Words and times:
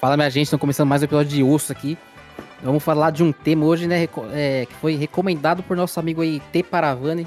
Fala 0.00 0.16
minha 0.16 0.30
gente, 0.30 0.44
estamos 0.44 0.62
começando 0.62 0.88
mais 0.88 1.02
um 1.02 1.04
episódio 1.04 1.30
de 1.30 1.42
Osso 1.42 1.70
aqui. 1.70 1.98
Vamos 2.62 2.82
falar 2.82 3.10
de 3.10 3.22
um 3.22 3.32
tema 3.32 3.66
hoje, 3.66 3.86
né, 3.86 4.08
é, 4.32 4.64
que 4.64 4.74
foi 4.76 4.94
recomendado 4.94 5.62
por 5.62 5.76
nosso 5.76 6.00
amigo 6.00 6.22
aí, 6.22 6.40
T. 6.50 6.62
Paravani, 6.62 7.26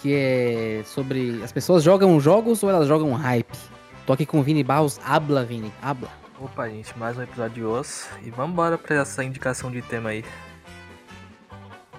que 0.00 0.12
é 0.12 0.82
sobre 0.84 1.40
as 1.40 1.52
pessoas 1.52 1.84
jogam 1.84 2.18
jogos 2.20 2.64
ou 2.64 2.68
elas 2.68 2.88
jogam 2.88 3.12
hype. 3.12 3.56
Tô 4.04 4.12
aqui 4.12 4.26
com 4.26 4.40
o 4.40 4.42
Vini 4.42 4.64
Barros, 4.64 4.98
habla 5.04 5.44
Vini, 5.44 5.72
habla. 5.80 6.08
Opa 6.40 6.68
gente, 6.68 6.98
mais 6.98 7.16
um 7.16 7.22
episódio 7.22 7.54
de 7.54 7.64
Osso 7.64 8.08
e 8.24 8.30
vamos 8.30 8.54
embora 8.54 8.76
pra 8.76 8.96
essa 8.96 9.22
indicação 9.22 9.70
de 9.70 9.82
tema 9.82 10.10
aí. 10.10 10.24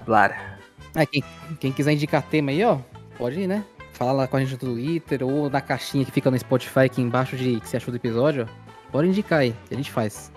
Blara. 0.06 0.60
É, 0.94 1.06
quem, 1.06 1.24
quem 1.62 1.72
quiser 1.72 1.94
indicar 1.94 2.22
tema 2.22 2.52
aí, 2.52 2.62
ó, 2.66 2.80
pode 3.18 3.40
ir, 3.40 3.48
né? 3.48 3.64
Falar 3.94 4.12
lá 4.12 4.28
com 4.28 4.36
a 4.36 4.42
gente 4.42 4.52
no 4.52 4.74
Twitter 4.74 5.24
ou 5.24 5.50
na 5.50 5.62
caixinha 5.62 6.04
que 6.04 6.12
fica 6.12 6.30
no 6.30 6.38
Spotify 6.38 6.82
aqui 6.82 7.02
embaixo 7.02 7.38
de 7.38 7.62
que 7.62 7.70
você 7.70 7.78
achou 7.78 7.94
do 7.94 7.96
episódio, 7.96 8.46
ó. 8.60 8.63
Pode 8.94 9.08
indicar 9.08 9.40
aí, 9.40 9.56
que 9.68 9.74
a 9.74 9.78
gente 9.78 9.92
faz. 9.92 10.32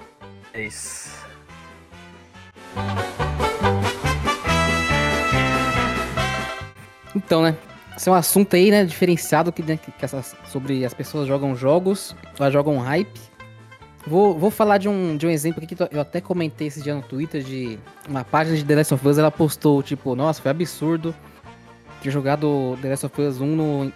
É 0.55 0.63
isso. 0.63 1.11
Então, 7.15 7.43
né? 7.43 7.55
Esse 7.95 8.09
é 8.09 8.13
um 8.13 8.15
assunto 8.15 8.57
aí, 8.57 8.71
né, 8.71 8.85
diferenciado 8.85 9.53
que, 9.53 9.63
né, 9.63 9.77
que 9.77 9.93
essas, 10.03 10.35
sobre 10.47 10.87
as 10.87 10.95
pessoas 10.95 11.29
jogam 11.29 11.55
jogos, 11.55 12.17
elas 12.39 12.51
jogam 12.51 12.79
hype. 12.79 13.21
Vou, 14.07 14.39
vou 14.39 14.51
falar 14.51 14.79
de 14.79 14.89
um, 14.89 15.19
de 15.19 15.27
um 15.27 15.31
exemplo 15.31 15.63
aqui 15.63 15.75
que 15.75 15.83
eu 15.95 16.01
até 16.01 16.23
comentei 16.23 16.69
esse 16.69 16.81
dia 16.81 16.95
no 16.95 17.03
Twitter 17.03 17.43
de 17.43 17.79
uma 18.09 18.25
página 18.25 18.57
de 18.57 18.65
The 18.65 18.75
Last 18.75 18.95
of 18.95 19.07
Us, 19.07 19.19
ela 19.19 19.31
postou, 19.31 19.83
tipo, 19.83 20.15
nossa, 20.15 20.41
foi 20.41 20.51
absurdo 20.51 21.15
ter 22.03 22.11
jogado 22.11 22.79
The 22.81 22.89
Last 22.89 23.05
of 23.05 23.21
Us 23.21 23.39
1 23.39 23.47
no, 23.47 23.93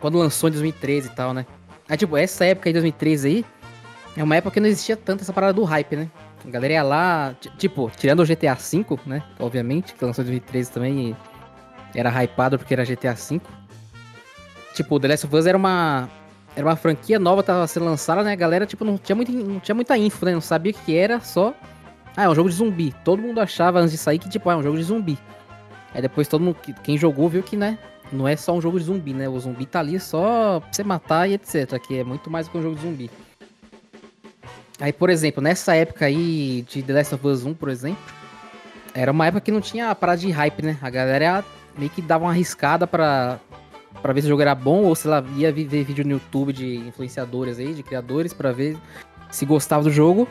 quando 0.00 0.16
lançou 0.16 0.48
em 0.48 0.52
2013 0.52 1.08
e 1.08 1.10
tal, 1.10 1.34
né? 1.34 1.44
Aí, 1.86 1.98
tipo, 1.98 2.16
essa 2.16 2.46
época 2.46 2.70
aí, 2.70 2.72
2013 2.72 3.28
aí, 3.28 3.44
é 4.16 4.22
uma 4.22 4.36
época 4.36 4.54
que 4.54 4.60
não 4.60 4.68
existia 4.68 4.96
tanto 4.96 5.22
essa 5.22 5.32
parada 5.32 5.52
do 5.52 5.64
hype, 5.64 5.96
né? 5.96 6.10
A 6.44 6.50
galera 6.50 6.74
ia 6.74 6.82
lá, 6.82 7.34
tipo, 7.56 7.90
tirando 7.96 8.20
o 8.20 8.26
GTA 8.26 8.54
V, 8.54 8.98
né? 9.06 9.22
Obviamente, 9.38 9.94
que 9.94 10.04
lançou 10.04 10.22
em 10.22 10.26
2013 10.26 10.70
também 10.70 11.16
era 11.94 12.10
hypado 12.22 12.58
porque 12.58 12.74
era 12.74 12.84
GTA 12.84 13.14
V. 13.14 13.40
Tipo, 14.74 14.98
The 14.98 15.08
Last 15.08 15.26
of 15.26 15.36
Us 15.36 15.46
era 15.46 15.56
uma, 15.56 16.08
era 16.56 16.66
uma 16.66 16.76
franquia 16.76 17.18
nova, 17.18 17.42
tava 17.42 17.66
sendo 17.66 17.86
lançada, 17.86 18.22
né? 18.22 18.32
A 18.32 18.36
galera, 18.36 18.66
tipo, 18.66 18.84
não 18.84 18.98
tinha, 18.98 19.16
muito, 19.16 19.32
não 19.32 19.60
tinha 19.60 19.74
muita 19.74 19.96
info, 19.96 20.24
né? 20.24 20.32
Não 20.32 20.40
sabia 20.40 20.72
o 20.72 20.74
que 20.74 20.96
era, 20.96 21.20
só. 21.20 21.54
Ah, 22.16 22.24
é 22.24 22.28
um 22.28 22.34
jogo 22.34 22.50
de 22.50 22.56
zumbi. 22.56 22.94
Todo 23.04 23.22
mundo 23.22 23.40
achava 23.40 23.80
antes 23.80 23.92
de 23.92 23.98
sair 23.98 24.18
que, 24.18 24.28
tipo, 24.28 24.48
ah, 24.50 24.54
é 24.54 24.56
um 24.56 24.62
jogo 24.62 24.76
de 24.76 24.82
zumbi. 24.82 25.18
Aí 25.94 26.02
depois 26.02 26.28
todo 26.28 26.42
mundo, 26.42 26.56
quem 26.82 26.96
jogou, 26.98 27.28
viu 27.28 27.42
que, 27.42 27.56
né? 27.56 27.78
Não 28.10 28.28
é 28.28 28.36
só 28.36 28.52
um 28.54 28.60
jogo 28.60 28.78
de 28.78 28.84
zumbi, 28.84 29.14
né? 29.14 29.28
O 29.28 29.38
zumbi 29.38 29.64
tá 29.64 29.80
ali 29.80 29.98
só 29.98 30.60
pra 30.60 30.72
você 30.72 30.84
matar 30.84 31.28
e 31.28 31.34
etc. 31.34 31.78
Que 31.78 31.98
é 31.98 32.04
muito 32.04 32.30
mais 32.30 32.46
do 32.46 32.52
que 32.52 32.58
um 32.58 32.62
jogo 32.62 32.76
de 32.76 32.82
zumbi. 32.82 33.10
Aí, 34.80 34.92
por 34.92 35.10
exemplo, 35.10 35.42
nessa 35.42 35.74
época 35.74 36.06
aí 36.06 36.64
de 36.68 36.82
The 36.82 36.92
Last 36.92 37.14
of 37.14 37.26
Us 37.26 37.44
1, 37.44 37.54
por 37.54 37.68
exemplo, 37.68 38.02
era 38.94 39.10
uma 39.12 39.26
época 39.26 39.40
que 39.42 39.52
não 39.52 39.60
tinha 39.60 39.94
parada 39.94 40.18
de 40.18 40.30
hype, 40.30 40.62
né? 40.62 40.78
A 40.82 40.90
galera 40.90 41.44
meio 41.76 41.90
que 41.90 42.02
dava 42.02 42.24
uma 42.24 42.30
arriscada 42.30 42.86
pra, 42.86 43.38
pra 44.00 44.12
ver 44.12 44.22
se 44.22 44.26
o 44.26 44.30
jogo 44.30 44.42
era 44.42 44.54
bom 44.54 44.84
ou 44.84 44.94
se 44.94 45.06
ela 45.06 45.24
ia 45.36 45.52
ver 45.52 45.84
vídeo 45.84 46.04
no 46.04 46.12
YouTube 46.12 46.52
de 46.52 46.76
influenciadores 46.76 47.58
aí, 47.58 47.72
de 47.74 47.82
criadores, 47.82 48.32
pra 48.32 48.52
ver 48.52 48.76
se 49.30 49.46
gostava 49.46 49.82
do 49.82 49.90
jogo. 49.90 50.28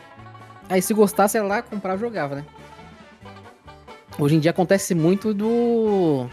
Aí 0.68 0.80
se 0.80 0.94
gostasse, 0.94 1.36
ela 1.36 1.48
lá 1.48 1.62
comprava 1.62 1.96
e 1.96 2.00
jogava, 2.00 2.36
né? 2.36 2.44
Hoje 4.18 4.36
em 4.36 4.40
dia 4.40 4.50
acontece 4.50 4.94
muito 4.94 5.32
do. 5.32 6.26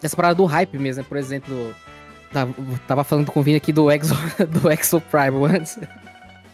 dessa 0.00 0.16
parada 0.16 0.34
do 0.34 0.44
hype 0.44 0.78
mesmo, 0.78 1.02
né? 1.02 1.06
Por 1.08 1.18
exemplo, 1.18 1.74
tava 2.86 3.04
falando 3.04 3.30
com 3.30 3.40
o 3.40 3.42
Vini 3.42 3.56
aqui 3.56 3.72
do 3.72 3.90
Exo, 3.90 4.14
do 4.48 4.70
Exo 4.70 5.00
Prime 5.00 5.44
antes. 5.44 5.78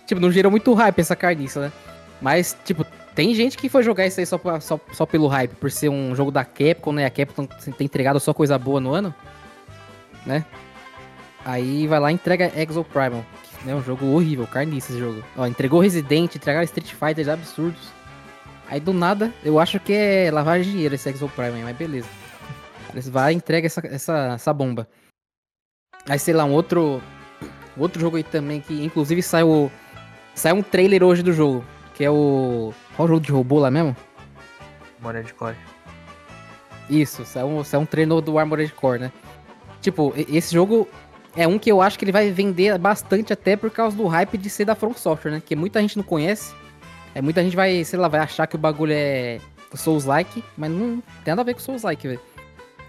Tipo, 0.06 0.20
não 0.20 0.30
gerou 0.30 0.50
muito 0.50 0.72
hype 0.72 1.00
essa 1.00 1.16
carniça, 1.16 1.60
né? 1.60 1.72
Mas, 2.20 2.56
tipo, 2.64 2.86
tem 3.14 3.34
gente 3.34 3.56
que 3.56 3.68
foi 3.68 3.82
jogar 3.82 4.06
isso 4.06 4.20
aí 4.20 4.26
só, 4.26 4.38
pra, 4.38 4.60
só, 4.60 4.78
só 4.92 5.04
pelo 5.04 5.26
hype, 5.26 5.54
por 5.56 5.70
ser 5.70 5.88
um 5.88 6.14
jogo 6.14 6.30
da 6.30 6.44
Capcom, 6.44 6.92
né? 6.92 7.06
A 7.06 7.10
Capcom 7.10 7.46
tem 7.46 7.84
entregado 7.84 8.20
só 8.20 8.32
coisa 8.32 8.58
boa 8.58 8.80
no 8.80 8.92
ano, 8.92 9.14
né? 10.24 10.44
Aí 11.44 11.86
vai 11.86 12.00
lá 12.00 12.10
e 12.10 12.14
entrega 12.14 12.52
Exo 12.56 12.84
Primal, 12.84 13.24
que 13.62 13.70
é 13.70 13.74
um 13.74 13.82
jogo 13.82 14.06
horrível, 14.06 14.46
carniça 14.46 14.90
esse 14.90 14.98
jogo. 14.98 15.22
Ó, 15.36 15.46
entregou 15.46 15.80
Resident, 15.80 16.34
entregaram 16.34 16.64
Street 16.64 16.92
Fighters 16.92 17.28
absurdos. 17.28 17.88
Aí 18.68 18.80
do 18.80 18.92
nada, 18.92 19.32
eu 19.44 19.60
acho 19.60 19.78
que 19.78 19.92
é 19.92 20.30
de 20.30 20.70
dinheiro 20.70 20.94
esse 20.94 21.08
Exo 21.08 21.28
Primal, 21.28 21.62
mas 21.62 21.76
beleza. 21.76 22.08
Eles 22.92 23.08
vai 23.08 23.32
e 23.32 23.36
entrega 23.36 23.66
essa, 23.66 23.80
essa, 23.86 24.32
essa 24.34 24.52
bomba. 24.52 24.88
Aí, 26.08 26.18
sei 26.18 26.34
lá, 26.34 26.44
um 26.44 26.52
outro, 26.52 27.00
outro 27.76 28.00
jogo 28.00 28.16
aí 28.16 28.24
também 28.24 28.60
que 28.60 28.84
inclusive 28.84 29.22
saiu 29.22 29.70
Sai 30.36 30.52
um 30.52 30.62
trailer 30.62 31.02
hoje 31.02 31.22
do 31.22 31.32
jogo, 31.32 31.64
que 31.94 32.04
é 32.04 32.10
o. 32.10 32.72
Qual 32.94 33.06
o 33.06 33.08
jogo 33.08 33.20
de 33.20 33.32
robô 33.32 33.58
lá 33.58 33.70
mesmo? 33.70 33.96
Armored 35.02 35.32
Core. 35.32 35.56
Isso, 36.90 37.24
sai 37.24 37.42
um, 37.42 37.64
sai 37.64 37.80
um 37.80 37.86
trailer 37.86 38.20
do 38.20 38.38
Armored 38.38 38.70
Core, 38.74 39.00
né? 39.00 39.12
Tipo, 39.80 40.12
esse 40.16 40.54
jogo 40.54 40.86
é 41.34 41.48
um 41.48 41.58
que 41.58 41.72
eu 41.72 41.80
acho 41.80 41.98
que 41.98 42.04
ele 42.04 42.12
vai 42.12 42.30
vender 42.30 42.76
bastante 42.78 43.32
até 43.32 43.56
por 43.56 43.70
causa 43.70 43.96
do 43.96 44.06
hype 44.06 44.36
de 44.36 44.50
ser 44.50 44.66
da 44.66 44.74
From 44.74 44.92
Software, 44.92 45.32
né? 45.32 45.42
Que 45.44 45.56
muita 45.56 45.80
gente 45.80 45.96
não 45.96 46.04
conhece. 46.04 46.54
É, 47.14 47.22
muita 47.22 47.42
gente 47.42 47.56
vai, 47.56 47.82
sei 47.82 47.98
lá, 47.98 48.06
vai 48.06 48.20
achar 48.20 48.46
que 48.46 48.56
o 48.56 48.58
bagulho 48.58 48.92
é 48.92 49.40
Souls-like, 49.74 50.44
mas 50.54 50.70
não 50.70 51.02
tem 51.24 51.32
nada 51.32 51.40
a 51.40 51.44
ver 51.44 51.54
com 51.54 51.60
Souls-like, 51.60 52.06
velho. 52.06 52.20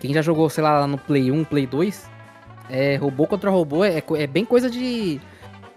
Quem 0.02 0.14
já 0.14 0.22
jogou, 0.22 0.50
sei 0.50 0.64
lá, 0.64 0.86
no 0.86 0.98
Play 0.98 1.32
1, 1.32 1.46
Play 1.46 1.66
2, 1.66 2.10
é 2.70 2.98
robô 2.98 3.26
contra 3.26 3.50
robô, 3.50 3.86
é, 3.86 4.04
é 4.18 4.28
bem 4.28 4.44
coisa 4.44 4.70
de 4.70 5.20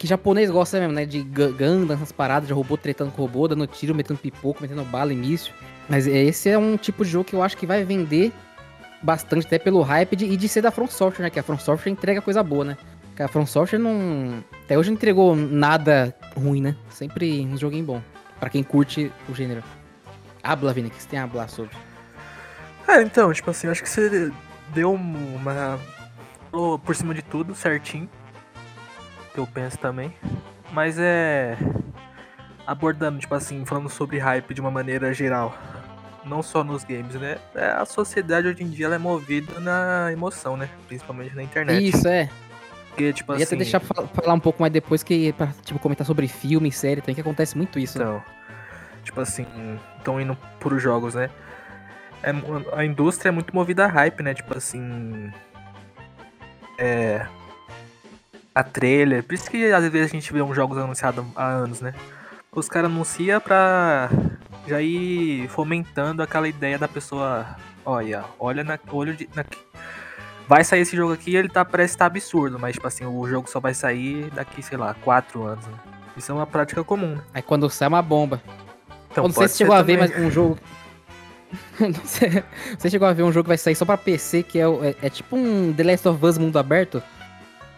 que 0.01 0.07
japonês 0.07 0.51
gosta 0.51 0.81
mesmo, 0.81 0.95
né? 0.95 1.05
De 1.05 1.21
Gundam, 1.21 1.95
essas 1.95 2.11
paradas, 2.11 2.47
de 2.47 2.55
robô 2.55 2.75
tretando 2.75 3.13
com 3.13 3.21
robô, 3.21 3.47
dando 3.47 3.67
tiro, 3.67 3.95
metendo 3.95 4.19
pipoco, 4.19 4.63
metendo 4.63 4.83
bala, 4.83 5.13
início. 5.13 5.53
Mas 5.91 6.07
esse 6.07 6.49
é 6.49 6.57
um 6.57 6.79
tipo 6.79 7.05
de 7.05 7.11
jogo 7.11 7.27
que 7.27 7.37
eu 7.37 7.43
acho 7.43 7.55
que 7.55 7.67
vai 7.67 7.85
vender 7.85 8.33
bastante, 9.03 9.47
até 9.47 9.59
pelo 9.59 9.83
hype 9.83 10.17
de, 10.17 10.25
e 10.25 10.39
de 10.39 10.49
ser 10.49 10.63
da 10.63 10.71
From 10.71 10.87
Software, 10.87 11.25
né? 11.25 11.29
Que 11.29 11.39
a 11.39 11.43
From 11.43 11.59
Software 11.59 11.93
entrega 11.93 12.23
coisa 12.23 12.43
boa, 12.43 12.65
né? 12.65 12.79
Que 13.15 13.23
a 13.23 13.29
From 13.29 13.45
Software 13.45 13.79
não. 13.79 14.43
Até 14.65 14.79
hoje 14.79 14.89
não 14.89 14.97
entregou 14.97 15.37
nada 15.37 16.17
ruim, 16.35 16.63
né? 16.63 16.77
Sempre 16.89 17.43
um 17.43 17.59
joguinho 17.59 17.85
bom. 17.85 18.03
Pra 18.39 18.49
quem 18.49 18.63
curte 18.63 19.13
o 19.29 19.35
gênero. 19.35 19.63
Habla, 20.43 20.73
Vini, 20.73 20.89
que 20.89 21.03
você 21.03 21.09
tem 21.11 21.19
a 21.19 21.25
hablar 21.25 21.51
sobre? 21.51 21.77
É, 22.89 23.03
então, 23.03 23.31
tipo 23.35 23.51
assim, 23.51 23.69
acho 23.69 23.83
que 23.83 23.89
você 23.91 24.33
deu 24.73 24.95
uma. 24.95 25.79
Por 26.87 26.97
cima 26.97 27.13
de 27.13 27.21
tudo, 27.21 27.55
certinho 27.55 28.09
que 29.33 29.39
eu 29.39 29.47
penso 29.47 29.79
também. 29.79 30.13
Mas 30.73 30.99
é. 30.99 31.57
Abordando, 32.67 33.19
tipo 33.19 33.35
assim, 33.35 33.65
falando 33.65 33.89
sobre 33.89 34.19
hype 34.19 34.55
de 34.55 34.61
uma 34.61 34.71
maneira 34.71 35.13
geral. 35.13 35.57
Não 36.25 36.43
só 36.43 36.63
nos 36.63 36.85
games, 36.85 37.15
né? 37.15 37.39
É, 37.55 37.71
a 37.71 37.85
sociedade 37.85 38.47
hoje 38.47 38.63
em 38.63 38.69
dia 38.69 38.87
ela 38.87 38.95
é 38.95 38.99
movida 38.99 39.59
na 39.59 40.13
emoção, 40.13 40.57
né? 40.57 40.69
Principalmente 40.87 41.35
na 41.35 41.43
internet. 41.43 41.83
Isso, 41.83 42.07
é. 42.07 42.29
Porque, 42.89 43.13
tipo 43.13 43.33
assim. 43.33 43.43
até 43.43 43.57
deixar 43.57 43.81
falar 43.81 44.35
um 44.35 44.41
pouco 44.41 44.61
mais 44.61 44.73
depois 44.73 45.03
que. 45.03 45.33
Pra, 45.33 45.49
tipo, 45.65 45.81
comentar 45.81 46.07
sobre 46.07 46.29
filme, 46.29 46.71
série, 46.71 47.01
tem 47.01 47.15
que 47.15 47.21
acontece 47.21 47.57
muito 47.57 47.79
isso. 47.79 47.99
Né? 47.99 48.05
Então. 48.05 48.17
Né? 48.17 48.25
Tipo 49.03 49.21
assim, 49.23 49.47
estão 49.97 50.21
indo 50.21 50.37
por 50.61 50.79
jogos, 50.79 51.15
né? 51.15 51.31
É, 52.23 52.31
a 52.77 52.85
indústria 52.85 53.31
é 53.31 53.33
muito 53.33 53.55
movida 53.55 53.87
a 53.87 53.89
hype, 53.89 54.23
né? 54.23 54.35
Tipo 54.35 54.57
assim. 54.57 55.33
É 56.79 57.27
a 58.55 58.63
trailer. 58.63 59.23
Por 59.23 59.35
isso 59.35 59.51
que 59.51 59.73
às 59.73 59.83
vezes 59.89 60.11
a 60.11 60.13
gente 60.13 60.33
vê 60.33 60.43
uns 60.43 60.55
jogos 60.55 60.79
anunciados 60.79 61.25
há 61.37 61.47
anos, 61.47 61.81
né? 61.81 61.95
Os 62.53 62.69
caras 62.69 62.91
anunciam 62.91 63.41
pra 63.41 64.11
já 64.67 64.83
ir 64.83 65.49
fomentando 65.49 66.23
aquela 66.23 66.49
ideia 66.49 66.79
da 66.79 66.89
pessoa. 66.89 67.57
Olha, 67.85 68.25
olha 68.39 68.65
na. 68.65 68.79
Olho 68.91 69.15
de, 69.15 69.29
na, 69.35 69.45
vai 70.49 70.65
sair 70.65 70.81
esse 70.81 70.97
jogo 70.97 71.13
aqui 71.13 71.37
ele 71.37 71.49
tá, 71.49 71.65
parece 71.65 71.95
estar 71.95 72.07
tá 72.07 72.07
absurdo, 72.07 72.59
mas 72.59 72.75
tipo 72.75 72.87
assim, 72.87 73.05
o 73.07 73.29
jogo 73.29 73.49
só 73.49 73.61
vai 73.61 73.73
sair 73.73 74.31
daqui, 74.31 74.61
sei 74.63 74.77
lá, 74.77 74.95
4 74.95 75.45
anos, 75.45 75.65
né? 75.65 75.75
Isso 76.17 76.33
é 76.33 76.35
uma 76.35 76.47
prática 76.47 76.83
comum, 76.83 77.15
né? 77.15 77.23
Aí 77.33 77.41
quando 77.41 77.71
sai 77.71 77.87
é 77.87 77.89
uma 77.89 78.03
bomba. 78.03 78.43
Então, 79.13 79.25
não 79.25 79.33
sei 79.33 79.47
se 79.47 79.59
chegou 79.59 79.77
também. 79.77 79.97
a 79.97 80.01
ver 80.01 80.13
mas 80.13 80.25
um 80.25 80.31
jogo. 80.31 80.59
não 81.79 82.05
sei, 82.05 82.43
você 82.77 82.91
chegou 82.91 83.07
a 83.07 83.13
ver 83.13 83.23
um 83.23 83.33
jogo 83.33 83.45
que 83.45 83.49
vai 83.49 83.59
sair 83.59 83.77
só 83.77 83.85
pra 83.85 83.97
PC, 83.97 84.43
que 84.43 84.59
é, 84.59 84.65
é, 84.65 84.97
é 85.03 85.11
tipo 85.11 85.37
um 85.37 85.73
The 85.73 85.85
Last 85.85 86.09
of 86.09 86.27
Us 86.27 86.37
mundo 86.37 86.59
aberto. 86.59 87.01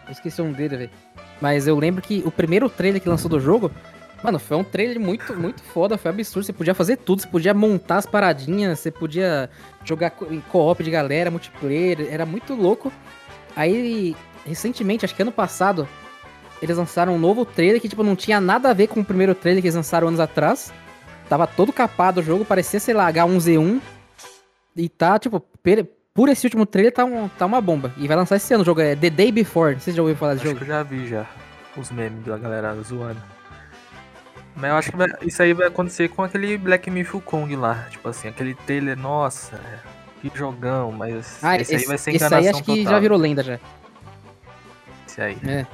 Eu 0.05 0.11
esqueci 0.11 0.41
nome 0.41 0.53
dele, 0.53 0.77
velho. 0.77 0.89
Mas 1.41 1.67
eu 1.67 1.77
lembro 1.77 2.01
que 2.01 2.23
o 2.25 2.31
primeiro 2.31 2.69
trailer 2.69 3.01
que 3.01 3.09
lançou 3.09 3.29
do 3.29 3.39
jogo, 3.39 3.71
mano, 4.23 4.39
foi 4.39 4.57
um 4.57 4.63
trailer 4.63 4.99
muito, 4.99 5.33
muito 5.35 5.61
foda, 5.61 5.97
foi 5.97 6.11
absurdo. 6.11 6.45
Você 6.45 6.53
podia 6.53 6.73
fazer 6.73 6.97
tudo, 6.97 7.21
você 7.21 7.27
podia 7.27 7.53
montar 7.53 7.97
as 7.97 8.05
paradinhas, 8.05 8.79
você 8.79 8.91
podia 8.91 9.49
jogar 9.83 10.13
em 10.29 10.39
co-op 10.41 10.83
de 10.83 10.91
galera, 10.91 11.31
multiplayer, 11.31 12.07
era 12.09 12.25
muito 12.25 12.53
louco. 12.53 12.91
Aí, 13.55 14.15
recentemente, 14.45 15.05
acho 15.05 15.15
que 15.15 15.21
ano 15.21 15.31
passado, 15.31 15.87
eles 16.61 16.77
lançaram 16.77 17.15
um 17.15 17.19
novo 17.19 17.45
trailer 17.45 17.81
que, 17.81 17.89
tipo, 17.89 18.03
não 18.03 18.15
tinha 18.15 18.39
nada 18.39 18.69
a 18.69 18.73
ver 18.73 18.87
com 18.87 19.01
o 19.01 19.05
primeiro 19.05 19.35
trailer 19.35 19.61
que 19.61 19.67
eles 19.67 19.75
lançaram 19.75 20.07
anos 20.07 20.19
atrás. 20.19 20.71
Tava 21.27 21.47
todo 21.47 21.73
capado 21.73 22.21
o 22.21 22.23
jogo, 22.23 22.45
parecia, 22.45 22.79
sei 22.79 22.93
lá, 22.93 23.11
H1Z1. 23.11 23.81
E 24.75 24.89
tá, 24.89 25.19
tipo, 25.19 25.39
por 26.13 26.29
esse 26.29 26.45
último 26.45 26.65
trailer 26.65 26.93
tá, 26.93 27.03
um, 27.03 27.27
tá 27.27 27.45
uma 27.45 27.59
bomba. 27.59 27.93
E 27.97 28.07
vai 28.07 28.15
lançar 28.15 28.35
esse 28.35 28.53
ano 28.53 28.61
o 28.61 28.65
jogo, 28.65 28.81
é 28.81 28.95
The 28.95 29.09
Day 29.09 29.31
Before. 29.31 29.79
Vocês 29.79 29.95
já 29.95 30.01
ouviram 30.01 30.19
falar 30.19 30.33
desse 30.35 30.45
Acho 30.45 30.53
jogo? 30.53 30.63
Eu 30.63 30.67
já 30.67 30.83
vi 30.83 31.07
já 31.07 31.25
os 31.75 31.91
memes 31.91 32.23
da 32.23 32.37
galera 32.37 32.75
zoando. 32.81 33.21
Mas 34.55 34.69
eu 34.69 34.77
acho 34.77 34.91
que 34.91 35.27
isso 35.27 35.41
aí 35.41 35.53
vai 35.53 35.67
acontecer 35.67 36.09
com 36.09 36.21
aquele 36.21 36.57
Black 36.57 36.89
Myth 36.91 37.11
Kong 37.25 37.55
lá. 37.55 37.87
Tipo 37.89 38.09
assim, 38.09 38.27
aquele 38.27 38.53
trailer, 38.53 38.95
nossa, 38.95 39.59
que 40.21 40.31
jogão, 40.35 40.91
mas 40.91 41.39
Ah, 41.41 41.57
esse, 41.57 41.75
aí 41.75 41.85
vai 41.85 41.97
ser 41.97 42.11
esse 42.11 42.17
enganação 42.17 42.37
aí 42.37 42.47
acho 42.49 42.63
que 42.63 42.77
total. 42.77 42.93
já 42.93 42.99
virou 42.99 43.17
lenda 43.17 43.41
já. 43.41 43.59
Esse 45.07 45.21
aí. 45.21 45.37
É. 45.47 45.65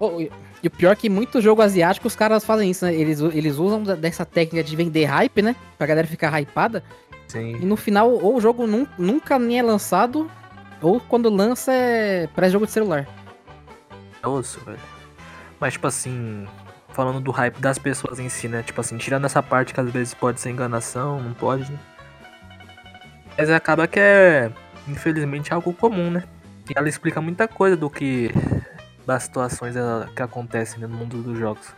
Oh, 0.00 0.20
e 0.20 0.30
e 0.62 0.68
o 0.68 0.70
pior 0.70 0.90
é 0.92 0.96
que 0.96 1.08
muito 1.08 1.40
jogo 1.40 1.62
asiático 1.62 2.08
os 2.08 2.16
caras 2.16 2.44
fazem 2.44 2.70
isso, 2.70 2.84
né? 2.84 2.92
Eles, 2.94 3.20
eles 3.20 3.56
usam 3.56 3.82
dessa 3.82 4.24
técnica 4.24 4.64
de 4.64 4.74
vender 4.74 5.04
hype, 5.04 5.42
né? 5.42 5.54
Pra 5.78 5.86
galera 5.86 6.06
ficar 6.08 6.36
hypada. 6.40 6.82
E 7.28 7.32
Sim. 7.32 7.56
no 7.66 7.76
final, 7.76 8.10
ou 8.10 8.36
o 8.36 8.40
jogo 8.40 8.66
nun- 8.66 8.86
nunca 8.98 9.38
nem 9.38 9.58
é 9.58 9.62
lançado, 9.62 10.30
ou 10.80 11.00
quando 11.00 11.28
lança 11.28 11.72
é 11.72 12.26
pré-jogo 12.28 12.66
de 12.66 12.72
celular. 12.72 13.06
É 14.22 14.28
osso, 14.28 14.60
velho. 14.64 14.78
Mas, 15.58 15.72
tipo 15.74 15.86
assim, 15.86 16.46
falando 16.90 17.20
do 17.20 17.30
hype 17.30 17.58
das 17.60 17.78
pessoas 17.78 18.18
em 18.18 18.28
si, 18.28 18.48
né? 18.48 18.62
Tipo 18.62 18.80
assim, 18.80 18.96
tirando 18.96 19.24
essa 19.24 19.42
parte 19.42 19.72
que 19.74 19.80
às 19.80 19.90
vezes 19.90 20.14
pode 20.14 20.40
ser 20.40 20.50
enganação, 20.50 21.20
não 21.20 21.32
pode, 21.32 21.70
né? 21.70 21.78
Mas 23.36 23.50
acaba 23.50 23.86
que 23.86 23.98
é, 24.00 24.50
infelizmente, 24.88 25.52
algo 25.52 25.72
comum, 25.72 26.10
né? 26.10 26.24
E 26.68 26.72
ela 26.76 26.88
explica 26.88 27.20
muita 27.20 27.46
coisa 27.46 27.76
do 27.76 27.88
que. 27.90 28.30
das 29.06 29.22
situações 29.24 29.76
eh, 29.76 29.80
que 30.16 30.22
acontecem 30.22 30.80
né, 30.80 30.86
no 30.86 30.96
mundo 30.96 31.22
dos 31.22 31.38
jogos. 31.38 31.68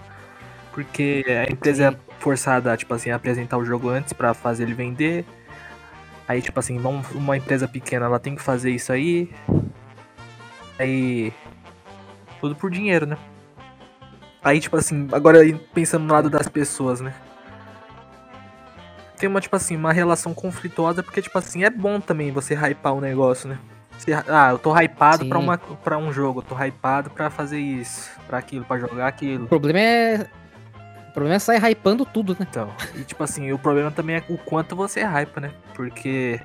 Porque 0.73 1.25
a 1.29 1.51
empresa 1.53 1.91
Sim. 1.91 1.97
é 1.97 2.15
forçada, 2.21 2.77
tipo 2.77 2.95
assim, 2.95 3.11
a 3.11 3.17
apresentar 3.17 3.59
o 3.59 3.65
jogo 3.65 3.89
antes 3.91 4.13
pra 4.13 4.33
fazer 4.33 4.63
ele 4.65 4.75
vender. 4.75 5.25
Aí, 6.29 6.43
tipo 6.43 6.61
assim, 6.61 6.79
uma 7.15 7.37
empresa 7.39 7.67
pequena, 7.67 8.05
ela 8.05 8.19
tem 8.19 8.37
que 8.37 8.43
fazer 8.43 8.71
isso 8.71 8.93
aí. 8.93 9.31
Aí. 10.79 11.33
Tudo 12.39 12.55
por 12.55 12.71
dinheiro, 12.71 13.07
né? 13.07 13.17
Aí, 14.45 14.61
tipo 14.61 14.77
assim, 14.77 15.09
agora 15.11 15.41
pensando 15.73 16.05
no 16.05 16.13
lado 16.13 16.29
das 16.29 16.47
pessoas, 16.47 17.01
né? 17.01 17.15
Tem 19.17 19.29
uma, 19.29 19.41
tipo 19.41 19.57
assim, 19.57 19.75
uma 19.75 19.93
relação 19.93 20.33
conflituosa, 20.33 21.03
porque, 21.03 21.21
tipo 21.23 21.37
assim, 21.37 21.65
é 21.65 21.71
bom 21.71 21.99
também 21.99 22.31
você 22.31 22.55
hypar 22.55 22.93
o 22.95 23.01
negócio, 23.01 23.49
né? 23.49 23.59
Você- 23.99 24.13
ah, 24.13 24.51
eu 24.53 24.59
tô 24.59 24.73
hypado 24.79 25.27
pra, 25.27 25.39
uma, 25.39 25.59
pra 25.59 25.99
um 25.99 26.13
jogo, 26.13 26.39
eu 26.39 26.45
tô 26.45 26.55
hypado 26.55 27.11
pra 27.11 27.29
fazer 27.31 27.59
isso, 27.59 28.09
pra 28.29 28.39
aquilo, 28.39 28.65
pra 28.65 28.79
jogar 28.79 29.09
aquilo. 29.09 29.47
O 29.47 29.49
problema 29.49 29.81
é. 29.81 30.27
O 31.09 31.13
problema 31.13 31.37
é 31.37 31.39
sair 31.39 31.59
hypando 31.65 32.05
tudo, 32.05 32.37
né? 32.39 32.47
Então, 32.49 32.73
e 32.95 33.03
tipo 33.03 33.23
assim, 33.25 33.51
o 33.53 33.59
problema 33.59 33.91
também 33.91 34.17
é 34.17 34.25
o 34.29 34.39
quanto 34.39 34.77
você 34.77 35.03
hypa, 35.03 35.41
né? 35.41 35.51
Porque 35.75 36.41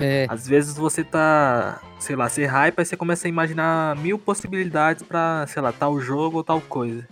É. 0.00 0.26
às 0.28 0.46
vezes 0.46 0.76
você 0.76 1.02
tá, 1.04 1.80
sei 1.98 2.16
lá, 2.16 2.28
você 2.28 2.44
hypa 2.44 2.82
e 2.82 2.84
você 2.84 2.96
começa 2.96 3.26
a 3.26 3.30
imaginar 3.30 3.96
mil 3.96 4.18
possibilidades 4.18 5.02
pra, 5.02 5.46
sei 5.48 5.62
lá, 5.62 5.72
tal 5.72 6.00
jogo 6.00 6.38
ou 6.38 6.44
tal 6.44 6.60
coisa. 6.60 7.08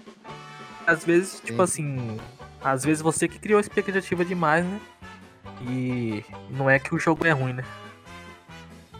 Às 0.86 1.04
vezes, 1.04 1.40
tipo 1.40 1.62
assim, 1.62 2.18
às 2.62 2.84
vezes 2.84 3.00
você 3.02 3.28
que 3.28 3.38
criou 3.38 3.58
a 3.58 3.60
expectativa 3.60 4.24
demais, 4.24 4.64
né? 4.64 4.80
E 5.62 6.24
não 6.50 6.68
é 6.68 6.78
que 6.78 6.94
o 6.94 6.98
jogo 6.98 7.26
é 7.26 7.30
ruim, 7.30 7.52
né? 7.52 7.64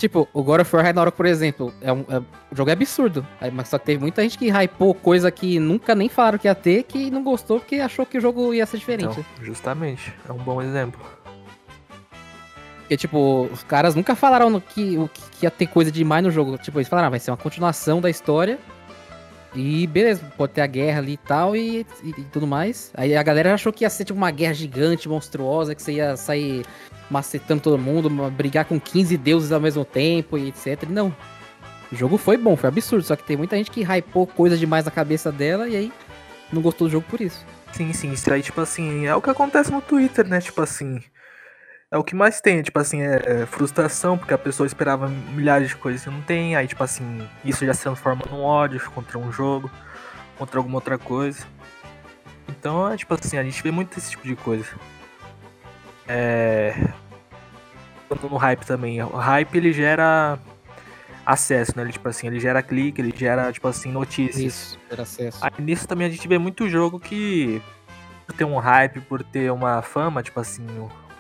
Tipo, 0.01 0.27
o 0.33 0.43
God 0.43 0.63
of 0.63 0.75
War 0.75 0.83
Ragnarok, 0.83 1.15
por 1.15 1.27
exemplo, 1.27 1.75
é 1.83 1.93
um, 1.93 2.01
é- 2.09 2.21
o 2.51 2.57
jogo 2.57 2.71
é 2.71 2.73
absurdo. 2.73 3.27
Aí, 3.39 3.51
Mas 3.51 3.69
só 3.69 3.79
que 3.79 3.85
teve 3.85 4.01
muita 4.01 4.23
gente 4.23 4.39
que 4.39 4.49
hypou 4.51 4.95
coisa 4.95 5.31
que 5.31 5.59
nunca 5.59 5.95
nem 5.95 6.09
falaram 6.09 6.39
que 6.39 6.49
ia 6.49 6.55
ter, 6.55 6.85
que 6.85 7.11
não 7.11 7.23
gostou 7.23 7.61
porque 7.61 7.77
achou 7.77 8.07
que 8.07 8.17
o 8.17 8.21
jogo 8.21 8.55
ia 8.55 8.65
ser 8.65 8.79
diferente. 8.79 9.11
Então, 9.11 9.25
justamente, 9.45 10.11
é 10.27 10.33
um 10.33 10.39
bom 10.39 10.63
exemplo. 10.63 10.99
Porque, 12.81 12.97
tipo, 12.97 13.47
os 13.53 13.63
caras 13.63 13.95
nunca 13.95 14.17
falaram 14.17 14.49
no 14.49 14.59
que, 14.59 14.97
o 14.97 15.07
que 15.09 15.45
ia 15.45 15.51
ter 15.51 15.67
coisa 15.67 15.93
demais 15.93 16.25
no 16.25 16.31
jogo. 16.31 16.57
Tipo, 16.57 16.79
eles 16.79 16.89
falaram, 16.89 17.09
ah, 17.09 17.11
vai 17.11 17.21
ser 17.21 17.31
uma 17.31 17.37
continuação 17.37 18.01
da 18.01 18.09
história. 18.09 18.59
E 19.55 19.87
beleza, 19.89 20.23
pode 20.37 20.53
ter 20.53 20.61
a 20.61 20.67
guerra 20.67 20.99
ali 21.01 21.13
e 21.15 21.17
tal 21.17 21.57
e, 21.57 21.85
e- 22.05 22.15
e 22.19 22.25
tudo 22.33 22.47
mais. 22.47 22.93
Aí 22.95 23.17
a 23.17 23.23
galera 23.23 23.53
achou 23.53 23.73
que 23.73 23.85
ia 23.85 23.91
ser 23.91 24.05
tipo 24.05 24.17
uma 24.17 24.31
guerra 24.31 24.55
gigante, 24.55 25.09
monstruosa, 25.09 25.75
que 25.75 25.83
você 25.83 25.93
ia 25.95 26.17
sair 26.17 26.65
macetando 27.11 27.61
todo 27.61 27.77
mundo, 27.79 28.09
brigar 28.31 28.65
com 28.65 28.79
15 28.79 29.17
deuses 29.17 29.51
ao 29.51 29.61
mesmo 29.61 29.85
tempo 29.85 30.39
e 30.39 30.49
etc. 30.49 30.89
Não. 30.89 31.15
O 31.91 31.97
jogo 31.97 32.17
foi 32.17 32.37
bom, 32.37 32.57
foi 32.57 32.69
absurdo. 32.69 33.03
Só 33.05 33.17
que 33.17 33.25
tem 33.25 33.37
muita 33.37 33.57
gente 33.57 33.71
que 33.73 33.83
hypou 33.83 34.25
coisa 34.27 34.57
demais 34.57 34.85
na 34.85 34.91
cabeça 34.93 35.33
dela 35.33 35.69
e 35.69 35.75
aí 35.75 35.93
não 36.53 36.63
gostou 36.63 36.87
do 36.87 36.93
jogo 36.93 37.07
por 37.11 37.21
isso. 37.21 37.45
Sim, 37.73 37.93
sim, 37.93 38.13
isso 38.13 38.33
aí, 38.33 38.43
tipo 38.43 38.61
assim, 38.61 39.07
é 39.07 39.15
o 39.15 39.21
que 39.23 39.31
acontece 39.31 39.71
no 39.73 39.81
Twitter, 39.81 40.27
né? 40.29 40.41
Tipo 40.41 40.63
assim, 40.63 41.01
é 41.91 41.99
o 41.99 42.05
que 42.05 42.15
mais 42.15 42.41
tem, 42.41 42.63
tipo 42.63 42.79
assim, 42.79 43.03
é, 43.03 43.43
é 43.43 43.47
frustração, 43.47 44.17
porque 44.17 44.33
a 44.33 44.39
pessoa 44.39 44.67
esperava 44.67 45.09
milhares 45.09 45.69
de 45.69 45.77
coisas 45.77 46.05
e 46.07 46.11
não 46.11 46.23
tem, 46.23 46.55
aí, 46.55 46.69
tipo 46.69 46.83
assim, 46.85 47.29
isso 47.45 47.67
já 47.67 47.75
se 47.75 47.83
transforma 47.83 48.23
num 48.31 48.43
ódio 48.43 48.81
contra 48.93 49.19
um 49.19 49.33
jogo, 49.33 49.69
contra 50.39 50.61
alguma 50.61 50.77
outra 50.77 50.97
coisa. 50.97 51.45
Então, 52.49 52.89
é 52.91 52.97
tipo 52.97 53.13
assim, 53.13 53.37
a 53.39 53.43
gente 53.43 53.61
vê 53.63 53.73
muito 53.73 53.99
esse 53.99 54.11
tipo 54.11 54.27
de 54.27 54.37
coisa. 54.37 54.69
É. 56.07 56.75
Tanto 58.09 58.29
no 58.29 58.37
hype 58.37 58.65
também. 58.65 59.03
O 59.03 59.17
hype 59.17 59.57
ele 59.57 59.73
gera 59.73 60.39
acesso, 61.25 61.73
né? 61.77 61.83
Ele, 61.83 61.93
tipo 61.93 62.09
assim, 62.09 62.27
ele 62.27 62.41
gera 62.41 62.63
clique, 62.63 63.01
ele 63.01 63.13
gera, 63.17 63.53
tipo 63.53 63.67
assim, 63.67 63.91
notícias. 63.91 64.43
Isso, 64.43 64.79
ter 64.89 65.01
acesso. 65.01 65.39
Aí 65.43 65.53
nisso 65.59 65.87
também 65.89 66.07
a 66.07 66.11
gente 66.11 66.27
vê 66.27 66.39
muito 66.39 66.69
jogo 66.69 66.99
que 67.01 67.63
por 68.27 68.35
ter 68.35 68.45
um 68.45 68.59
hype, 68.59 69.01
por 69.01 69.23
ter 69.23 69.51
uma 69.51 69.83
fama, 69.83 70.23
tipo 70.23 70.39
assim, 70.39 70.67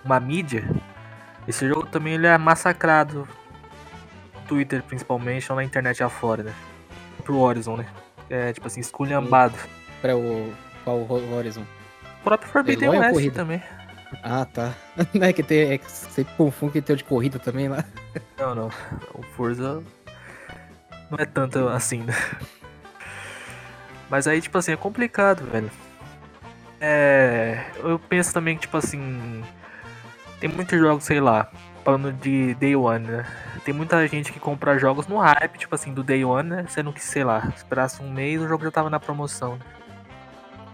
uma 0.04 0.18
mídia, 0.20 0.64
esse 1.46 1.66
jogo 1.68 1.86
também 1.86 2.14
ele 2.14 2.26
é 2.26 2.36
massacrado. 2.38 3.26
No 4.34 4.40
Twitter 4.46 4.82
principalmente, 4.82 5.50
ou 5.50 5.56
na 5.56 5.64
internet 5.64 6.02
afora, 6.02 6.42
né? 6.42 6.54
Pro 7.24 7.38
Horizon, 7.38 7.76
né? 7.76 7.86
É 8.28 8.52
tipo 8.52 8.66
assim, 8.66 8.80
esculhambado. 8.80 9.54
Pra 10.00 10.16
o. 10.16 10.52
Qual 10.84 10.96
o 10.96 11.34
Horizon? 11.34 11.62
O 12.20 12.24
próprio 12.24 12.50
Forbidden 12.50 12.88
Eloy 12.88 12.96
ou 12.96 13.02
West 13.02 13.14
corrida? 13.14 13.34
também. 13.34 13.62
Ah, 14.22 14.44
tá. 14.44 14.74
Não 15.14 15.22
é 15.26 15.32
que 15.32 15.42
tem. 15.42 15.72
É 15.72 15.78
que 15.78 15.90
sempre 15.90 16.34
confundo 16.36 16.72
que 16.72 16.82
tem 16.82 16.94
o 16.94 16.96
de 16.96 17.04
corrida 17.04 17.38
também 17.38 17.68
lá. 17.68 17.84
Não, 18.38 18.54
não. 18.54 18.70
O 19.14 19.22
Forza 19.22 19.82
não 21.10 21.18
é 21.18 21.26
tanto 21.26 21.68
assim, 21.68 22.02
né? 22.02 22.14
Mas 24.08 24.26
aí, 24.26 24.40
tipo 24.40 24.56
assim, 24.58 24.72
é 24.72 24.76
complicado, 24.76 25.44
velho. 25.50 25.70
É. 26.80 27.64
Eu 27.78 27.98
penso 27.98 28.32
também 28.32 28.54
que, 28.56 28.62
tipo 28.62 28.76
assim. 28.76 29.42
Tem 30.40 30.48
muitos 30.48 30.78
jogos, 30.78 31.04
sei 31.04 31.20
lá, 31.20 31.50
falando 31.84 32.12
de 32.12 32.54
Day 32.54 32.74
One, 32.74 33.06
né? 33.06 33.26
Tem 33.64 33.74
muita 33.74 34.06
gente 34.08 34.32
que 34.32 34.40
compra 34.40 34.78
jogos 34.78 35.06
no 35.06 35.18
hype, 35.18 35.58
tipo 35.58 35.74
assim, 35.74 35.92
do 35.92 36.02
Day 36.02 36.24
One, 36.24 36.48
né? 36.48 36.66
Sendo 36.68 36.92
que, 36.92 37.02
sei 37.02 37.22
lá, 37.24 37.52
esperasse 37.54 38.02
um 38.02 38.10
mês 38.10 38.40
o 38.40 38.48
jogo 38.48 38.64
já 38.64 38.70
tava 38.70 38.88
na 38.88 38.98
promoção. 38.98 39.56
né? 39.56 39.60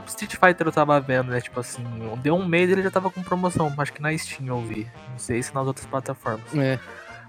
O 0.04 0.08
Street 0.08 0.36
Fighter 0.36 0.68
eu 0.68 0.72
tava 0.72 1.00
vendo, 1.00 1.32
né? 1.32 1.40
Tipo 1.40 1.58
assim, 1.58 1.82
deu 2.22 2.36
um 2.36 2.46
mês 2.46 2.70
ele 2.70 2.80
já 2.80 2.92
tava 2.92 3.10
com 3.10 3.22
promoção. 3.22 3.74
Acho 3.76 3.92
que 3.92 4.00
na 4.00 4.16
Steam 4.16 4.46
eu 4.46 4.60
vi. 4.60 4.86
Não 5.10 5.18
sei 5.18 5.42
se 5.42 5.52
nas 5.52 5.66
outras 5.66 5.84
plataformas. 5.84 6.54
É. 6.54 6.78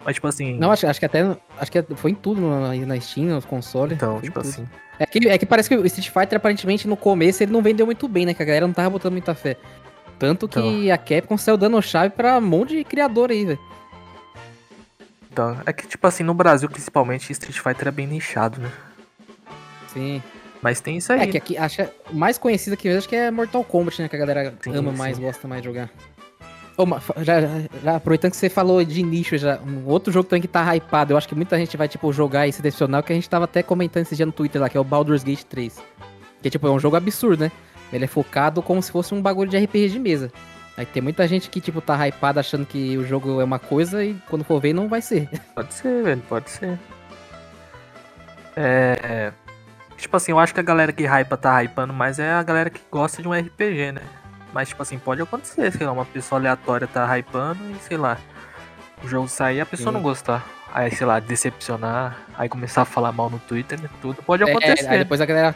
Mas, 0.06 0.14
tipo 0.14 0.28
assim. 0.28 0.58
Não, 0.58 0.72
acho, 0.72 0.86
acho 0.86 1.00
que 1.00 1.06
até. 1.06 1.36
Acho 1.60 1.72
que 1.72 1.84
foi 1.96 2.12
em 2.12 2.16
tudo 2.16 2.40
na, 2.40 2.76
na 2.76 3.00
Steam, 3.02 3.28
nos 3.28 3.46
consoles. 3.46 3.94
Então, 3.94 4.22
tipo 4.22 4.40
tudo. 4.40 4.48
assim. 4.48 4.68
É 5.00 5.06
que, 5.06 5.28
é 5.28 5.38
que 5.38 5.46
parece 5.46 5.70
que 5.70 5.76
o 5.76 5.86
Street 5.86 6.10
Fighter, 6.10 6.38
aparentemente, 6.38 6.88
no 6.88 6.96
começo, 6.96 7.44
ele 7.44 7.52
não 7.52 7.62
vendeu 7.62 7.86
muito 7.86 8.08
bem, 8.08 8.26
né? 8.26 8.34
Que 8.34 8.44
a 8.44 8.46
galera 8.46 8.68
não 8.68 8.74
tava 8.74 8.92
botando 8.92 9.14
muita 9.14 9.34
fé. 9.34 9.58
Tanto 10.20 10.48
que 10.48 10.60
Então. 10.60 10.94
a 10.94 10.98
Capcom 10.98 11.38
saiu 11.38 11.58
dando 11.58 11.82
chave 11.82 12.10
pra 12.16 12.38
um 12.38 12.42
monte 12.42 12.76
de 12.76 12.84
criador 12.84 13.30
aí, 13.32 13.46
velho. 13.46 13.60
Então, 15.32 15.56
é 15.66 15.72
que, 15.74 15.86
tipo 15.88 16.06
assim, 16.08 16.24
no 16.24 16.34
Brasil, 16.34 16.68
principalmente, 16.70 17.32
Street 17.32 17.60
Fighter 17.60 17.88
é 17.90 17.92
bem 17.92 18.08
nichado, 18.08 18.60
né? 18.60 18.72
Sim. 19.94 20.22
Mas 20.62 20.82
tem 20.82 20.98
isso 20.98 21.14
aí. 21.14 21.22
É 21.22 21.28
que 21.28 21.38
aqui, 21.38 21.58
acho 21.58 21.78
que 21.78 21.90
o 22.12 22.16
mais 22.16 22.38
conhecido 22.40 22.74
aqui 22.74 22.88
mesmo, 22.88 22.98
acho 23.00 23.10
que 23.10 23.16
é 23.16 23.30
Mortal 23.30 23.64
Kombat, 23.64 24.02
né? 24.02 24.10
Que 24.10 24.16
a 24.16 24.20
galera 24.20 24.56
Sim, 24.62 24.76
ama 24.76 24.92
sim. 24.92 24.98
mais, 24.98 25.20
gosta 25.20 25.48
mais 25.48 25.62
de 25.62 25.68
jogar. 25.68 25.90
Ô, 26.76 26.86
já, 27.24 27.42
já- 27.42 27.48
já 27.84 27.96
aproveitando 27.96 28.32
que 28.32 28.38
você 28.38 28.50
falou 28.50 28.84
de 28.84 29.02
nicho 29.04 29.38
já, 29.38 29.60
um 29.60 29.88
outro 29.88 30.12
jogo 30.12 30.28
também 30.28 30.42
que 30.42 30.48
tá 30.48 30.76
hypado, 30.76 31.14
eu 31.14 31.18
acho 31.18 31.28
que 31.28 31.36
muita 31.36 31.58
gente 31.58 31.76
vai, 31.78 31.88
tipo, 31.88 32.12
jogar 32.12 32.48
e 32.48 32.54
se 32.54 32.62
decepcionar, 32.62 33.04
que 33.04 33.12
a 33.14 33.16
gente 33.16 33.30
tava 33.30 33.46
até 33.46 33.62
comentando 33.62 34.04
esse 34.04 34.16
dia 34.16 34.26
no 34.26 34.32
Twitter 34.32 34.60
lá, 34.62 34.70
que 34.70 34.78
é 34.78 34.80
o 34.80 34.84
Baldur's 34.84 35.24
Gate 35.24 35.44
3. 35.44 35.80
Que, 36.42 36.50
tipo, 36.50 36.68
é 36.68 36.72
um 36.72 36.80
jogo 36.80 36.96
absurdo, 36.96 37.42
né? 37.46 37.52
Ele 37.92 38.06
é 38.06 38.08
focado 38.08 38.62
como 38.62 38.82
se 38.82 38.92
fosse 38.92 39.14
um 39.14 39.22
bagulho 39.22 39.50
de 39.50 39.58
RPG 39.58 39.90
de 39.90 40.00
mesa. 40.00 40.32
Aí 40.76 40.86
tem 40.86 41.02
muita 41.02 41.28
gente 41.28 41.50
que, 41.50 41.60
tipo, 41.60 41.82
tá 41.82 42.08
hypada 42.08 42.40
achando 42.40 42.66
que 42.66 42.98
o 42.98 43.06
jogo 43.06 43.42
é 43.42 43.44
uma 43.44 43.58
coisa 43.58 44.04
e 44.04 44.14
quando 44.30 44.44
for 44.44 44.60
ver 44.62 44.74
não 44.74 44.88
vai 44.88 45.02
ser. 45.02 45.28
Pode 45.56 45.74
ser, 45.74 46.04
velho, 46.04 46.22
pode 46.30 46.50
ser. 46.52 46.78
É. 48.56 49.32
Tipo 49.98 50.18
assim, 50.18 50.32
eu 50.32 50.40
acho 50.40 50.54
que 50.54 50.60
a 50.60 50.64
galera 50.64 50.92
que 50.92 51.04
hypa 51.06 51.36
tá 51.38 51.64
hypando 51.64 51.94
mais 51.94 52.20
é 52.20 52.32
a 52.34 52.44
galera 52.44 52.70
que 52.70 52.80
gosta 52.92 53.22
de 53.22 53.28
um 53.28 53.34
RPG, 53.34 53.94
né? 53.94 54.02
Mas, 54.54 54.70
tipo 54.70 54.82
assim, 54.82 54.98
pode 55.00 55.22
acontecer, 55.22 55.72
sei 55.72 55.86
lá, 55.86 55.92
uma 55.92 56.06
pessoa 56.06 56.40
aleatória 56.40 56.88
tá 56.88 57.06
hypando 57.18 57.60
e, 57.72 57.76
sei 57.80 57.98
lá, 57.98 58.18
o 59.04 59.08
jogo 59.08 59.28
sair 59.28 59.58
e 59.58 59.62
a 59.62 59.66
pessoa 59.66 59.90
Sim. 59.90 59.96
não 59.96 60.02
gostar. 60.02 60.46
Aí, 60.74 60.92
sei 60.96 61.08
lá, 61.08 61.20
decepcionar, 61.20 62.18
aí 62.38 62.48
começar 62.48 62.84
a 62.84 62.86
falar 62.86 63.12
mal 63.12 63.30
no 63.30 63.40
Twitter, 63.40 63.82
né? 63.82 63.90
Tudo 64.02 64.22
pode 64.22 64.44
É, 64.44 64.50
acontecer. 64.52 64.88
aí 64.88 65.00
depois 65.00 65.20
a 65.20 65.26
galera. 65.26 65.56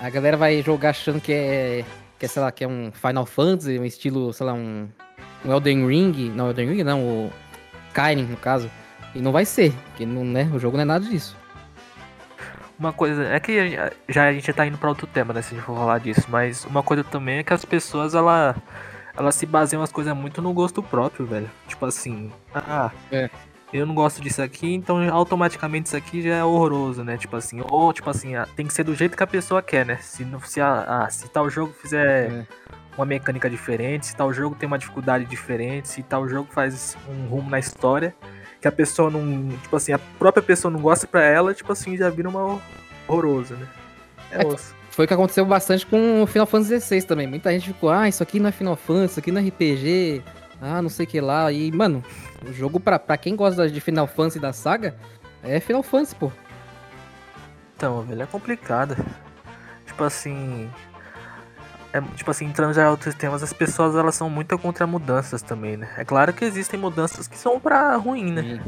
A 0.00 0.10
galera 0.10 0.36
vai 0.36 0.62
jogar 0.62 0.90
achando 0.90 1.20
que 1.20 1.32
é. 1.32 1.84
Que 2.18 2.26
é, 2.26 2.28
sei 2.28 2.42
lá, 2.42 2.50
que 2.50 2.64
é 2.64 2.68
um 2.68 2.90
Final 2.92 3.26
Fantasy, 3.26 3.78
um 3.78 3.84
estilo, 3.84 4.32
sei 4.32 4.46
lá, 4.46 4.52
um. 4.52 4.88
Um 5.44 5.52
Elden 5.52 5.86
Ring. 5.86 6.32
Não, 6.34 6.48
Elden 6.48 6.68
Ring 6.68 6.82
não, 6.82 7.02
o. 7.02 7.32
Skyrim, 7.88 8.24
no 8.24 8.36
caso. 8.36 8.70
E 9.14 9.20
não 9.20 9.32
vai 9.32 9.44
ser, 9.44 9.72
porque 9.86 10.06
não, 10.06 10.24
né, 10.24 10.48
o 10.54 10.58
jogo 10.58 10.76
não 10.76 10.82
é 10.82 10.86
nada 10.86 11.04
disso. 11.04 11.36
Uma 12.78 12.92
coisa, 12.92 13.24
é 13.24 13.40
que 13.40 13.76
já 14.08 14.28
a 14.28 14.32
gente 14.32 14.52
tá 14.52 14.64
indo 14.64 14.78
pra 14.78 14.88
outro 14.88 15.06
tema, 15.06 15.34
né? 15.34 15.42
Se 15.42 15.52
a 15.52 15.56
gente 15.56 15.66
for 15.66 15.76
falar 15.76 15.98
disso, 15.98 16.26
mas 16.28 16.64
uma 16.64 16.82
coisa 16.82 17.02
também 17.02 17.38
é 17.38 17.42
que 17.42 17.52
as 17.52 17.64
pessoas, 17.64 18.14
ela, 18.14 18.54
elas 19.16 19.34
se 19.34 19.46
baseiam 19.46 19.82
as 19.82 19.90
coisas 19.90 20.14
muito 20.16 20.40
no 20.40 20.52
gosto 20.52 20.80
próprio, 20.80 21.26
velho. 21.26 21.50
Tipo 21.66 21.86
assim, 21.86 22.30
ah, 22.54 22.92
é. 23.10 23.28
Eu 23.72 23.86
não 23.86 23.94
gosto 23.94 24.20
disso 24.20 24.40
aqui, 24.40 24.74
então 24.74 24.98
automaticamente 25.12 25.86
isso 25.86 25.96
aqui 25.96 26.22
já 26.22 26.36
é 26.36 26.44
horroroso, 26.44 27.04
né? 27.04 27.16
Tipo 27.16 27.36
assim, 27.36 27.60
ou 27.68 27.92
tipo 27.92 28.08
assim, 28.08 28.34
ah, 28.34 28.46
tem 28.56 28.66
que 28.66 28.72
ser 28.72 28.84
do 28.84 28.94
jeito 28.94 29.16
que 29.16 29.22
a 29.22 29.26
pessoa 29.26 29.62
quer, 29.62 29.84
né? 29.84 29.96
Se, 30.00 30.24
se, 30.44 30.60
se 31.10 31.28
tal 31.28 31.50
jogo 31.50 31.72
fizer 31.72 32.30
é. 32.30 32.46
uma 32.96 33.04
mecânica 33.04 33.48
diferente, 33.50 34.06
se 34.06 34.16
tal 34.16 34.32
jogo 34.32 34.56
tem 34.56 34.66
uma 34.66 34.78
dificuldade 34.78 35.24
diferente, 35.26 35.88
se 35.88 36.02
tal 36.02 36.26
jogo 36.28 36.48
faz 36.50 36.96
um 37.08 37.26
rumo 37.26 37.50
na 37.50 37.58
história 37.58 38.14
que 38.60 38.68
a 38.68 38.72
pessoa 38.72 39.10
não. 39.10 39.48
Tipo 39.62 39.76
assim, 39.76 39.92
a 39.92 39.98
própria 39.98 40.42
pessoa 40.42 40.70
não 40.70 40.80
gosta 40.80 41.06
pra 41.06 41.24
ela, 41.24 41.54
tipo 41.54 41.70
assim, 41.72 41.96
já 41.96 42.10
vira 42.10 42.28
uma 42.28 42.60
horrorosa, 43.06 43.54
né? 43.56 43.66
É, 44.30 44.42
é 44.42 44.56
Foi 44.90 45.04
o 45.04 45.08
que 45.08 45.14
aconteceu 45.14 45.44
bastante 45.44 45.86
com 45.86 46.22
o 46.22 46.26
Final 46.26 46.46
Fantasy 46.46 46.80
XVI 46.80 47.02
também. 47.02 47.26
Muita 47.26 47.50
gente 47.52 47.68
ficou, 47.68 47.90
ah, 47.90 48.08
isso 48.08 48.22
aqui 48.22 48.40
não 48.40 48.48
é 48.48 48.52
Final 48.52 48.76
Fantasy, 48.76 49.10
isso 49.12 49.20
aqui 49.20 49.32
não 49.32 49.40
é 49.40 49.44
RPG, 49.44 50.22
ah, 50.60 50.82
não 50.82 50.88
sei 50.88 51.04
o 51.06 51.08
que 51.08 51.20
lá. 51.20 51.50
E, 51.52 51.70
mano, 51.72 52.02
o 52.46 52.52
jogo 52.52 52.78
pra, 52.80 52.98
pra 52.98 53.16
quem 53.16 53.36
gosta 53.36 53.70
de 53.70 53.80
Final 53.80 54.06
Fantasy 54.06 54.38
da 54.38 54.52
saga, 54.52 54.96
é 55.42 55.60
Final 55.60 55.82
Fantasy, 55.82 56.14
pô. 56.14 56.32
Então, 57.76 58.02
velho, 58.02 58.22
é 58.22 58.26
complicado. 58.26 58.96
Tipo 59.86 60.04
assim, 60.04 60.70
é, 61.92 62.00
tipo 62.14 62.30
assim, 62.30 62.44
entrando 62.46 62.74
já 62.74 62.84
em 62.84 62.90
outros 62.90 63.14
temas, 63.14 63.42
as 63.42 63.52
pessoas 63.52 63.94
elas 63.94 64.14
são 64.14 64.28
muito 64.28 64.58
contra 64.58 64.86
mudanças 64.86 65.42
também, 65.42 65.76
né? 65.76 65.88
É 65.96 66.04
claro 66.04 66.32
que 66.32 66.44
existem 66.44 66.78
mudanças 66.78 67.26
que 67.26 67.36
são 67.36 67.58
pra 67.58 67.96
ruim, 67.96 68.30
né? 68.32 68.60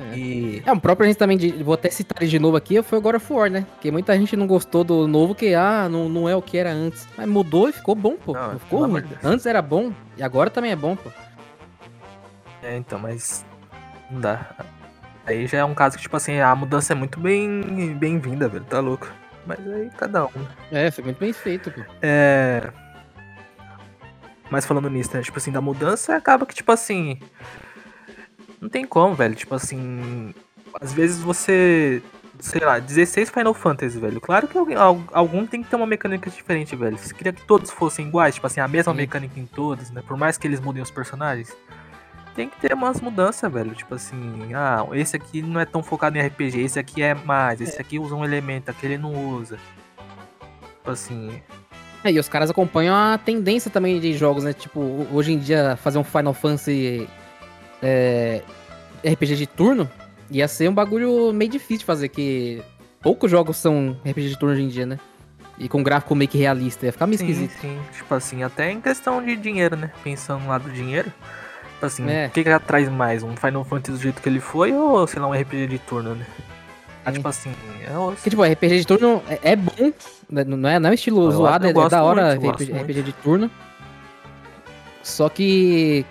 É. 0.00 0.16
E... 0.16 0.62
é, 0.64 0.72
o 0.72 0.80
próprio 0.80 1.04
a 1.04 1.08
gente 1.08 1.18
também, 1.18 1.36
de, 1.36 1.62
vou 1.62 1.74
até 1.74 1.90
citar 1.90 2.22
ele 2.22 2.30
de 2.30 2.38
novo 2.38 2.56
aqui, 2.56 2.82
foi 2.82 2.98
agora 2.98 3.18
of 3.18 3.32
War, 3.32 3.50
né? 3.50 3.66
Porque 3.72 3.90
muita 3.90 4.16
gente 4.16 4.36
não 4.36 4.46
gostou 4.46 4.82
do 4.82 5.06
novo, 5.06 5.34
que 5.34 5.54
ah, 5.54 5.88
não, 5.90 6.08
não 6.08 6.28
é 6.28 6.34
o 6.34 6.42
que 6.42 6.56
era 6.56 6.72
antes. 6.72 7.06
Mas 7.16 7.28
mudou 7.28 7.68
e 7.68 7.72
ficou 7.72 7.94
bom, 7.94 8.16
pô. 8.16 8.32
Não, 8.32 8.52
não 8.52 8.58
ficou 8.58 8.86
ruim. 8.86 9.04
Antes 9.22 9.46
era 9.46 9.60
bom 9.60 9.92
e 10.16 10.22
agora 10.22 10.48
também 10.48 10.70
é 10.70 10.76
bom, 10.76 10.96
pô. 10.96 11.10
É, 12.62 12.76
então, 12.76 12.98
mas 12.98 13.44
não 14.10 14.20
dá. 14.20 14.46
Aí 15.26 15.46
já 15.46 15.58
é 15.58 15.64
um 15.64 15.74
caso 15.74 15.96
que, 15.96 16.02
tipo 16.02 16.16
assim, 16.16 16.40
a 16.40 16.54
mudança 16.54 16.92
é 16.92 16.96
muito 16.96 17.20
bem 17.20 17.94
bem-vinda, 17.94 18.48
velho. 18.48 18.64
Tá 18.64 18.80
louco. 18.80 19.10
Mas 19.46 19.58
aí 19.66 19.90
cada 19.96 20.26
um. 20.26 20.46
É, 20.70 20.90
foi 20.90 21.04
muito 21.04 21.18
bem 21.18 21.32
feito, 21.32 21.70
pô. 21.70 21.80
É. 22.02 22.70
Mas 24.50 24.66
falando 24.66 24.90
nisso, 24.90 25.10
né? 25.14 25.22
Tipo 25.22 25.38
assim, 25.38 25.52
da 25.52 25.60
mudança, 25.60 26.16
acaba 26.16 26.44
que, 26.44 26.54
tipo 26.54 26.72
assim. 26.72 27.18
Não 28.60 28.68
tem 28.68 28.84
como, 28.84 29.14
velho. 29.14 29.34
Tipo 29.34 29.54
assim. 29.54 30.34
Às 30.80 30.92
vezes 30.92 31.20
você. 31.20 32.02
Sei 32.38 32.60
lá, 32.60 32.78
16 32.78 33.28
Final 33.28 33.52
Fantasy, 33.52 33.98
velho. 33.98 34.18
Claro 34.18 34.48
que 34.48 34.56
alguém, 34.56 34.74
algum 35.12 35.46
tem 35.46 35.62
que 35.62 35.68
ter 35.68 35.76
uma 35.76 35.86
mecânica 35.86 36.30
diferente, 36.30 36.74
velho. 36.74 36.96
Você 36.96 37.12
queria 37.12 37.34
que 37.34 37.42
todos 37.42 37.70
fossem 37.70 38.06
iguais, 38.08 38.34
tipo 38.34 38.46
assim, 38.46 38.60
a 38.60 38.68
mesma 38.68 38.92
Sim. 38.92 38.96
mecânica 38.96 39.38
em 39.38 39.44
todos, 39.44 39.90
né? 39.90 40.02
Por 40.06 40.16
mais 40.16 40.38
que 40.38 40.46
eles 40.46 40.58
mudem 40.58 40.82
os 40.82 40.90
personagens 40.90 41.54
tem 42.34 42.48
que 42.48 42.58
ter 42.58 42.72
umas 42.72 43.00
mudanças, 43.00 43.52
velho. 43.52 43.74
Tipo 43.74 43.94
assim, 43.94 44.54
ah, 44.54 44.86
esse 44.92 45.16
aqui 45.16 45.42
não 45.42 45.60
é 45.60 45.64
tão 45.64 45.82
focado 45.82 46.16
em 46.16 46.22
RPG, 46.22 46.60
esse 46.60 46.78
aqui 46.78 47.02
é 47.02 47.14
mais, 47.14 47.60
esse 47.60 47.76
é. 47.76 47.80
aqui 47.80 47.98
usa 47.98 48.14
um 48.14 48.24
elemento, 48.24 48.70
aquele 48.70 48.96
não 48.96 49.12
usa. 49.34 49.58
Tipo 50.76 50.90
assim. 50.90 51.42
É, 52.02 52.10
e 52.10 52.18
os 52.18 52.28
caras 52.28 52.50
acompanham 52.50 52.96
a 52.96 53.18
tendência 53.18 53.70
também 53.70 54.00
de 54.00 54.14
jogos, 54.14 54.42
né? 54.42 54.52
Tipo, 54.52 55.06
hoje 55.12 55.32
em 55.32 55.38
dia 55.38 55.76
fazer 55.76 55.98
um 55.98 56.04
Final 56.04 56.32
Fantasy 56.32 57.06
é, 57.82 58.42
RPG 59.04 59.36
de 59.36 59.46
turno 59.46 59.90
ia 60.30 60.46
ser 60.46 60.68
um 60.68 60.74
bagulho 60.74 61.32
meio 61.32 61.50
difícil 61.50 61.78
de 61.78 61.84
fazer, 61.84 62.08
que 62.08 62.62
poucos 63.02 63.30
jogos 63.30 63.56
são 63.56 63.96
RPG 64.08 64.28
de 64.28 64.38
turno 64.38 64.54
hoje 64.54 64.62
em 64.62 64.68
dia, 64.68 64.86
né? 64.86 64.98
E 65.58 65.68
com 65.68 65.82
gráfico 65.82 66.14
meio 66.14 66.30
que 66.30 66.38
realista, 66.38 66.86
ia 66.86 66.92
ficar 66.92 67.06
meio 67.06 67.18
sim, 67.18 67.26
esquisito. 67.26 67.60
Sim, 67.60 67.78
tipo 67.92 68.14
assim, 68.14 68.42
até 68.42 68.70
em 68.70 68.80
questão 68.80 69.22
de 69.22 69.36
dinheiro, 69.36 69.76
né? 69.76 69.92
Pensando 70.02 70.46
lá 70.46 70.56
do 70.56 70.70
dinheiro. 70.70 71.12
Assim, 71.82 72.08
é. 72.08 72.26
o 72.26 72.30
que, 72.30 72.44
que 72.44 72.50
atrai 72.50 72.86
mais? 72.86 73.22
Um 73.22 73.36
Final 73.36 73.64
Fantasy 73.64 73.92
do 73.92 74.02
jeito 74.02 74.22
que 74.22 74.28
ele 74.28 74.40
foi 74.40 74.72
ou, 74.72 75.06
sei 75.06 75.20
lá, 75.20 75.28
um 75.28 75.32
RPG 75.32 75.66
de 75.66 75.78
turno, 75.78 76.14
né? 76.14 76.26
Ah, 77.04 77.10
tipo 77.10 77.26
assim, 77.26 77.50
é 77.82 78.14
que, 78.22 78.28
tipo, 78.28 78.42
RPG 78.42 78.80
de 78.80 78.86
turno 78.86 79.22
é, 79.26 79.52
é 79.52 79.56
bom, 79.56 79.92
né? 80.28 80.44
não 80.44 80.68
é, 80.68 80.78
não 80.78 80.90
é 80.90 80.94
estilo 80.94 81.24
eu, 81.24 81.30
zoado, 81.30 81.66
eu 81.66 81.82
é, 81.82 81.86
é 81.86 81.88
da 81.88 82.04
hora 82.04 82.38
muito, 82.38 82.62
RPG, 82.62 82.72
RPG 82.72 83.02
de 83.02 83.12
turno. 83.14 83.50
Só 85.02 85.30
que 85.30 86.04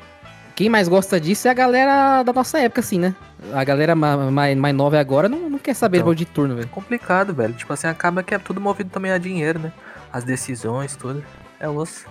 quem 0.60 0.68
mais 0.68 0.90
gosta 0.90 1.22
disso 1.22 1.48
é 1.48 1.52
a 1.52 1.54
galera 1.54 2.22
da 2.22 2.34
nossa 2.34 2.60
época, 2.60 2.82
assim, 2.82 3.00
né? 3.00 3.16
A 3.54 3.64
galera 3.64 3.96
mais, 3.96 4.58
mais 4.58 4.76
nova 4.76 5.00
agora 5.00 5.30
não, 5.30 5.50
não 5.50 5.58
quer 5.58 5.74
saber 5.74 6.00
então, 6.00 6.14
de 6.14 6.26
turno, 6.26 6.54
velho. 6.56 6.66
É 6.66 6.70
complicado, 6.70 7.34
velho. 7.34 7.54
Tipo 7.54 7.72
assim, 7.72 7.88
acaba 7.88 8.22
que 8.22 8.36
é 8.36 8.38
tudo 8.38 8.60
movido 8.60 8.90
também 8.90 9.10
a 9.10 9.18
dinheiro, 9.18 9.58
né? 9.58 9.72
As 10.12 10.26
decisões, 10.26 10.98
tudo. 10.98 11.24
É 11.62 11.70
osso. 11.70 12.06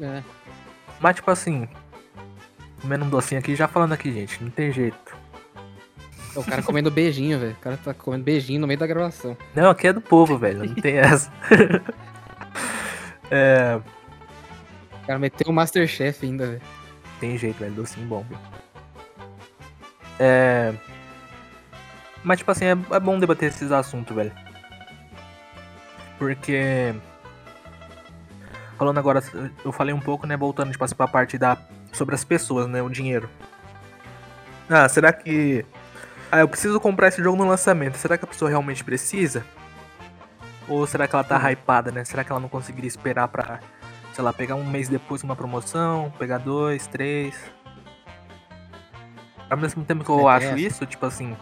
É. 0.00 0.22
Mas, 0.98 1.16
tipo 1.16 1.30
assim, 1.30 1.68
comendo 2.80 3.04
um 3.04 3.10
docinho 3.10 3.40
aqui, 3.40 3.54
já 3.54 3.68
falando 3.68 3.92
aqui, 3.92 4.10
gente, 4.10 4.42
não 4.42 4.50
tem 4.50 4.72
jeito. 4.72 5.18
O 6.34 6.42
cara 6.42 6.62
comendo 6.62 6.90
beijinho, 6.90 7.38
velho. 7.38 7.52
O 7.52 7.56
cara 7.62 7.76
tá 7.76 7.92
comendo 7.92 8.24
beijinho 8.24 8.62
no 8.62 8.66
meio 8.66 8.80
da 8.80 8.86
gravação. 8.86 9.36
Não, 9.54 9.68
aqui 9.68 9.88
é 9.88 9.92
do 9.92 10.00
povo, 10.00 10.38
velho. 10.38 10.64
Não 10.64 10.74
tem 10.76 10.96
essa. 10.96 11.30
é... 13.30 13.78
Cara 15.08 15.18
meteu 15.18 15.50
o 15.50 15.52
Masterchef 15.52 16.24
ainda, 16.24 16.46
velho. 16.46 16.62
Tem 17.18 17.38
jeito, 17.38 17.58
velho. 17.58 17.74
Docinho 17.74 18.06
bom, 18.06 18.22
velho. 18.24 18.40
É... 20.20 20.74
Mas, 22.22 22.38
tipo 22.38 22.50
assim, 22.50 22.66
é, 22.66 22.70
é 22.72 23.00
bom 23.00 23.18
debater 23.18 23.48
esses 23.48 23.72
assuntos, 23.72 24.14
velho. 24.14 24.32
Porque 26.18 26.94
Falando 28.76 28.98
agora, 28.98 29.22
eu 29.64 29.72
falei 29.72 29.94
um 29.94 29.98
pouco, 29.98 30.26
né, 30.26 30.36
voltando 30.36 30.70
tipo, 30.70 30.94
pra 30.94 31.08
parte 31.08 31.38
da 31.38 31.56
sobre 31.92 32.14
as 32.14 32.22
pessoas, 32.22 32.68
né, 32.68 32.82
o 32.82 32.90
dinheiro. 32.90 33.30
Ah, 34.68 34.88
será 34.88 35.10
que 35.12 35.64
ah, 36.30 36.40
eu 36.40 36.48
preciso 36.48 36.78
comprar 36.78 37.08
esse 37.08 37.22
jogo 37.22 37.38
no 37.38 37.48
lançamento. 37.48 37.96
Será 37.96 38.18
que 38.18 38.24
a 38.24 38.28
pessoa 38.28 38.50
realmente 38.50 38.84
precisa? 38.84 39.42
Ou 40.68 40.86
será 40.86 41.08
que 41.08 41.14
ela 41.14 41.24
tá 41.24 41.38
hum. 41.38 41.48
hypada, 41.48 41.90
né? 41.90 42.04
Será 42.04 42.22
que 42.22 42.30
ela 42.30 42.40
não 42.40 42.48
conseguiria 42.48 42.86
esperar 42.86 43.26
pra, 43.28 43.60
sei 44.18 44.24
lá, 44.24 44.32
pegar 44.32 44.56
um 44.56 44.64
mês 44.64 44.88
depois 44.88 45.22
uma 45.22 45.36
promoção, 45.36 46.12
pegar 46.18 46.38
dois, 46.38 46.88
três? 46.88 47.40
Ao 49.48 49.56
mesmo 49.56 49.84
tempo 49.84 50.02
que 50.02 50.10
eu 50.10 50.28
é 50.28 50.32
acho 50.32 50.56
isso, 50.56 50.84
tipo 50.84 51.06
assim, 51.06 51.36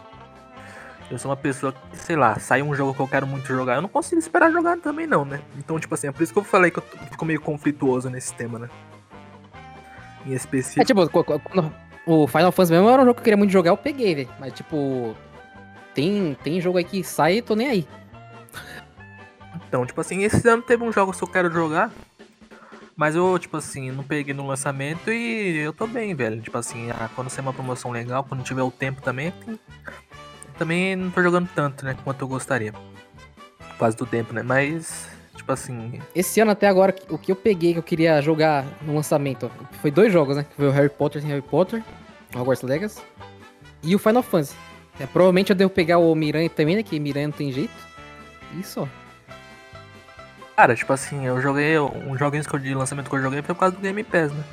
eu 1.09 1.17
sou 1.17 1.31
uma 1.31 1.35
pessoa 1.35 1.73
que, 1.73 1.97
sei 1.97 2.15
lá, 2.15 2.37
sai 2.37 2.61
um 2.61 2.75
jogo 2.75 2.93
que 2.93 2.99
eu 2.99 3.07
quero 3.07 3.25
muito 3.25 3.47
jogar, 3.47 3.77
eu 3.77 3.81
não 3.81 3.89
consigo 3.89 4.19
esperar 4.19 4.51
jogar 4.51 4.77
também 4.77 5.07
não, 5.07 5.25
né? 5.25 5.41
Então, 5.57 5.79
tipo 5.79 5.95
assim, 5.95 6.05
é 6.05 6.11
por 6.11 6.21
isso 6.21 6.31
que 6.31 6.37
eu 6.37 6.43
falei 6.43 6.69
que 6.69 6.77
eu 6.77 6.83
fico 7.09 7.25
meio 7.25 7.41
conflituoso 7.41 8.11
nesse 8.11 8.31
tema, 8.35 8.59
né? 8.59 8.69
Em 10.23 10.33
específico. 10.33 10.79
É 10.79 10.85
tipo, 10.85 11.09
quando 11.09 11.73
o 12.05 12.27
Final 12.27 12.51
Fantasy 12.51 12.73
mesmo 12.73 12.89
era 12.89 13.01
um 13.01 13.05
jogo 13.05 13.15
que 13.15 13.21
eu 13.21 13.23
queria 13.23 13.37
muito 13.37 13.49
jogar, 13.49 13.71
eu 13.71 13.77
peguei, 13.77 14.13
velho. 14.13 14.29
Mas 14.39 14.53
tipo, 14.53 15.17
tem, 15.95 16.37
tem 16.43 16.61
jogo 16.61 16.77
aí 16.77 16.83
que 16.83 17.03
sai 17.03 17.37
e 17.37 17.41
tô 17.41 17.55
nem 17.55 17.69
aí. 17.69 17.87
Então, 19.67 19.83
tipo 19.83 19.99
assim, 19.99 20.21
esse 20.21 20.47
ano 20.47 20.61
teve 20.61 20.83
um 20.83 20.91
jogo 20.91 21.11
que 21.11 21.23
eu 21.23 21.27
quero 21.27 21.51
jogar, 21.51 21.91
mas 22.97 23.15
eu, 23.15 23.37
tipo 23.37 23.55
assim, 23.55 23.91
não 23.91 24.03
peguei 24.03 24.33
no 24.33 24.47
lançamento 24.47 25.11
e 25.11 25.57
eu 25.57 25.71
tô 25.71 25.85
bem, 25.85 26.15
velho. 26.15 26.41
Tipo 26.41 26.57
assim, 26.57 26.89
ah, 26.89 27.07
quando 27.15 27.29
sair 27.29 27.43
uma 27.43 27.53
promoção 27.53 27.91
legal, 27.91 28.23
quando 28.23 28.43
tiver 28.43 28.63
o 28.63 28.71
tempo 28.71 29.03
também, 29.03 29.31
também 30.57 30.95
não 30.95 31.11
tô 31.11 31.21
jogando 31.21 31.47
tanto, 31.53 31.85
né, 31.85 31.95
quanto 32.03 32.23
eu 32.23 32.27
gostaria. 32.27 32.73
Quase 33.77 33.95
do 33.95 34.07
tempo, 34.07 34.33
né? 34.33 34.41
Mas, 34.41 35.07
tipo 35.35 35.51
assim. 35.51 36.01
Esse 36.15 36.39
ano 36.39 36.49
até 36.49 36.67
agora, 36.67 36.95
o 37.09 37.19
que 37.19 37.31
eu 37.31 37.35
peguei 37.35 37.73
que 37.73 37.79
eu 37.79 37.83
queria 37.83 38.19
jogar 38.19 38.65
no 38.81 38.95
lançamento 38.95 39.51
foi 39.79 39.91
dois 39.91 40.11
jogos, 40.11 40.35
né? 40.35 40.47
Foi 40.55 40.67
o 40.67 40.71
Harry 40.71 40.89
Potter 40.89 41.21
sem 41.21 41.29
Harry 41.29 41.43
Potter, 41.43 41.83
Hogwarts 42.35 42.63
Legacy, 42.63 42.99
e 43.83 43.95
o 43.95 43.99
Final 43.99 44.23
Fantasy. 44.23 44.55
É, 44.99 45.05
provavelmente 45.05 45.51
eu 45.51 45.55
devo 45.55 45.69
pegar 45.69 45.99
o 45.99 46.15
Miranha 46.15 46.49
também, 46.49 46.77
né? 46.77 46.81
Que 46.81 46.99
Miranha 46.99 47.27
não 47.27 47.37
tem 47.37 47.51
jeito. 47.51 47.75
Isso, 48.59 48.89
Cara, 50.57 50.75
tipo 50.75 50.91
assim, 50.91 51.25
eu 51.25 51.39
joguei. 51.39 51.79
Um 51.79 52.17
joguinho 52.17 52.43
de 52.43 52.73
lançamento 52.73 53.09
que 53.09 53.15
eu 53.15 53.21
joguei 53.21 53.41
foi 53.43 53.53
por 53.53 53.59
causa 53.59 53.75
do 53.75 53.81
Game 53.81 54.03
Pass, 54.03 54.31
né? 54.31 54.43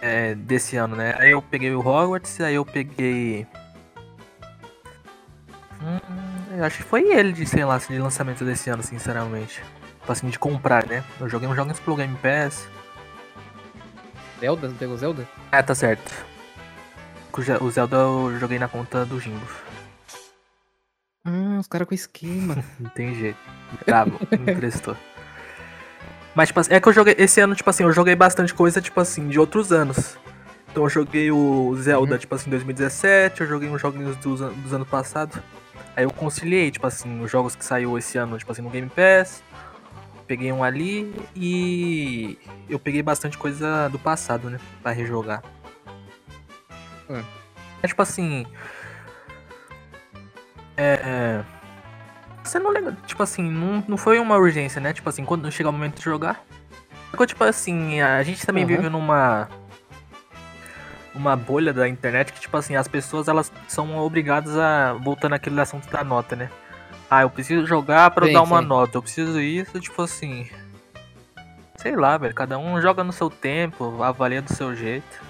É, 0.00 0.34
desse 0.34 0.76
ano, 0.76 0.94
né? 0.94 1.14
Aí 1.18 1.30
eu 1.30 1.40
peguei 1.40 1.72
o 1.72 1.80
Hogwarts, 1.80 2.38
aí 2.42 2.56
eu 2.56 2.64
peguei 2.66 3.46
Hum, 5.84 6.56
eu 6.56 6.64
acho 6.64 6.78
que 6.78 6.82
foi 6.82 7.02
ele 7.12 7.32
de, 7.32 7.44
sei 7.46 7.64
lá, 7.64 7.76
de 7.76 7.98
lançamento 7.98 8.44
desse 8.44 8.70
ano, 8.70 8.82
sinceramente. 8.82 9.62
Tipo 10.00 10.12
assim, 10.12 10.28
de 10.28 10.38
comprar, 10.38 10.86
né? 10.86 11.04
Eu 11.20 11.28
joguei 11.28 11.48
uns 11.48 11.56
jogos 11.56 11.78
pelo 11.80 11.96
Game 11.96 12.16
Pass. 12.18 12.68
Zelda? 14.40 14.68
Não 14.68 14.76
pegou 14.76 14.96
Zelda? 14.96 15.28
É, 15.52 15.62
tá 15.62 15.74
certo. 15.74 16.10
O 17.60 17.70
Zelda 17.70 17.96
eu 17.96 18.38
joguei 18.38 18.58
na 18.58 18.68
conta 18.68 19.04
do 19.04 19.18
Jimbo. 19.20 19.46
Hum, 21.54 21.58
os 21.60 21.66
caras 21.66 21.86
com 21.86 21.94
esquema. 21.94 22.56
não 22.78 22.90
tem 22.90 23.14
jeito. 23.14 23.38
Bravo, 23.86 24.18
me 24.30 24.52
emprestou. 24.52 24.96
Mas, 26.34 26.48
tipo 26.48 26.60
assim, 26.60 26.74
é 26.74 26.80
que 26.80 26.88
eu 26.88 26.92
joguei. 26.92 27.14
Esse 27.16 27.40
ano, 27.40 27.54
tipo 27.54 27.68
assim, 27.70 27.84
eu 27.84 27.92
joguei 27.92 28.16
bastante 28.16 28.52
coisa, 28.52 28.80
tipo 28.80 29.00
assim, 29.00 29.28
de 29.28 29.38
outros 29.38 29.72
anos. 29.72 30.18
Então 30.70 30.82
eu 30.82 30.88
joguei 30.88 31.30
o 31.30 31.72
Zelda, 31.76 32.14
uhum. 32.14 32.18
tipo 32.18 32.34
assim, 32.34 32.48
em 32.48 32.50
2017, 32.50 33.42
eu 33.42 33.46
joguei 33.46 33.68
uns 33.68 33.80
joguinhos 33.80 34.16
dos, 34.16 34.40
dos 34.40 34.74
anos 34.74 34.88
passados. 34.88 35.38
Aí 35.94 36.02
eu 36.02 36.10
conciliei, 36.10 36.72
tipo 36.72 36.84
assim, 36.84 37.22
os 37.22 37.30
jogos 37.30 37.54
que 37.54 37.64
saiu 37.64 37.96
esse 37.96 38.18
ano, 38.18 38.36
tipo 38.36 38.50
assim, 38.50 38.62
no 38.62 38.70
Game 38.70 38.90
Pass. 38.90 39.42
Peguei 40.26 40.50
um 40.50 40.64
ali 40.64 41.14
e 41.36 42.38
eu 42.68 42.78
peguei 42.80 43.02
bastante 43.02 43.38
coisa 43.38 43.88
do 43.88 43.98
passado, 43.98 44.50
né? 44.50 44.58
Pra 44.82 44.90
rejogar. 44.90 45.44
É. 47.08 47.22
É 47.82 47.86
tipo 47.86 48.02
assim. 48.02 48.44
É. 50.76 51.42
Você 52.42 52.58
não 52.58 52.70
lembra. 52.70 52.96
Tipo 53.06 53.22
assim, 53.22 53.42
não, 53.42 53.82
não 53.88 53.96
foi 53.96 54.18
uma 54.18 54.36
urgência, 54.36 54.80
né? 54.80 54.92
Tipo 54.92 55.08
assim, 55.08 55.24
quando 55.24 55.50
chegar 55.50 55.70
o 55.70 55.72
momento 55.72 55.96
de 55.98 56.04
jogar. 56.04 56.42
Ficou 57.10 57.26
tipo 57.26 57.42
assim, 57.44 58.00
a 58.00 58.22
gente 58.22 58.44
também 58.44 58.64
Uhum. 58.64 58.68
vive 58.68 58.88
numa. 58.88 59.48
Uma 61.14 61.36
bolha 61.36 61.72
da 61.72 61.88
internet 61.88 62.32
que, 62.32 62.40
tipo 62.40 62.56
assim, 62.56 62.74
as 62.74 62.88
pessoas 62.88 63.28
elas 63.28 63.52
são 63.68 63.96
obrigadas 63.98 64.56
a. 64.58 64.94
Voltando 64.94 65.34
àquele 65.34 65.60
assunto 65.60 65.88
da 65.90 66.02
nota, 66.02 66.34
né? 66.34 66.50
Ah, 67.08 67.22
eu 67.22 67.30
preciso 67.30 67.64
jogar 67.66 68.10
pra 68.10 68.26
Sim, 68.26 68.32
dar 68.32 68.42
uma 68.42 68.60
sim. 68.60 68.66
nota. 68.66 68.98
Eu 68.98 69.02
preciso 69.02 69.40
isso, 69.40 69.78
tipo 69.80 70.02
assim. 70.02 70.48
Sei 71.76 71.94
lá, 71.94 72.18
velho. 72.18 72.34
Cada 72.34 72.58
um 72.58 72.80
joga 72.80 73.04
no 73.04 73.12
seu 73.12 73.30
tempo, 73.30 74.02
avalia 74.02 74.42
do 74.42 74.52
seu 74.52 74.74
jeito. 74.74 75.22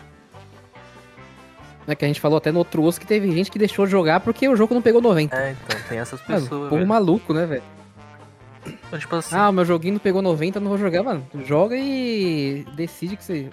Né, 1.86 1.94
que 1.94 2.04
a 2.04 2.08
gente 2.08 2.20
falou 2.20 2.38
até 2.38 2.50
no 2.50 2.58
outro 2.60 2.82
osso 2.82 2.98
que 2.98 3.06
teve 3.06 3.30
gente 3.30 3.50
que 3.50 3.58
deixou 3.58 3.84
de 3.84 3.92
jogar 3.92 4.20
porque 4.20 4.48
o 4.48 4.56
jogo 4.56 4.72
não 4.74 4.80
pegou 4.80 5.02
90. 5.02 5.36
É, 5.36 5.50
então, 5.52 5.80
tem 5.88 5.98
essas 5.98 6.20
Mano, 6.26 6.40
pessoas. 6.42 6.70
velho. 6.70 6.86
maluco, 6.86 7.34
né, 7.34 7.44
velho? 7.44 7.62
Então, 8.66 8.98
tipo 8.98 9.14
assim. 9.16 9.36
Ah, 9.36 9.52
meu 9.52 9.64
joguinho 9.66 9.94
não 9.94 10.00
pegou 10.00 10.22
90, 10.22 10.56
eu 10.58 10.62
não 10.62 10.70
vou 10.70 10.78
jogar, 10.78 11.02
mano. 11.02 11.26
Joga 11.44 11.76
e 11.76 12.66
decide 12.74 13.16
que 13.16 13.24
você. 13.24 13.50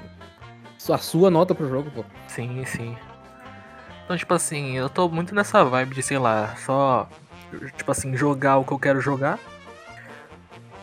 A 0.89 0.97
sua 0.97 1.29
nota 1.29 1.53
pro 1.53 1.69
jogo, 1.69 1.91
pô. 1.91 2.05
Sim, 2.27 2.63
sim. 2.65 2.95
Então, 4.05 4.15
tipo 4.17 4.33
assim, 4.33 4.77
eu 4.77 4.89
tô 4.89 5.07
muito 5.09 5.35
nessa 5.35 5.63
vibe 5.63 5.93
de, 5.95 6.01
sei 6.01 6.17
lá, 6.17 6.55
só. 6.65 7.07
Tipo 7.77 7.91
assim, 7.91 8.15
jogar 8.15 8.57
o 8.57 8.63
que 8.63 8.71
eu 8.71 8.79
quero 8.79 9.01
jogar. 9.01 9.37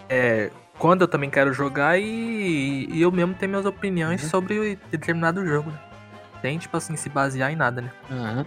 É. 0.09 0.51
Quando 0.79 1.01
eu 1.03 1.09
também 1.09 1.29
quero 1.29 1.53
jogar 1.53 1.99
e, 1.99 2.87
e 2.93 3.03
eu 3.03 3.11
mesmo 3.11 3.35
ter 3.35 3.49
minhas 3.49 3.67
opiniões 3.67 4.23
Uhum. 4.23 4.29
sobre 4.29 4.79
determinado 4.91 5.45
jogo, 5.45 5.71
né? 5.71 5.79
Sem, 6.41 6.59
tipo 6.59 6.77
assim, 6.77 6.97
se 6.97 7.09
basear 7.09 7.51
em 7.53 7.57
nada, 7.57 7.81
né? 7.83 7.91
Aham. 8.11 8.47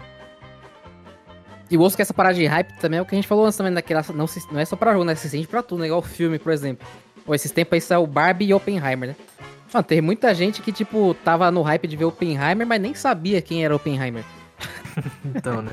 E 1.69 1.77
o 1.77 1.81
osso 1.81 1.95
que 1.95 2.01
essa 2.01 2.13
parada 2.13 2.35
de 2.35 2.45
hype 2.45 2.73
também 2.79 2.99
é 2.99 3.01
o 3.01 3.05
que 3.05 3.15
a 3.15 3.17
gente 3.17 3.27
falou 3.27 3.45
antes 3.45 3.57
também 3.57 3.73
daquela. 3.73 4.03
Não, 4.13 4.27
se- 4.27 4.45
não 4.51 4.59
é 4.59 4.65
só 4.65 4.75
pra 4.75 4.91
jogo, 4.91 5.05
né? 5.05 5.15
Se 5.15 5.29
sente 5.29 5.47
pra 5.47 5.63
tudo, 5.63 5.79
né? 5.81 5.85
Igual 5.87 6.01
filme, 6.01 6.37
por 6.37 6.51
exemplo. 6.51 6.85
Ou 7.25 7.33
esses 7.33 7.51
tempos 7.51 7.73
aí 7.73 7.81
saiu 7.81 8.05
Barbie 8.05 8.45
e 8.47 8.53
Oppenheimer, 8.53 9.09
né? 9.09 9.15
Mano, 9.73 9.83
teve 9.85 10.01
muita 10.01 10.33
gente 10.35 10.61
que, 10.61 10.71
tipo, 10.73 11.13
tava 11.23 11.49
no 11.49 11.61
hype 11.61 11.87
de 11.87 11.95
ver 11.95 12.03
Oppenheimer, 12.05 12.67
mas 12.67 12.81
nem 12.81 12.93
sabia 12.93 13.41
quem 13.41 13.63
era 13.63 13.73
Oppenheimer. 13.75 14.23
Então, 15.23 15.61
né? 15.61 15.71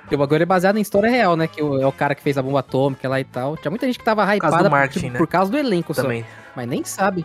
Porque 0.00 0.14
o 0.14 0.18
bagulho 0.18 0.42
é 0.42 0.46
baseado 0.46 0.76
em 0.78 0.80
história 0.80 1.08
real, 1.10 1.36
né? 1.36 1.46
Que 1.46 1.62
o- 1.62 1.80
é 1.80 1.86
o 1.86 1.92
cara 1.92 2.14
que 2.14 2.22
fez 2.22 2.36
a 2.38 2.42
bomba 2.42 2.60
atômica 2.60 3.08
lá 3.08 3.20
e 3.20 3.24
tal. 3.24 3.56
Tinha 3.56 3.70
muita 3.70 3.86
gente 3.86 3.98
que 3.98 4.04
tava 4.04 4.22
hypada 4.34 4.68
marketing, 4.68 4.98
tipo, 5.00 5.12
né? 5.12 5.18
por 5.18 5.26
causa 5.28 5.50
do 5.50 5.56
elenco 5.58 5.94
só. 5.94 6.02
Também. 6.02 6.24
Mas 6.56 6.66
nem 6.68 6.82
sabe. 6.84 7.24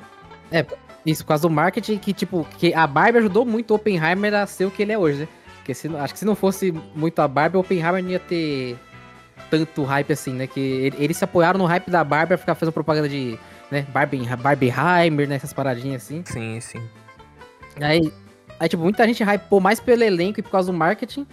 É, 0.51 0.63
isso, 1.05 1.24
por 1.24 1.29
causa 1.29 1.43
do 1.43 1.50
marketing 1.50 1.98
que, 1.98 2.13
tipo, 2.13 2.46
que 2.58 2.74
a 2.74 2.86
Barbie 2.86 3.20
ajudou 3.20 3.46
muito 3.46 3.72
o 3.72 3.75
Oppenheimer 3.75 4.34
a 4.36 4.46
ser 4.46 4.65
o 4.65 4.72
que 4.72 4.81
ele 4.84 4.91
é 4.91 4.98
hoje, 4.98 5.22
né? 5.22 5.27
Porque 5.58 5.74
se, 5.74 5.88
acho 5.96 6.13
que 6.13 6.20
se 6.20 6.25
não 6.25 6.36
fosse 6.36 6.72
muito 6.96 7.20
a 7.22 7.27
Barbie, 7.27 7.58
o 7.58 7.60
Oppenheimer 7.62 8.03
não 8.03 8.10
ia 8.12 8.20
ter 8.20 8.77
tanto 9.50 9.84
hype 9.84 10.12
assim, 10.13 10.34
né? 10.34 10.48
Que 10.48 10.60
ele- 10.60 10.98
eles 11.00 11.17
se 11.17 11.24
apoiaram 11.24 11.58
no 11.60 11.65
hype 11.65 11.89
da 11.89 12.03
Barbie 12.03 12.29
pra 12.29 12.38
ficar 12.38 12.55
fazendo 12.55 12.74
propaganda 12.74 13.08
de, 13.10 13.38
né, 13.70 13.86
Barbie, 13.89 14.25
Barbieheimer, 14.38 15.27
né? 15.27 15.36
Essas 15.36 15.53
paradinhas 15.53 16.03
assim. 16.03 16.24
Sim, 16.25 16.60
sim. 16.60 16.81
Aí, 17.79 18.12
aí, 18.60 18.70
tipo, 18.70 18.81
muita 18.84 19.05
gente 19.08 19.24
hypou 19.24 19.60
mais 19.60 19.79
pelo 19.79 20.03
elenco 20.03 20.39
e 20.39 20.43
por 20.43 20.51
causa 20.51 20.72
do 20.72 20.77
marketing 20.77 21.25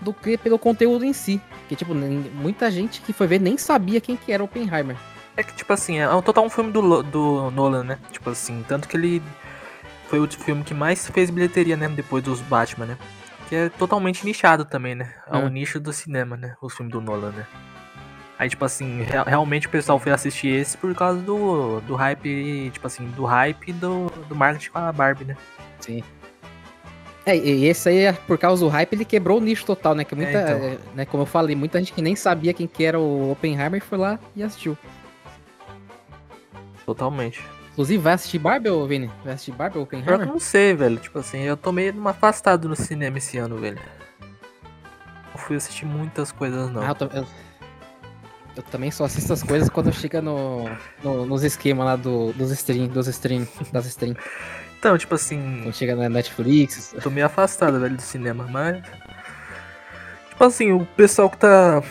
do 0.00 0.12
que 0.12 0.36
pelo 0.36 0.58
conteúdo 0.58 1.04
em 1.04 1.12
si. 1.12 1.40
Porque, 1.60 1.74
tipo, 1.76 1.94
muita 1.94 2.70
gente 2.70 3.00
que 3.00 3.12
foi 3.12 3.26
ver 3.26 3.40
nem 3.40 3.56
sabia 3.56 4.00
quem 4.00 4.16
que 4.16 4.30
era 4.32 4.42
o 4.42 4.46
Oppenheimer. 4.46 4.96
É 5.36 5.42
que, 5.42 5.54
tipo 5.54 5.72
assim, 5.72 5.98
é 5.98 6.08
um 6.14 6.22
total 6.22 6.44
um 6.44 6.50
filme 6.50 6.72
do, 6.72 7.02
do 7.02 7.50
Nolan, 7.50 7.84
né? 7.84 7.98
Tipo 8.10 8.30
assim, 8.30 8.64
tanto 8.66 8.88
que 8.88 8.96
ele 8.96 9.22
foi 10.08 10.18
o 10.18 10.26
filme 10.30 10.64
que 10.64 10.72
mais 10.72 11.06
fez 11.10 11.28
bilheteria, 11.30 11.76
né? 11.76 11.88
Depois 11.88 12.24
dos 12.24 12.40
Batman, 12.40 12.86
né? 12.86 12.98
Que 13.48 13.54
é 13.54 13.68
totalmente 13.68 14.24
nichado 14.24 14.64
também, 14.64 14.94
né? 14.94 15.12
É 15.30 15.36
um 15.36 15.46
É. 15.46 15.50
nicho 15.50 15.78
do 15.78 15.92
cinema, 15.92 16.36
né? 16.36 16.54
Os 16.60 16.74
filmes 16.74 16.92
do 16.92 17.00
Nolan, 17.00 17.30
né? 17.32 17.46
Aí, 18.38 18.48
tipo 18.48 18.64
assim, 18.64 19.02
rea- 19.02 19.22
realmente 19.22 19.66
o 19.66 19.70
pessoal 19.70 19.98
foi 19.98 20.12
assistir 20.12 20.48
esse 20.48 20.76
por 20.76 20.94
causa 20.94 21.20
do, 21.20 21.80
do 21.80 21.94
hype, 21.94 22.70
tipo 22.72 22.86
assim, 22.86 23.06
do 23.10 23.24
hype 23.24 23.72
do, 23.74 24.06
do 24.28 24.34
marketing 24.34 24.70
com 24.70 24.78
a 24.78 24.92
Barbie, 24.92 25.24
né? 25.24 25.36
Sim. 25.80 26.02
É, 27.24 27.36
e 27.36 27.64
esse 27.66 27.88
aí, 27.88 28.12
por 28.26 28.38
causa 28.38 28.64
do 28.64 28.68
hype, 28.68 28.92
ele 28.92 29.04
quebrou 29.04 29.38
o 29.38 29.40
nicho 29.40 29.64
total, 29.66 29.94
né? 29.94 30.04
Que 30.04 30.14
muita, 30.14 30.30
É, 30.38 30.42
então. 30.42 30.64
é, 30.68 30.78
né, 30.94 31.04
como 31.06 31.22
eu 31.22 31.26
falei, 31.26 31.56
muita 31.56 31.78
gente 31.78 31.92
que 31.92 32.00
nem 32.02 32.14
sabia 32.14 32.52
quem 32.54 32.66
que 32.66 32.84
era 32.84 32.98
o 33.00 33.32
Oppenheimer 33.32 33.82
foi 33.82 33.98
lá 33.98 34.18
e 34.34 34.42
assistiu. 34.42 34.76
Totalmente. 36.86 37.42
Inclusive, 37.72 38.02
vai 38.02 38.14
assistir 38.14 38.38
Barbie, 38.38 38.70
ô 38.70 38.86
Vini? 38.86 39.10
Vai 39.22 39.34
assistir 39.34 39.52
Barbie 39.52 39.78
ou 39.78 39.86
que 39.86 39.96
eu 39.96 40.00
Oppenheimer? 40.00 40.26
não 40.26 40.38
sei, 40.38 40.74
velho. 40.74 40.96
Tipo 40.98 41.18
assim, 41.18 41.40
eu 41.42 41.56
tô 41.56 41.70
meio 41.72 41.92
afastado 42.08 42.68
no 42.68 42.76
cinema 42.76 43.18
esse 43.18 43.36
ano, 43.36 43.58
velho. 43.58 43.78
Não 45.30 45.36
fui 45.36 45.56
assistir 45.56 45.84
muitas 45.84 46.32
coisas, 46.32 46.70
não. 46.72 46.80
Ah, 46.80 46.88
eu, 46.88 46.94
tam- 46.94 47.10
eu- 47.12 47.26
eu 48.56 48.62
também 48.62 48.90
só 48.90 49.04
assisto 49.04 49.30
as 49.32 49.42
coisas 49.42 49.68
quando 49.68 49.92
chega 49.92 50.22
no, 50.22 50.64
no- 51.04 51.26
nos 51.26 51.42
esquemas 51.42 51.84
lá 51.84 51.96
do, 51.96 52.32
dos 52.32 52.50
stream, 52.52 52.86
dos 52.86 53.06
stream, 53.08 53.46
das 53.70 53.84
stream. 53.86 54.16
Então, 54.78 54.96
tipo 54.96 55.14
assim, 55.14 55.60
Quando 55.64 55.74
chega 55.74 55.94
na 55.96 56.08
Netflix. 56.08 56.94
Eu 56.94 57.02
tô 57.02 57.10
meio 57.10 57.26
afastado, 57.26 57.78
velho, 57.80 57.96
do 57.96 58.02
cinema, 58.02 58.46
mas. 58.50 58.82
Tipo 60.30 60.44
assim, 60.44 60.72
o 60.72 60.86
pessoal 60.96 61.28
que 61.28 61.36
tá. 61.38 61.82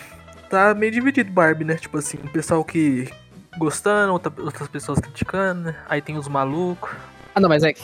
Tá 0.49 0.73
meio 0.73 0.91
dividido, 0.91 1.31
Barbie, 1.31 1.65
né? 1.65 1.75
Tipo 1.75 1.97
assim, 1.97 2.17
o 2.23 2.29
pessoal 2.29 2.63
que. 2.63 3.08
Gostando, 3.58 4.13
outra- 4.13 4.34
outras 4.38 4.68
pessoas 4.68 5.00
criticando, 5.00 5.62
né? 5.62 5.76
Aí 5.89 6.02
tem 6.02 6.18
os 6.18 6.28
malucos. 6.28 6.91
Ah, 7.34 7.39
não, 7.39 7.48
mas 7.50 7.63
é 7.63 7.74
que, 7.74 7.84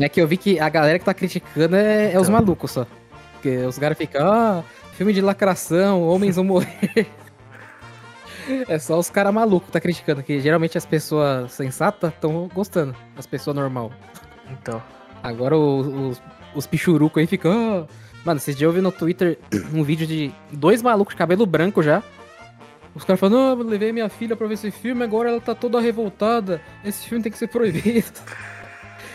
é 0.00 0.08
que 0.08 0.20
eu 0.20 0.26
vi 0.28 0.36
que 0.36 0.58
a 0.60 0.68
galera 0.68 0.98
que 0.98 1.04
tá 1.04 1.14
criticando 1.14 1.76
é, 1.76 2.12
é 2.12 2.20
os 2.20 2.28
Então. 2.28 2.40
malucos 2.40 2.70
só. 2.70 2.86
Porque 3.34 3.56
os 3.58 3.78
caras 3.78 3.96
ficam, 3.96 4.26
ah, 4.30 4.64
filme 4.94 5.12
de 5.12 5.20
lacração, 5.20 6.02
homens 6.02 6.36
vão 6.36 6.44
morrer. 6.44 7.06
É 8.66 8.78
só 8.78 8.98
os 8.98 9.10
caras 9.10 9.32
malucos 9.34 9.66
que 9.66 9.72
tá 9.72 9.78
criticando, 9.80 10.22
que 10.22 10.40
geralmente 10.40 10.78
as 10.78 10.86
pessoas 10.86 11.52
sensatas 11.52 12.10
estão 12.14 12.48
gostando, 12.54 12.96
as 13.16 13.26
pessoas 13.26 13.54
normal. 13.54 13.92
Então. 14.50 14.82
Agora 15.22 15.54
os, 15.54 15.86
os, 15.86 16.22
os 16.54 16.66
pichurucos 16.66 17.20
aí 17.20 17.26
ficam. 17.26 17.86
"Ah". 17.86 17.92
Mano, 18.24 18.40
dias 18.40 18.58
eu 18.62 18.72
vi 18.72 18.80
no 18.80 18.90
Twitter 18.90 19.38
um 19.74 19.82
vídeo 19.82 20.06
de 20.06 20.32
dois 20.50 20.80
malucos 20.80 21.12
de 21.12 21.18
cabelo 21.18 21.44
branco 21.44 21.82
já. 21.82 22.02
Os 22.98 23.04
caras 23.04 23.20
falando, 23.20 23.34
não, 23.36 23.50
eu 23.50 23.62
levei 23.64 23.92
minha 23.92 24.08
filha 24.08 24.34
pra 24.36 24.46
ver 24.46 24.54
esse 24.54 24.70
filme, 24.72 25.04
agora 25.04 25.30
ela 25.30 25.40
tá 25.40 25.54
toda 25.54 25.80
revoltada. 25.80 26.60
Esse 26.84 27.06
filme 27.08 27.22
tem 27.22 27.30
que 27.32 27.38
ser 27.38 27.46
proibido. 27.48 28.06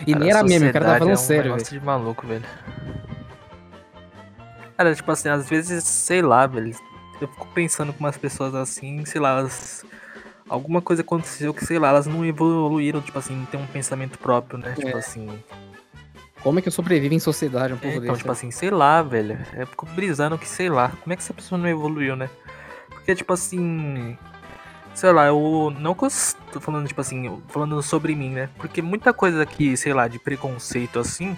E 0.06 0.12
cara, 0.12 0.20
nem 0.20 0.30
era 0.32 0.44
meme, 0.44 0.68
o 0.70 0.74
cara 0.74 0.86
tava 0.86 0.98
falando 0.98 1.12
é 1.12 1.14
um 1.14 1.18
sério, 1.18 1.44
velho. 1.44 1.54
negócio 1.56 1.80
de 1.80 1.86
maluco, 1.86 2.28
velho. 2.28 2.44
Cara, 4.76 4.94
tipo 4.96 5.10
assim, 5.12 5.30
às 5.30 5.48
vezes, 5.48 5.84
sei 5.84 6.22
lá, 6.22 6.46
velho. 6.48 6.76
Eu 7.22 7.28
fico 7.28 7.48
pensando 7.54 7.94
com 7.94 8.00
umas 8.04 8.18
pessoas 8.18 8.54
assim, 8.56 9.06
sei 9.06 9.22
lá, 9.22 9.38
elas. 9.40 9.86
Alguma 10.50 10.82
coisa 10.82 11.04
aconteceu 11.04 11.54
que, 11.54 11.64
sei 11.66 11.80
lá, 11.80 11.90
elas 11.90 12.06
não 12.06 12.26
evoluíram, 12.26 13.00
tipo 13.02 13.18
assim, 13.18 13.34
não 13.36 13.46
tem 13.46 13.60
um 13.62 13.68
pensamento 13.68 14.18
próprio, 14.20 14.58
né? 14.60 14.74
Tipo 14.76 14.90
É. 14.90 14.94
assim. 14.96 15.30
Como 16.42 16.60
é 16.60 16.62
que 16.62 16.68
eu 16.68 16.72
sobrevivo 16.74 17.14
em 17.14 17.20
sociedade 17.20 17.72
um 17.74 17.78
É, 17.78 17.80
pouco 17.80 17.96
então, 17.98 18.08
desse? 18.08 18.18
tipo 18.18 18.32
assim, 18.32 18.52
sei 18.52 18.72
lá, 18.72 19.02
velho. 19.02 19.40
Eu 19.54 19.68
fico 19.68 19.86
brisando 19.86 20.38
que, 20.38 20.50
sei 20.50 20.68
lá, 20.70 20.90
como 21.02 21.14
é 21.14 21.16
que 21.16 21.22
essa 21.22 21.34
pessoa 21.34 21.58
não 21.58 21.70
evoluiu, 21.70 22.16
né? 22.18 22.30
Porque, 23.04 23.16
tipo 23.16 23.34
assim. 23.34 24.18
Sei 24.94 25.12
lá, 25.12 25.26
eu 25.26 25.74
não 25.80 25.96
tô 25.96 26.62
falando, 26.62 26.88
tipo 26.88 27.02
assim, 27.02 27.42
falando 27.50 27.82
sobre 27.82 28.16
mim, 28.16 28.30
né? 28.30 28.50
Porque 28.58 28.80
muita 28.82 29.12
coisa 29.12 29.44
que, 29.44 29.76
sei 29.76 29.92
lá, 29.92 30.08
de 30.08 30.20
preconceito 30.20 31.00
assim, 31.00 31.36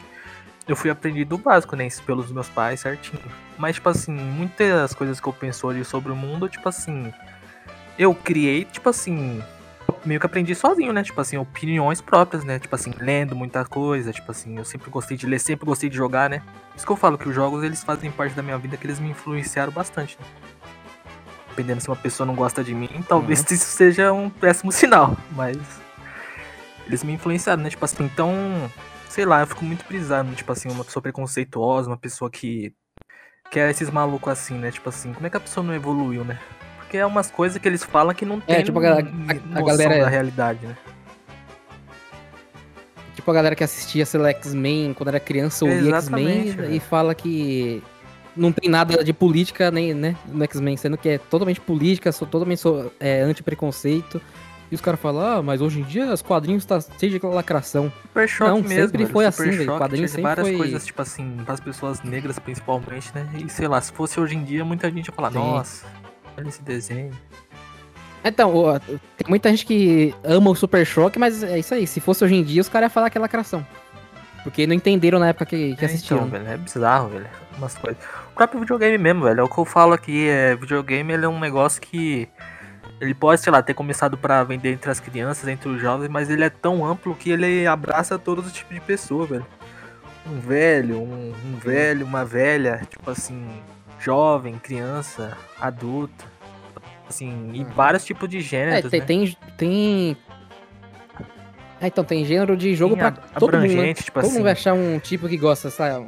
eu 0.67 0.75
fui 0.75 0.89
aprendido 0.89 1.29
do 1.29 1.37
básico, 1.37 1.73
né? 1.75 1.87
Pelos 2.05 2.31
meus 2.31 2.49
pais 2.49 2.81
certinho. 2.81 3.21
Mas, 3.57 3.75
tipo 3.75 3.87
assim, 3.87 4.11
muitas 4.11 4.93
coisas 4.93 5.21
que 5.21 5.27
eu 5.27 5.33
penso 5.33 5.67
hoje 5.67 5.85
sobre 5.85 6.11
o 6.11 6.15
mundo, 6.15 6.49
tipo 6.49 6.67
assim. 6.69 7.11
Eu 7.97 8.13
criei, 8.13 8.65
tipo 8.65 8.89
assim. 8.89 9.41
Meio 10.05 10.19
que 10.19 10.25
aprendi 10.25 10.53
sozinho, 10.53 10.93
né? 10.93 11.01
Tipo 11.01 11.21
assim, 11.21 11.37
opiniões 11.37 12.01
próprias, 12.01 12.43
né? 12.43 12.59
Tipo 12.59 12.75
assim, 12.75 12.93
lendo 12.99 13.35
muita 13.35 13.65
coisa, 13.65 14.11
tipo 14.11 14.29
assim, 14.31 14.57
eu 14.57 14.65
sempre 14.65 14.91
gostei 14.91 15.17
de 15.17 15.25
ler, 15.25 15.39
sempre 15.39 15.65
gostei 15.65 15.89
de 15.89 15.95
jogar, 15.95 16.29
né? 16.29 16.39
Por 16.39 16.77
isso 16.77 16.85
que 16.85 16.91
eu 16.91 16.97
falo 16.97 17.17
que 17.17 17.27
os 17.27 17.33
jogos 17.33 17.63
eles 17.63 17.83
fazem 17.83 18.11
parte 18.11 18.35
da 18.35 18.43
minha 18.43 18.57
vida, 18.57 18.77
que 18.77 18.85
eles 18.85 18.99
me 18.99 19.09
influenciaram 19.09 19.71
bastante. 19.71 20.17
Né? 20.19 20.25
Dependendo 21.55 21.79
se 21.79 21.87
uma 21.87 21.95
pessoa 21.95 22.27
não 22.27 22.35
gosta 22.35 22.61
de 22.61 22.73
mim, 22.75 22.89
talvez 23.07 23.39
Uhum. 23.39 23.45
isso 23.55 23.65
seja 23.65 24.11
um 24.11 24.29
péssimo 24.29 24.73
sinal, 24.73 25.15
mas 25.31 25.57
eles 26.85 27.01
me 27.01 27.13
influenciaram, 27.13 27.63
né? 27.63 27.69
Tipo 27.69 27.85
assim, 27.85 28.03
então, 28.03 28.69
sei 29.07 29.23
lá, 29.25 29.39
eu 29.39 29.47
fico 29.47 29.63
muito 29.63 29.85
brisado, 29.87 30.35
tipo 30.35 30.51
assim, 30.51 30.69
uma 30.69 30.83
pessoa 30.83 31.01
preconceituosa, 31.01 31.89
uma 31.89 31.97
pessoa 31.97 32.29
que 32.29 32.73
que 33.49 33.59
é 33.59 33.69
esses 33.69 33.89
malucos 33.89 34.33
assim, 34.33 34.55
né? 34.55 34.69
Tipo 34.69 34.89
assim, 34.89 35.13
como 35.13 35.25
é 35.27 35.29
que 35.29 35.37
a 35.37 35.39
pessoa 35.39 35.65
não 35.65 35.73
evoluiu, 35.73 36.25
né? 36.25 36.37
Porque 36.79 36.97
é 36.97 37.05
umas 37.05 37.31
coisas 37.31 37.57
que 37.61 37.65
eles 37.67 37.83
falam 37.85 38.13
que 38.13 38.25
não 38.25 38.41
tem 38.41 38.63
tipo, 38.63 38.77
a 38.79 38.81
a- 38.81 39.59
a 39.59 39.61
galera- 39.61 39.99
da 39.99 40.09
realidade, 40.09 40.65
né? 40.65 40.75
Tipo 43.15 43.31
a 43.31 43.33
galera 43.33 43.55
que 43.55 43.63
assistia, 43.63 44.05
sei 44.05 44.19
lá, 44.19 44.29
X-Men 44.31 44.93
quando 44.93 45.07
era 45.07 45.19
criança 45.21 45.63
ou 45.63 45.71
lia 45.71 45.95
X-Men 45.99 46.75
e 46.75 46.79
fala 46.81 47.15
que 47.15 47.81
não 48.35 48.51
tem 48.51 48.69
nada 48.69 49.03
de 49.03 49.13
política 49.13 49.71
nem, 49.71 49.93
né, 49.93 50.15
no 50.27 50.43
X-Men, 50.43 50.77
sendo 50.77 50.97
que 50.97 51.09
é 51.09 51.17
totalmente 51.17 51.61
política, 51.61 52.11
sou 52.11 52.27
totalmente 52.27 52.59
sou, 52.59 52.91
é, 52.99 53.21
anti-preconceito. 53.21 54.21
E 54.71 54.73
os 54.75 54.81
caras 54.81 54.99
falam, 54.99 55.21
ah, 55.23 55.43
mas 55.43 55.61
hoje 55.61 55.79
em 55.79 55.83
dia 55.83 56.11
os 56.11 56.23
quadrinhos 56.23 56.65
tá 56.65 56.81
cheio 56.99 57.19
de 57.19 57.23
lacração. 57.25 57.93
Super 58.01 58.27
choque 58.27 58.49
Não, 58.51 58.57
mesmo, 58.61 58.81
sempre 58.85 59.03
velho, 59.03 59.09
foi 59.13 59.25
assim, 59.25 59.43
velho. 59.51 59.65
Choque 59.65 59.79
Quadrinho 59.79 59.97
tinha 59.99 60.07
sempre 60.07 60.21
várias 60.23 60.47
foi- 60.47 60.57
coisas, 60.57 60.85
tipo 60.85 61.01
assim, 61.03 61.37
para 61.45 61.53
as 61.53 61.59
pessoas 61.59 62.01
negras 62.01 62.39
principalmente, 62.39 63.11
né? 63.13 63.29
E 63.45 63.47
sei 63.47 63.67
lá, 63.67 63.79
se 63.79 63.91
fosse 63.91 64.19
hoje 64.19 64.35
em 64.35 64.43
dia, 64.43 64.65
muita 64.65 64.89
gente 64.89 65.05
ia 65.07 65.13
falar, 65.13 65.31
Sim. 65.31 65.37
nossa, 65.37 65.85
olha 66.35 66.47
esse 66.47 66.63
desenho. 66.63 67.11
Então, 68.23 68.55
ó, 68.55 68.79
tem 68.79 69.27
muita 69.29 69.49
gente 69.51 69.67
que 69.67 70.15
ama 70.23 70.49
o 70.49 70.55
Super 70.55 70.83
Choque, 70.83 71.19
mas 71.19 71.43
é 71.43 71.59
isso 71.59 71.73
aí. 71.75 71.85
Se 71.85 71.99
fosse 71.99 72.23
hoje 72.25 72.33
em 72.33 72.43
dia, 72.43 72.59
os 72.59 72.67
caras 72.67 72.87
iam 72.87 72.93
falar 72.93 73.11
que 73.11 73.17
é 73.19 73.21
lacração. 73.21 73.65
Porque 74.43 74.65
não 74.65 74.73
entenderam 74.73 75.19
na 75.19 75.29
época 75.29 75.45
que, 75.45 75.75
que 75.75 75.85
É, 75.85 75.87
assistiram. 75.87 76.25
Então, 76.25 76.29
velho, 76.39 76.47
é 76.47 76.57
bizarro, 76.57 77.09
velho. 77.09 77.27
Umas 77.57 77.75
coisas. 77.75 78.03
Próprio 78.35 78.59
videogame 78.59 78.97
mesmo, 78.97 79.23
velho. 79.23 79.39
É 79.39 79.43
o 79.43 79.47
que 79.49 79.57
eu 79.57 79.65
falo 79.65 79.93
aqui. 79.93 80.27
É, 80.27 80.55
videogame 80.55 81.13
ele 81.13 81.25
é 81.25 81.29
um 81.29 81.39
negócio 81.39 81.81
que. 81.81 82.27
Ele 83.01 83.13
pode, 83.13 83.41
sei 83.41 83.51
lá, 83.51 83.61
ter 83.61 83.73
começado 83.73 84.17
pra 84.17 84.43
vender 84.43 84.71
entre 84.71 84.89
as 84.89 84.99
crianças, 84.99 85.47
entre 85.49 85.67
os 85.67 85.81
jovens, 85.81 86.07
mas 86.09 86.29
ele 86.29 86.43
é 86.45 86.49
tão 86.49 86.85
amplo 86.85 87.13
que 87.15 87.29
ele 87.29 87.65
abraça 87.67 88.17
todos 88.17 88.45
os 88.47 88.53
tipos 88.53 88.73
de 88.73 88.79
pessoa, 88.81 89.25
velho. 89.25 89.45
Um 90.25 90.39
velho, 90.39 91.01
um, 91.01 91.33
um 91.45 91.57
velho, 91.57 92.05
uma 92.05 92.23
velha, 92.23 92.81
tipo 92.89 93.11
assim, 93.11 93.45
jovem, 93.99 94.57
criança, 94.57 95.37
adulto. 95.59 96.25
Assim, 97.07 97.51
e 97.53 97.59
Uhum. 97.63 97.69
vários 97.71 98.03
tipos 98.05 98.27
de 98.29 98.37
É, 98.37 98.41
gêneros, 98.41 98.89
tem. 98.89 98.99
né? 99.01 99.05
tem, 99.05 99.37
tem- 99.57 100.17
É, 101.81 101.87
então, 101.87 102.03
tem 102.03 102.23
gênero 102.25 102.55
de 102.55 102.73
jogo 102.73 102.95
ab- 102.99 103.19
todo 103.37 103.51
mundo. 103.57 103.61
Né? 103.67 103.73
abrangente, 103.73 104.03
tipo 104.05 104.19
todo 104.19 104.25
assim. 104.25 104.33
mundo 104.35 104.43
vai 104.43 104.53
achar 104.53 104.73
um 104.73 104.97
tipo 104.99 105.27
que 105.27 105.37
gosta, 105.37 105.69
sabe? 105.69 106.07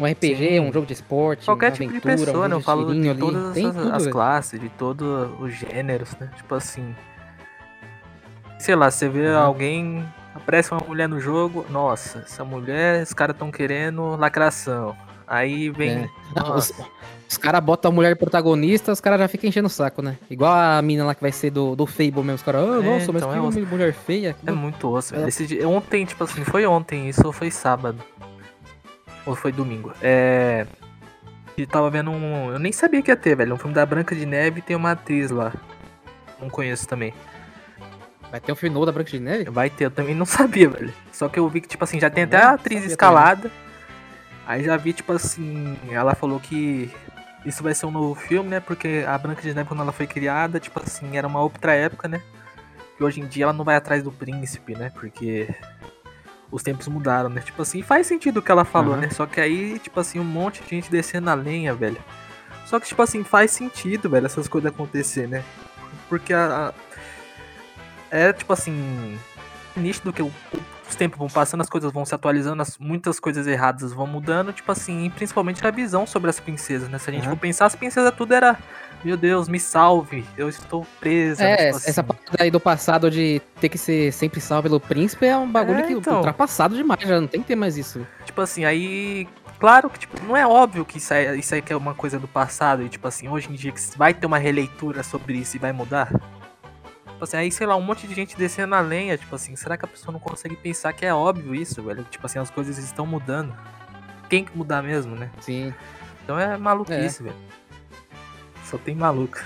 Um 0.00 0.06
RPG, 0.06 0.36
Sim. 0.36 0.60
um 0.60 0.72
jogo 0.72 0.86
de 0.86 0.94
esporte, 0.94 1.44
Qualquer 1.44 1.72
tipo 1.72 1.84
de 1.92 1.98
aventura, 1.98 2.16
pessoa, 2.16 2.46
um 2.46 2.48
né? 2.48 2.54
Eu 2.56 2.60
falo 2.62 2.92
de 2.94 3.08
ali. 3.10 3.18
todas 3.20 3.44
as, 3.46 3.54
tudo, 3.62 3.92
as 3.92 4.02
velho. 4.04 4.12
classes, 4.14 4.60
de 4.60 4.68
todos 4.70 5.30
os 5.38 5.52
gêneros, 5.54 6.16
né? 6.18 6.30
Tipo 6.36 6.54
assim. 6.54 6.94
Sei 8.58 8.74
lá, 8.74 8.90
você 8.90 9.08
vê 9.08 9.28
Uhum. 9.28 9.38
alguém. 9.38 10.04
Aparece 10.34 10.70
uma 10.72 10.80
mulher 10.86 11.08
no 11.08 11.20
jogo, 11.20 11.66
nossa, 11.70 12.20
essa 12.20 12.44
mulher, 12.44 13.02
os 13.02 13.12
caras 13.12 13.34
estão 13.34 13.50
querendo 13.50 14.16
lacração. 14.16 14.96
Aí 15.26 15.68
vem. 15.70 15.90
É. 16.04 16.08
Não, 16.34 16.54
os, 16.56 16.72
os 17.28 17.36
caras 17.36 17.62
botam 17.62 17.90
a 17.90 17.94
mulher 17.94 18.16
protagonista, 18.16 18.92
os 18.92 19.00
caras 19.00 19.18
já 19.20 19.28
ficam 19.28 19.48
enchendo 19.48 19.66
o 19.66 19.70
saco, 19.70 20.00
né? 20.02 20.16
Igual 20.30 20.52
a 20.52 20.80
mina 20.82 21.04
lá 21.04 21.14
que 21.14 21.20
vai 21.20 21.32
ser 21.32 21.50
do, 21.50 21.74
do 21.76 21.84
Fable 21.86 22.18
mesmo. 22.22 22.34
Os 22.36 22.42
caras, 22.42 22.62
ah, 22.62 22.66
É, 22.66 22.82
nossa, 22.82 23.12
mas 23.12 23.22
então, 23.22 23.50
que 23.50 23.58
é 23.58 23.62
mulher 23.62 23.92
feia. 23.92 24.36
é 24.46 24.52
muito 24.52 24.88
osso. 24.88 25.14
Ela- 25.14 25.28
Esse 25.28 25.46
dia- 25.46 25.68
ontem, 25.68 26.04
tipo 26.04 26.22
assim, 26.24 26.44
foi 26.44 26.64
ontem, 26.66 27.08
isso 27.08 27.30
foi 27.32 27.50
sábado. 27.50 27.98
Ou 29.26 29.34
foi 29.34 29.52
domingo. 29.52 29.92
É. 30.02 30.66
E 31.56 31.66
tava 31.66 31.90
vendo 31.90 32.10
um. 32.10 32.52
Eu 32.52 32.58
nem 32.58 32.72
sabia 32.72 33.02
que 33.02 33.10
ia 33.10 33.16
ter, 33.16 33.36
velho. 33.36 33.54
Um 33.54 33.58
filme 33.58 33.74
da 33.74 33.84
Branca 33.84 34.14
de 34.14 34.24
Neve 34.24 34.60
e 34.60 34.62
tem 34.62 34.76
uma 34.76 34.92
atriz 34.92 35.30
lá. 35.30 35.52
Não 36.40 36.48
conheço 36.48 36.88
também. 36.88 37.12
Vai 38.30 38.40
ter 38.40 38.52
um 38.52 38.56
filme 38.56 38.72
novo 38.72 38.86
da 38.86 38.92
Branca 38.92 39.10
de 39.10 39.20
Neve? 39.20 39.50
Vai 39.50 39.68
ter, 39.68 39.86
eu 39.86 39.90
também 39.90 40.14
não 40.14 40.24
sabia, 40.24 40.68
velho. 40.68 40.92
Só 41.12 41.28
que 41.28 41.38
eu 41.38 41.48
vi 41.48 41.60
que, 41.60 41.68
tipo 41.68 41.82
assim, 41.82 41.98
já 41.98 42.08
tem 42.08 42.24
até 42.24 42.36
a 42.36 42.52
atriz 42.52 42.84
escalada. 42.84 43.50
Aí 44.46 44.64
já 44.64 44.76
vi, 44.76 44.92
tipo 44.92 45.12
assim, 45.12 45.76
ela 45.90 46.14
falou 46.14 46.40
que 46.40 46.90
isso 47.44 47.62
vai 47.62 47.74
ser 47.74 47.86
um 47.86 47.90
novo 47.90 48.14
filme, 48.14 48.48
né? 48.48 48.60
Porque 48.60 49.04
a 49.06 49.18
Branca 49.18 49.42
de 49.42 49.52
Neve, 49.52 49.68
quando 49.68 49.82
ela 49.82 49.92
foi 49.92 50.06
criada, 50.06 50.60
tipo 50.60 50.80
assim, 50.80 51.16
era 51.16 51.26
uma 51.26 51.40
outra 51.40 51.74
época, 51.74 52.08
né? 52.08 52.22
E 52.98 53.04
hoje 53.04 53.20
em 53.20 53.26
dia 53.26 53.44
ela 53.44 53.52
não 53.52 53.64
vai 53.64 53.76
atrás 53.76 54.02
do 54.02 54.12
príncipe, 54.12 54.74
né? 54.74 54.90
Porque 54.94 55.48
os 56.50 56.62
tempos 56.62 56.88
mudaram, 56.88 57.28
né? 57.28 57.40
Tipo 57.40 57.62
assim, 57.62 57.82
faz 57.82 58.06
sentido 58.06 58.38
o 58.38 58.42
que 58.42 58.50
ela 58.50 58.64
falou, 58.64 58.92
Aham. 58.94 59.02
né? 59.02 59.10
Só 59.10 59.26
que 59.26 59.40
aí, 59.40 59.78
tipo 59.78 59.98
assim, 60.00 60.18
um 60.18 60.24
monte 60.24 60.62
de 60.62 60.70
gente 60.70 60.90
descendo 60.90 61.30
a 61.30 61.34
lenha, 61.34 61.74
velho. 61.74 62.02
Só 62.66 62.78
que, 62.80 62.86
tipo 62.86 63.00
assim, 63.02 63.24
faz 63.24 63.50
sentido, 63.50 64.08
velho, 64.10 64.26
essas 64.26 64.46
coisas 64.48 64.70
acontecer, 64.72 65.26
né? 65.28 65.44
Porque 66.08 66.32
a. 66.32 66.68
a- 66.68 66.74
É, 68.10 68.32
tipo 68.32 68.52
assim. 68.52 69.18
Nítido 69.76 70.12
que 70.12 70.20
o- 70.22 70.32
os 70.88 70.96
tempos 70.96 71.16
vão 71.18 71.28
passando, 71.28 71.60
as 71.60 71.68
coisas 71.70 71.92
vão 71.92 72.04
se 72.04 72.12
atualizando, 72.14 72.60
as- 72.60 72.76
muitas 72.78 73.20
coisas 73.20 73.46
erradas 73.46 73.92
vão 73.92 74.06
mudando, 74.06 74.52
tipo 74.52 74.70
assim, 74.72 75.08
principalmente 75.14 75.64
a 75.64 75.70
visão 75.70 76.06
sobre 76.06 76.28
as 76.28 76.40
princesas, 76.40 76.88
né? 76.88 76.98
Se 76.98 77.08
a 77.08 77.12
gente 77.12 77.22
Aham. 77.26 77.36
for 77.36 77.40
pensar, 77.40 77.66
as 77.66 77.76
princesas 77.76 78.12
tudo 78.16 78.34
era. 78.34 78.58
Meu 79.02 79.16
Deus, 79.16 79.48
me 79.48 79.58
salve, 79.58 80.26
eu 80.36 80.48
estou 80.48 80.86
presa. 81.00 81.42
É, 81.42 81.56
tipo 81.56 81.78
essa 81.78 82.00
assim. 82.00 82.02
parte 82.02 82.22
aí 82.38 82.50
do 82.50 82.60
passado 82.60 83.10
de 83.10 83.40
ter 83.60 83.68
que 83.70 83.78
ser 83.78 84.12
sempre 84.12 84.40
salvo 84.40 84.64
pelo 84.64 84.78
príncipe 84.78 85.24
é 85.26 85.36
um 85.36 85.50
bagulho 85.50 85.78
É, 85.78 85.82
que 85.84 85.92
então. 85.94 86.16
ultrapassado 86.16 86.76
demais, 86.76 87.00
já 87.00 87.18
não 87.20 87.26
tem 87.26 87.40
que 87.40 87.46
ter 87.48 87.56
mais 87.56 87.76
isso. 87.78 88.06
Tipo 88.24 88.40
assim, 88.42 88.64
aí. 88.64 89.26
Claro 89.58 89.90
que, 89.90 89.98
tipo, 89.98 90.22
não 90.24 90.34
é 90.34 90.46
óbvio 90.46 90.86
que 90.86 90.96
isso 90.96 91.12
aí, 91.12 91.38
isso 91.38 91.54
aí 91.54 91.60
que 91.60 91.70
é 91.72 91.76
uma 91.76 91.92
coisa 91.94 92.18
do 92.18 92.26
passado 92.26 92.82
e, 92.82 92.88
tipo 92.88 93.06
assim, 93.06 93.28
hoje 93.28 93.48
em 93.50 93.54
dia 93.54 93.70
que 93.70 93.80
vai 93.96 94.14
ter 94.14 94.26
uma 94.26 94.38
releitura 94.38 95.02
sobre 95.02 95.34
isso 95.34 95.56
e 95.56 95.58
vai 95.58 95.70
mudar. 95.72 96.08
Tipo 96.08 97.24
assim, 97.24 97.36
aí, 97.36 97.52
sei 97.52 97.66
lá, 97.66 97.76
um 97.76 97.82
monte 97.82 98.06
de 98.06 98.14
gente 98.14 98.34
descendo 98.38 98.68
na 98.68 98.80
lenha, 98.80 99.18
tipo 99.18 99.34
assim, 99.34 99.54
será 99.56 99.76
que 99.76 99.84
a 99.84 99.88
pessoa 99.88 100.12
não 100.12 100.18
consegue 100.18 100.56
pensar 100.56 100.94
que 100.94 101.04
é 101.04 101.12
óbvio 101.12 101.54
isso, 101.54 101.82
velho? 101.82 102.04
Tipo 102.10 102.24
assim, 102.24 102.38
as 102.38 102.48
coisas 102.50 102.78
estão 102.78 103.04
mudando. 103.04 103.54
Tem 104.30 104.42
que 104.44 104.56
mudar 104.56 104.82
mesmo, 104.82 105.14
né? 105.14 105.30
Sim. 105.40 105.74
Então 106.24 106.38
é 106.38 106.56
maluquice, 106.56 107.22
velho. 107.22 107.36
Só 108.70 108.78
tem 108.78 108.94
maluco. 108.94 109.38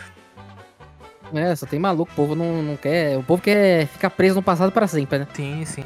É, 1.33 1.57
só 1.57 1.65
tem 1.67 1.81
maluco, 1.81 2.13
o 2.13 2.15
povo 2.15 2.35
não, 2.35 2.63
não 2.63 2.77
quer. 2.77 3.17
O 3.17 3.23
povo 3.23 3.43
quer 3.43 3.87
ficar 3.87 4.11
preso 4.11 4.37
no 4.37 4.43
passado 4.43 4.71
pra 4.71 4.87
sempre, 4.87 5.19
né? 5.19 5.27
Sim, 5.33 5.65
sim. 5.65 5.85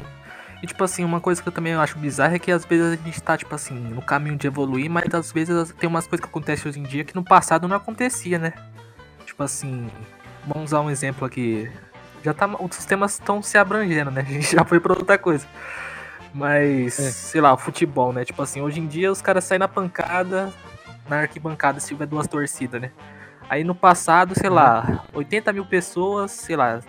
E 0.61 0.67
tipo 0.67 0.83
assim, 0.83 1.05
uma 1.05 1.21
coisa 1.21 1.41
que 1.41 1.47
eu 1.47 1.53
também 1.53 1.73
acho 1.73 1.97
bizarra 1.97 2.35
é 2.35 2.39
que 2.39 2.51
às 2.51 2.65
vezes 2.65 2.99
a 2.99 3.03
gente 3.03 3.23
tá, 3.23 3.37
tipo 3.37 3.55
assim, 3.55 3.73
no 3.73 4.01
caminho 4.01 4.35
de 4.35 4.45
evoluir, 4.45 4.89
mas 4.89 5.05
às 5.13 5.31
vezes 5.31 5.71
tem 5.79 5.87
umas 5.87 6.05
coisas 6.05 6.23
que 6.25 6.29
acontecem 6.29 6.69
hoje 6.69 6.79
em 6.81 6.83
dia 6.83 7.05
que 7.05 7.15
no 7.15 7.23
passado 7.23 7.65
não 7.67 7.77
acontecia, 7.77 8.37
né? 8.37 8.51
Tipo 9.25 9.41
assim, 9.43 9.89
vamos 10.45 10.65
usar 10.65 10.81
um 10.81 10.89
exemplo 10.89 11.25
aqui. 11.25 11.71
Já 12.21 12.33
tá. 12.33 12.45
Os 12.59 12.83
temas 12.85 13.13
estão 13.13 13.41
se 13.41 13.57
abrangendo, 13.57 14.11
né? 14.11 14.21
A 14.27 14.31
gente 14.31 14.51
já 14.53 14.65
foi 14.65 14.81
pra 14.81 14.91
outra 14.91 15.17
coisa. 15.17 15.47
Mas, 16.33 16.99
É. 16.99 17.11
sei 17.11 17.39
lá, 17.39 17.53
o 17.53 17.57
futebol, 17.57 18.11
né? 18.11 18.25
Tipo 18.25 18.41
assim, 18.41 18.59
hoje 18.61 18.81
em 18.81 18.85
dia 18.85 19.09
os 19.09 19.21
caras 19.21 19.45
saem 19.45 19.59
na 19.59 19.67
pancada, 19.69 20.51
na 21.09 21.21
arquibancada, 21.21 21.79
se 21.79 21.87
tiver 21.87 22.05
duas 22.05 22.27
torcidas, 22.27 22.81
né? 22.81 22.91
Aí 23.49 23.63
no 23.63 23.73
passado, 23.73 24.33
sei 24.37 24.49
lá, 24.49 25.03
80 25.13 25.51
mil 25.51 25.65
pessoas, 25.65 26.31
sei 26.31 26.55
lá, 26.55 26.79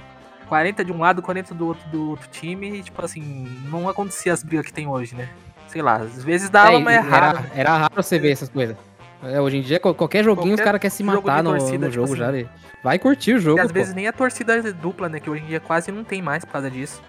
40 0.49 0.85
de 0.85 0.92
um 0.92 0.99
lado, 0.99 1.23
40 1.23 1.55
do 1.55 1.66
outro 1.68 1.88
do 1.90 2.11
outro 2.11 2.29
time, 2.31 2.79
e 2.79 2.83
tipo 2.83 3.03
assim, 3.05 3.49
não 3.70 3.88
acontecia 3.88 4.33
as 4.33 4.42
brigas 4.42 4.66
que 4.66 4.73
tem 4.73 4.87
hoje, 4.87 5.14
né? 5.14 5.29
Sei 5.68 5.81
lá, 5.81 5.96
às 5.96 6.23
vezes 6.23 6.51
dava, 6.51 6.73
É, 6.73 6.79
mas 6.79 6.94
é 6.96 6.99
era, 6.99 7.09
raro. 7.33 7.38
era 7.55 7.77
raro 7.79 7.92
você 8.03 8.18
ver 8.18 8.33
essas 8.33 8.49
coisas. 8.49 8.77
É, 9.23 9.40
hoje 9.40 9.59
em 9.59 9.62
dia, 9.62 9.79
qual- 9.79 9.94
qualquer 9.94 10.25
joguinho, 10.25 10.49
os 10.55 10.61
Qualquer 10.61 10.64
caras 10.64 10.81
querem 10.81 10.96
se 10.96 11.03
matar 11.05 11.42
no, 11.42 11.51
torcida, 11.51 11.87
no 11.87 11.92
tipo 11.92 12.07
jogo 12.07 12.07
assim. 12.14 12.16
já. 12.16 12.33
né? 12.33 12.46
Vai 12.83 12.99
curtir 12.99 13.35
o 13.35 13.38
jogo. 13.38 13.59
E 13.59 13.61
às 13.61 13.68
pô. 13.68 13.75
vezes 13.75 13.94
nem 13.94 14.09
a 14.09 14.12
torcida 14.12 14.57
é 14.57 14.62
dupla, 14.73 15.09
né? 15.09 15.20
Que 15.20 15.29
hoje 15.31 15.42
em 15.44 15.46
dia 15.46 15.61
quase 15.61 15.92
não 15.92 16.03
tem 16.03 16.20
mais 16.23 16.44
por 16.44 16.53
causa 16.53 16.70
disso. 16.70 17.01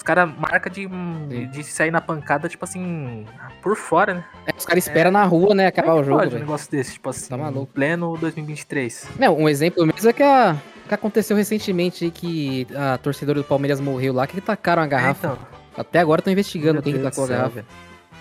Os 0.00 0.02
caras 0.02 0.30
marcam 0.34 0.72
de, 0.72 0.88
de, 1.28 1.46
de 1.48 1.62
sair 1.62 1.90
na 1.90 2.00
pancada, 2.00 2.48
tipo 2.48 2.64
assim, 2.64 3.26
por 3.60 3.76
fora, 3.76 4.14
né? 4.14 4.24
É, 4.46 4.52
os 4.56 4.64
caras 4.64 4.86
esperam 4.86 5.10
na 5.10 5.22
rua, 5.24 5.54
né? 5.54 5.66
Acabar 5.66 5.92
o 5.92 5.98
é 5.98 6.00
que 6.00 6.06
jogo. 6.06 6.18
pode 6.20 6.36
um 6.36 6.38
negócio 6.38 6.70
desse, 6.70 6.94
tipo 6.94 7.10
assim, 7.10 7.28
Tá 7.28 7.36
maluco. 7.36 7.66
pleno 7.66 8.16
2023. 8.16 9.10
Não, 9.18 9.36
um 9.36 9.46
exemplo 9.46 9.84
mesmo 9.84 10.08
é 10.08 10.12
que, 10.14 10.22
a, 10.22 10.56
que 10.88 10.94
aconteceu 10.94 11.36
recentemente 11.36 12.10
que 12.10 12.66
a 12.74 12.96
torcedora 12.96 13.40
do 13.40 13.44
Palmeiras 13.44 13.78
morreu 13.78 14.14
lá, 14.14 14.26
que 14.26 14.40
tacaram 14.40 14.80
a 14.82 14.86
garrafa. 14.86 15.26
É, 15.26 15.32
então, 15.32 15.46
Até 15.76 15.98
agora 15.98 16.22
estão 16.22 16.32
investigando 16.32 16.72
meu 16.76 16.82
quem 16.82 16.94
Deus 16.94 17.04
tacou 17.04 17.24
a 17.24 17.28
garrafa. 17.28 17.50
velho. 17.56 17.66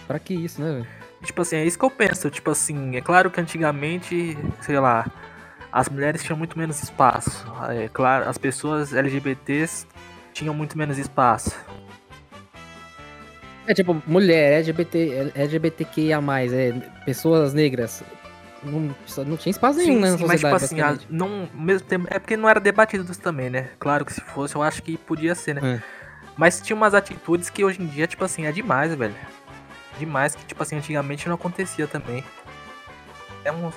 Pra 0.06 0.20
que 0.20 0.34
isso, 0.34 0.62
né, 0.62 0.74
velho? 0.74 0.88
Tipo 1.24 1.44
assim, 1.44 1.56
é 1.56 1.63
isso 1.63 1.80
que 1.80 1.86
eu 1.86 1.92
penso. 1.92 2.30
Tipo 2.30 2.52
assim, 2.52 2.98
é 2.98 3.02
claro 3.02 3.32
que 3.32 3.39
antigamente, 3.39 4.38
sei 4.60 4.78
lá, 4.78 5.06
as 5.72 5.88
mulheres 5.88 6.22
tinham 6.22 6.38
muito 6.38 6.60
menos 6.60 6.84
espaço. 6.84 7.48
É 7.70 7.88
claro, 7.88 8.28
as 8.28 8.38
pessoas 8.38 8.94
LGBTs 8.94 9.88
tinham 10.34 10.54
muito 10.54 10.78
menos 10.78 10.98
espaço. 10.98 11.56
É 13.68 13.74
tipo, 13.74 14.02
mulher, 14.08 14.54
LGBT, 14.54 15.32
LGBTQIA, 15.36 16.20
é, 16.52 16.72
pessoas 17.06 17.54
negras. 17.54 18.04
Não, 18.63 18.94
não 19.26 19.38
tinha 19.38 19.52
espaço 19.52 19.78
nenhum, 19.80 20.00
né, 20.00 20.12
na 20.12 20.18
sim, 20.18 20.26
mas 20.26 20.39
tipo 20.42 20.60
sociedade, 20.60 20.96
assim, 20.96 21.06
a- 21.06 21.08
não, 21.10 21.48
mesmo 21.54 21.88
tempo, 21.88 22.08
é 22.10 22.20
porque 22.20 22.36
não 22.36 22.50
era 22.50 22.60
debatido 22.60 23.10
isso 23.10 23.22
também, 23.22 23.50
né? 23.50 23.70
Claro 23.80 24.04
que 24.04 24.13
se 24.13 24.22
fosse, 24.22 24.56
eu 24.56 24.63
acho 24.63 24.82
que 24.84 24.98
podia 24.98 25.34
ser, 25.36 25.56
né? 25.56 25.76
É. 25.76 26.00
Mas 26.36 26.60
tinha 26.62 26.76
umas 26.76 26.94
atitudes 26.94 27.50
que 27.50 27.63
hoje 27.63 27.82
em 27.82 27.86
dia, 27.86 28.08
tipo 28.08 28.24
assim, 28.26 28.46
é 28.46 28.52
demais, 28.52 28.94
velho. 28.96 29.15
Demais, 29.98 30.34
que 30.36 30.44
tipo 30.46 30.62
assim, 30.63 30.78
antigamente 30.78 31.28
não 31.28 31.36
acontecia 31.36 31.86
também. 31.86 32.24
É 33.46 33.52
um. 33.52 33.72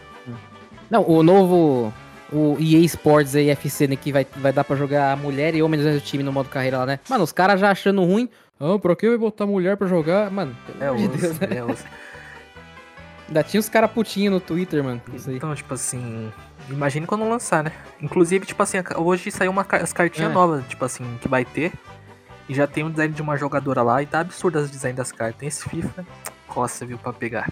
Não, 0.91 1.09
o 1.09 1.23
novo. 1.23 1.93
O 2.33 2.57
EA 2.59 2.79
Sports 2.87 3.35
aí, 3.37 3.51
FC, 3.51 3.87
né? 3.87 3.95
Que 3.97 4.11
vai, 4.11 4.27
vai 4.37 4.53
dar 4.53 4.65
pra 4.65 4.75
jogar 4.75 5.17
mulher 5.19 5.55
e 5.55 5.63
homem 5.63 5.79
do 5.81 6.01
time 6.01 6.23
no 6.23 6.33
modo 6.33 6.49
carreira 6.49 6.79
lá, 6.79 6.87
né? 6.87 6.99
Mano, 7.09 7.25
os 7.25 7.33
caras 7.33 7.61
já 7.61 7.71
achando 7.71 8.03
ruim. 8.05 8.29
Ah, 8.59 8.79
pra 8.79 8.97
que 8.97 9.09
vai 9.09 9.19
botar 9.19 9.45
mulher 9.47 9.77
pra 9.77 9.87
jogar? 9.87 10.31
Mano, 10.31 10.57
É 10.81 10.87
de 10.95 11.07
osso, 11.09 11.19
Deus, 11.19 11.39
né? 11.41 11.49
é 11.57 11.65
osso. 11.65 11.85
Ainda 13.29 13.43
tinha 13.43 13.61
os 13.61 13.69
caras 13.69 13.91
putinhos 13.91 14.33
no 14.33 14.41
Twitter, 14.41 14.83
mano. 14.85 15.01
Então, 15.29 15.55
tipo 15.55 15.75
assim, 15.75 16.33
imagine 16.71 17.07
quando 17.07 17.29
lançar, 17.29 17.65
né? 17.65 17.73
Inclusive, 18.01 18.47
tipo 18.47 18.63
assim, 18.63 18.79
hoje 18.97 19.31
saiu 19.31 19.51
uma, 19.51 19.67
as 19.71 19.93
cartinhas 19.93 20.31
É. 20.31 20.35
novas, 20.35 20.65
tipo 20.69 20.85
assim, 20.85 21.05
que 21.21 21.29
vai 21.29 21.45
ter. 21.45 21.73
E 22.49 22.55
já 22.55 22.67
tem 22.67 22.85
um 22.85 22.91
design 22.91 23.13
de 23.15 23.23
uma 23.23 23.37
jogadora 23.37 23.83
lá 23.83 24.03
e 24.03 24.07
tá 24.07 24.21
absurdo 24.21 24.59
as 24.59 24.71
design 24.71 24.97
das 24.97 25.13
cartas. 25.13 25.37
Tem 25.39 25.49
esse 25.49 25.69
FIFA, 25.69 26.05
coça, 26.47 26.85
viu, 26.87 26.99
pra 26.99 27.13
pegar. 27.13 27.49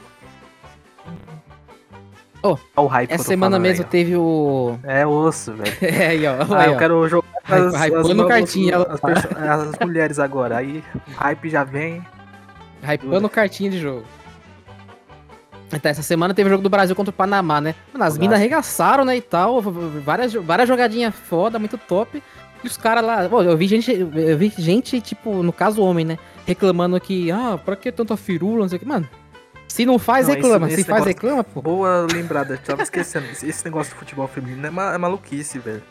Oh, 2.43 2.57
o 2.77 2.87
hype 2.87 3.11
essa 3.13 3.25
semana 3.25 3.59
mesmo 3.59 3.85
aí, 3.85 3.91
teve 3.91 4.17
o. 4.17 4.79
É 4.85 5.07
osso, 5.07 5.53
velho. 5.53 5.77
é 5.83 6.07
aí, 6.07 6.27
ó. 6.27 6.37
Ah, 6.51 6.63
aí, 6.63 6.73
eu 6.73 6.79
quero 6.79 7.07
jogar 7.09 7.29
as, 7.45 7.75
hypando 7.75 8.27
cartinha. 8.27 8.77
As, 8.77 9.05
as, 9.05 9.75
as, 9.75 9.87
mulheres 9.87 10.19
agora. 10.19 10.57
Aí 10.57 10.83
o 11.09 11.13
hype 11.17 11.51
já 11.51 11.65
vem. 11.65 12.03
Hypando 12.83 13.29
cartinha 13.29 13.71
de 13.71 13.79
jogo. 13.79 14.05
Então, 15.73 15.91
essa 15.91 16.03
semana 16.03 16.35
teve 16.35 16.49
o 16.49 16.51
jogo 16.51 16.63
do 16.63 16.71
Brasil 16.71 16.97
contra 16.97 17.11
o 17.11 17.15
Panamá, 17.15 17.61
né? 17.61 17.75
Mano, 17.93 18.05
as 18.05 18.19
minas 18.19 18.39
arregaçaram, 18.39 19.05
né, 19.05 19.17
e 19.17 19.21
tal. 19.21 19.61
Várias, 19.61 20.33
várias 20.33 20.69
jogadinhas 20.69 21.15
foda, 21.15 21.59
muito 21.59 21.79
top. 21.79 22.23
E 22.65 22.67
os 22.67 22.77
caras 22.77 23.05
lá. 23.05 23.29
Pô, 23.29 23.43
eu 23.43 23.57
vi 23.57 23.67
gente. 23.67 23.93
Eu 23.93 24.39
vi 24.39 24.53
gente, 24.57 25.01
tipo, 25.01 25.43
no 25.43 25.53
caso 25.53 25.83
homem, 25.83 26.05
né? 26.05 26.19
Reclamando 26.47 26.99
que, 27.01 27.31
ah, 27.31 27.59
pra 27.63 27.77
que 27.77 27.93
tanta 27.93 28.17
firula, 28.17 28.63
não 28.63 28.69
sei 28.69 28.77
o 28.77 28.81
que. 28.81 28.89
Mano, 28.89 29.09
se 29.71 29.87
não 29.87 30.01
faz, 30.01 30.27
não, 30.27 30.35
reclama. 30.35 30.69
Se 30.69 30.83
faz, 30.83 31.05
reclama, 31.05 31.45
pô. 31.45 31.63
Boa 31.63 32.05
lembrada, 32.13 32.59
tava 32.59 32.83
esquecendo. 32.83 33.27
esse 33.31 33.65
negócio 33.65 33.95
do 33.95 33.99
futebol 34.01 34.27
feminino 34.27 34.67
é, 34.67 34.71
ma 34.71 34.93
é 34.93 34.99
maluquice, 34.99 35.61
velho. 35.61 35.83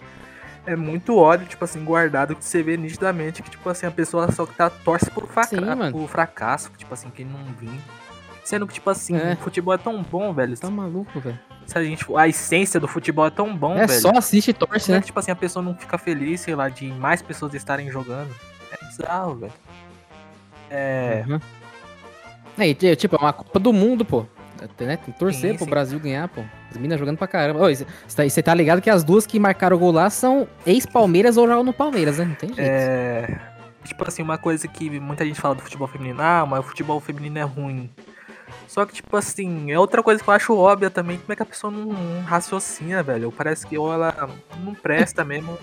É 0.65 0.75
muito 0.75 1.15
ódio, 1.15 1.47
tipo 1.47 1.63
assim, 1.63 1.81
guardado 1.85 2.35
que 2.35 2.43
você 2.43 2.61
vê 2.61 2.75
nitidamente 2.75 3.41
que, 3.41 3.49
tipo 3.49 3.67
assim, 3.69 3.85
a 3.85 3.91
pessoa 3.91 4.29
só 4.33 4.45
que 4.45 4.53
tá, 4.53 4.69
torce 4.69 5.09
por, 5.09 5.25
fraca 5.29 5.47
Sim, 5.47 5.91
por 5.93 6.09
fracasso, 6.09 6.69
tipo 6.77 6.93
assim, 6.93 7.09
que 7.09 7.23
não 7.23 7.41
vim. 7.57 7.79
Sendo 8.43 8.67
que, 8.67 8.73
tipo 8.73 8.89
assim, 8.89 9.15
é. 9.15 9.33
o 9.33 9.37
futebol 9.37 9.73
é 9.73 9.77
tão 9.77 10.03
bom, 10.03 10.33
velho. 10.33 10.57
Tá 10.57 10.69
maluco, 10.69 11.17
velho. 11.21 11.39
Se 11.65 11.77
a 11.77 11.83
gente. 11.83 12.05
A 12.17 12.27
essência 12.27 12.81
do 12.81 12.87
futebol 12.87 13.27
é 13.27 13.29
tão 13.29 13.55
bom, 13.55 13.77
é, 13.77 13.87
velho. 13.87 13.97
É 13.97 14.01
só 14.01 14.11
assiste 14.11 14.49
e 14.49 14.53
torce, 14.53 14.91
né? 14.91 14.99
Que, 14.99 15.05
tipo 15.05 15.19
assim, 15.19 15.31
a 15.31 15.35
pessoa 15.37 15.63
não 15.63 15.73
fica 15.73 15.97
feliz, 15.97 16.41
sei 16.41 16.53
lá, 16.53 16.67
de 16.67 16.87
mais 16.87 17.21
pessoas 17.21 17.53
estarem 17.53 17.89
jogando. 17.89 18.29
É 18.73 18.85
bizarro, 18.85 19.35
velho. 19.35 19.53
É. 20.69 21.23
Uhum. 21.25 21.39
É, 22.57 22.95
tipo, 22.95 23.15
é 23.15 23.19
uma 23.19 23.33
Copa 23.33 23.59
do 23.59 23.71
Mundo, 23.71 24.03
pô. 24.03 24.25
Né? 24.79 24.97
Tem 24.97 24.97
que 24.97 25.19
torcer 25.19 25.51
sim, 25.51 25.57
pro 25.57 25.65
sim. 25.65 25.69
Brasil 25.69 25.99
ganhar, 25.99 26.27
pô. 26.27 26.41
As 26.69 26.77
minas 26.77 26.99
jogando 26.99 27.17
pra 27.17 27.27
caramba. 27.27 27.59
Você 27.59 27.85
tá, 28.15 28.43
tá 28.43 28.53
ligado 28.53 28.81
que 28.81 28.89
as 28.89 29.03
duas 29.03 29.25
que 29.25 29.39
marcaram 29.39 29.75
o 29.77 29.79
gol 29.79 29.91
lá 29.91 30.09
são 30.09 30.47
ex-Palmeiras 30.65 31.37
ou 31.37 31.47
jogam 31.47 31.63
no 31.63 31.73
Palmeiras, 31.73 32.17
né? 32.17 32.25
Não 32.25 32.35
tem 32.35 32.53
jeito. 32.53 32.61
É. 32.61 33.39
Tipo 33.83 34.07
assim, 34.07 34.21
uma 34.21 34.37
coisa 34.37 34.67
que 34.67 34.99
muita 34.99 35.25
gente 35.25 35.39
fala 35.39 35.55
do 35.55 35.61
futebol 35.61 35.87
feminino, 35.87 36.21
ah, 36.21 36.45
mas 36.45 36.59
o 36.59 36.63
futebol 36.63 36.99
feminino 36.99 37.39
é 37.39 37.43
ruim. 37.43 37.89
Só 38.67 38.85
que, 38.85 38.93
tipo 38.93 39.15
assim, 39.15 39.71
é 39.71 39.79
outra 39.79 40.03
coisa 40.03 40.21
que 40.21 40.29
eu 40.29 40.33
acho 40.33 40.55
óbvia 40.55 40.89
também, 40.89 41.17
como 41.17 41.31
é 41.33 41.35
que 41.35 41.41
a 41.41 41.45
pessoa 41.45 41.71
não, 41.71 41.85
não 41.85 42.21
raciocina, 42.21 43.01
velho. 43.01 43.31
Parece 43.31 43.65
que 43.65 43.77
ou 43.77 43.91
ela 43.91 44.29
não 44.63 44.73
presta 44.75 45.23
mesmo. 45.23 45.57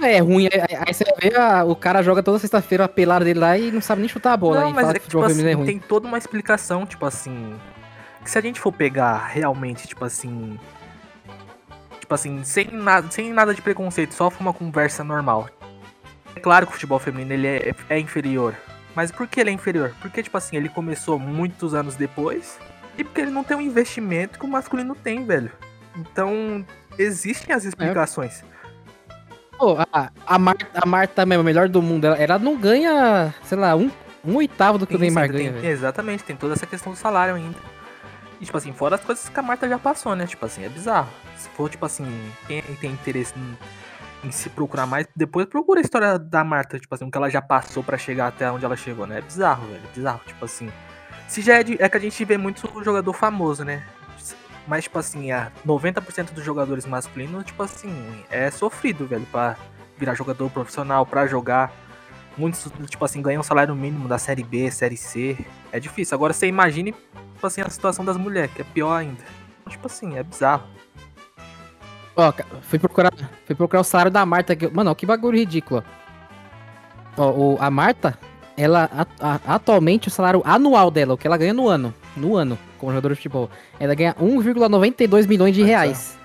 É, 0.00 0.16
é 0.16 0.18
ruim, 0.20 0.48
aí 0.48 0.94
você 0.94 1.04
vê 1.20 1.34
a, 1.36 1.64
o 1.64 1.74
cara 1.74 2.02
joga 2.02 2.22
toda 2.22 2.38
sexta-feira 2.38 2.84
a 2.84 2.88
pelada 2.88 3.24
dele 3.24 3.40
lá 3.40 3.58
e 3.58 3.70
não 3.70 3.80
sabe 3.80 4.00
nem 4.00 4.08
chutar 4.08 4.32
a 4.32 4.36
bola. 4.36 4.60
Não, 4.60 4.72
mas 4.72 4.88
é 4.90 4.94
que, 4.94 5.08
tipo 5.08 5.22
assim, 5.22 5.46
é 5.46 5.56
tem 5.56 5.78
toda 5.78 6.06
uma 6.06 6.18
explicação, 6.18 6.86
tipo 6.86 7.04
assim. 7.04 7.58
Que 8.22 8.30
se 8.30 8.38
a 8.38 8.40
gente 8.40 8.60
for 8.60 8.72
pegar 8.72 9.26
realmente, 9.26 9.86
tipo 9.86 10.04
assim. 10.04 10.58
Tipo 12.00 12.14
assim, 12.14 12.42
sem 12.44 12.68
nada, 12.70 13.10
sem 13.10 13.32
nada 13.32 13.52
de 13.52 13.60
preconceito, 13.60 14.14
só 14.14 14.32
uma 14.40 14.52
conversa 14.52 15.02
normal. 15.02 15.48
É 16.34 16.40
claro 16.40 16.66
que 16.66 16.70
o 16.70 16.74
futebol 16.74 16.98
feminino 16.98 17.32
ele 17.32 17.46
é, 17.46 17.74
é 17.90 17.98
inferior. 17.98 18.54
Mas 18.94 19.10
por 19.10 19.26
que 19.26 19.40
ele 19.40 19.50
é 19.50 19.52
inferior? 19.52 19.94
Porque, 20.00 20.22
tipo 20.22 20.36
assim, 20.36 20.56
ele 20.56 20.68
começou 20.68 21.18
muitos 21.18 21.74
anos 21.74 21.94
depois. 21.96 22.58
E 22.96 23.04
porque 23.04 23.20
ele 23.20 23.30
não 23.30 23.44
tem 23.44 23.56
um 23.56 23.60
investimento 23.60 24.38
que 24.38 24.44
o 24.44 24.48
masculino 24.48 24.94
tem, 24.94 25.24
velho. 25.24 25.52
Então, 25.96 26.64
existem 26.98 27.54
as 27.54 27.64
explicações. 27.64 28.42
É. 28.42 28.57
Pô, 29.58 29.76
a, 29.92 30.10
a, 30.24 30.38
Marta, 30.38 30.66
a 30.72 30.86
Marta 30.86 31.26
mesmo, 31.26 31.40
a 31.40 31.44
melhor 31.44 31.68
do 31.68 31.82
mundo, 31.82 32.04
ela, 32.04 32.16
ela 32.16 32.38
não 32.38 32.56
ganha, 32.56 33.34
sei 33.42 33.58
lá, 33.58 33.74
um, 33.74 33.90
um 34.24 34.36
oitavo 34.36 34.78
do 34.78 34.86
que 34.86 34.94
o 34.94 34.98
Neymar 34.98 35.28
ganha. 35.28 35.52
Tem, 35.52 35.68
exatamente, 35.68 36.22
tem 36.22 36.36
toda 36.36 36.54
essa 36.54 36.64
questão 36.64 36.92
do 36.92 36.98
salário 36.98 37.34
ainda. 37.34 37.58
E, 38.40 38.44
tipo 38.44 38.56
assim, 38.56 38.72
fora 38.72 38.94
as 38.94 39.04
coisas 39.04 39.28
que 39.28 39.40
a 39.40 39.42
Marta 39.42 39.68
já 39.68 39.76
passou, 39.76 40.14
né? 40.14 40.26
Tipo 40.26 40.46
assim, 40.46 40.64
é 40.64 40.68
bizarro. 40.68 41.08
Se 41.36 41.48
for, 41.50 41.68
tipo 41.68 41.84
assim, 41.84 42.06
quem 42.46 42.62
tem 42.62 42.92
interesse 42.92 43.34
em, 43.36 44.28
em 44.28 44.30
se 44.30 44.48
procurar 44.48 44.86
mais, 44.86 45.08
depois 45.16 45.44
procura 45.46 45.80
a 45.80 45.82
história 45.82 46.16
da 46.20 46.44
Marta, 46.44 46.78
tipo 46.78 46.94
assim, 46.94 47.04
o 47.04 47.10
que 47.10 47.18
ela 47.18 47.28
já 47.28 47.42
passou 47.42 47.82
para 47.82 47.98
chegar 47.98 48.28
até 48.28 48.48
onde 48.50 48.64
ela 48.64 48.76
chegou, 48.76 49.08
né? 49.08 49.18
É 49.18 49.22
bizarro, 49.22 49.66
velho. 49.66 49.80
É 49.84 49.94
bizarro, 49.94 50.20
tipo 50.24 50.44
assim. 50.44 50.70
Se 51.26 51.42
já 51.42 51.54
é, 51.56 51.64
de, 51.64 51.82
é 51.82 51.88
que 51.88 51.96
a 51.96 52.00
gente 52.00 52.24
vê 52.24 52.38
muito 52.38 52.62
jogador 52.84 53.12
famoso, 53.12 53.64
né? 53.64 53.82
Mas, 54.68 54.84
tipo 54.84 54.98
assim, 54.98 55.32
a 55.32 55.50
90% 55.66 56.32
dos 56.32 56.44
jogadores 56.44 56.84
masculinos, 56.84 57.46
tipo 57.46 57.62
assim, 57.62 57.90
é 58.30 58.50
sofrido, 58.50 59.06
velho, 59.06 59.26
pra 59.32 59.56
virar 59.96 60.14
jogador 60.14 60.50
profissional, 60.50 61.06
pra 61.06 61.26
jogar. 61.26 61.72
Muitos, 62.36 62.70
tipo 62.86 63.02
assim, 63.02 63.22
ganham 63.22 63.40
um 63.40 63.42
salário 63.42 63.74
mínimo 63.74 64.06
da 64.06 64.18
Série 64.18 64.44
B, 64.44 64.70
Série 64.70 64.96
C. 64.96 65.38
É 65.72 65.80
difícil. 65.80 66.14
Agora 66.14 66.34
você 66.34 66.46
imagine, 66.46 66.92
tipo 66.92 67.46
assim, 67.46 67.62
a 67.62 67.68
situação 67.70 68.04
das 68.04 68.18
mulheres, 68.18 68.52
que 68.52 68.60
é 68.60 68.64
pior 68.64 68.94
ainda. 68.94 69.24
Tipo 69.68 69.86
assim, 69.86 70.18
é 70.18 70.22
bizarro. 70.22 70.68
Ó, 72.14 72.30
fui 72.60 72.78
procurar, 72.78 73.12
fui 73.46 73.54
procurar 73.54 73.80
o 73.80 73.84
salário 73.84 74.12
da 74.12 74.26
Marta. 74.26 74.52
aqui. 74.52 74.68
Mano, 74.68 74.94
que 74.94 75.06
bagulho 75.06 75.38
ridículo. 75.38 75.82
Ó, 77.16 77.30
o, 77.30 77.56
a 77.58 77.70
Marta, 77.70 78.18
ela 78.54 78.90
a, 78.92 79.34
a, 79.34 79.54
atualmente 79.54 80.08
o 80.08 80.10
salário 80.10 80.42
anual 80.44 80.90
dela, 80.90 81.14
o 81.14 81.16
que 81.16 81.26
ela 81.26 81.38
ganha 81.38 81.54
no 81.54 81.68
ano, 81.68 81.94
no 82.18 82.36
ano, 82.36 82.58
como 82.78 82.92
jogador 82.92 83.10
de 83.10 83.16
futebol, 83.16 83.50
ela 83.78 83.94
ganha 83.94 84.14
1,92 84.14 85.26
milhões 85.26 85.54
de 85.54 85.62
reais. 85.62 86.18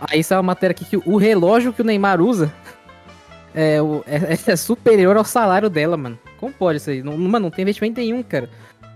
Aí 0.00 0.20
isso 0.20 0.32
é 0.32 0.36
uma 0.36 0.42
matéria 0.42 0.72
aqui 0.72 0.84
que 0.84 0.96
o 0.96 1.16
relógio 1.16 1.72
que 1.72 1.82
o 1.82 1.84
Neymar 1.84 2.20
usa 2.20 2.52
é, 3.54 3.78
é, 4.06 4.32
é 4.52 4.56
superior 4.56 5.16
ao 5.16 5.24
salário 5.24 5.68
dela, 5.68 5.96
mano. 5.96 6.18
Como 6.38 6.52
pode 6.52 6.78
isso 6.78 6.90
aí? 6.90 7.02
Não, 7.02 7.16
mano, 7.16 7.44
não 7.44 7.50
tem 7.50 7.62
investimento 7.62 8.00
nenhum, 8.00 8.22
cara. 8.22 8.48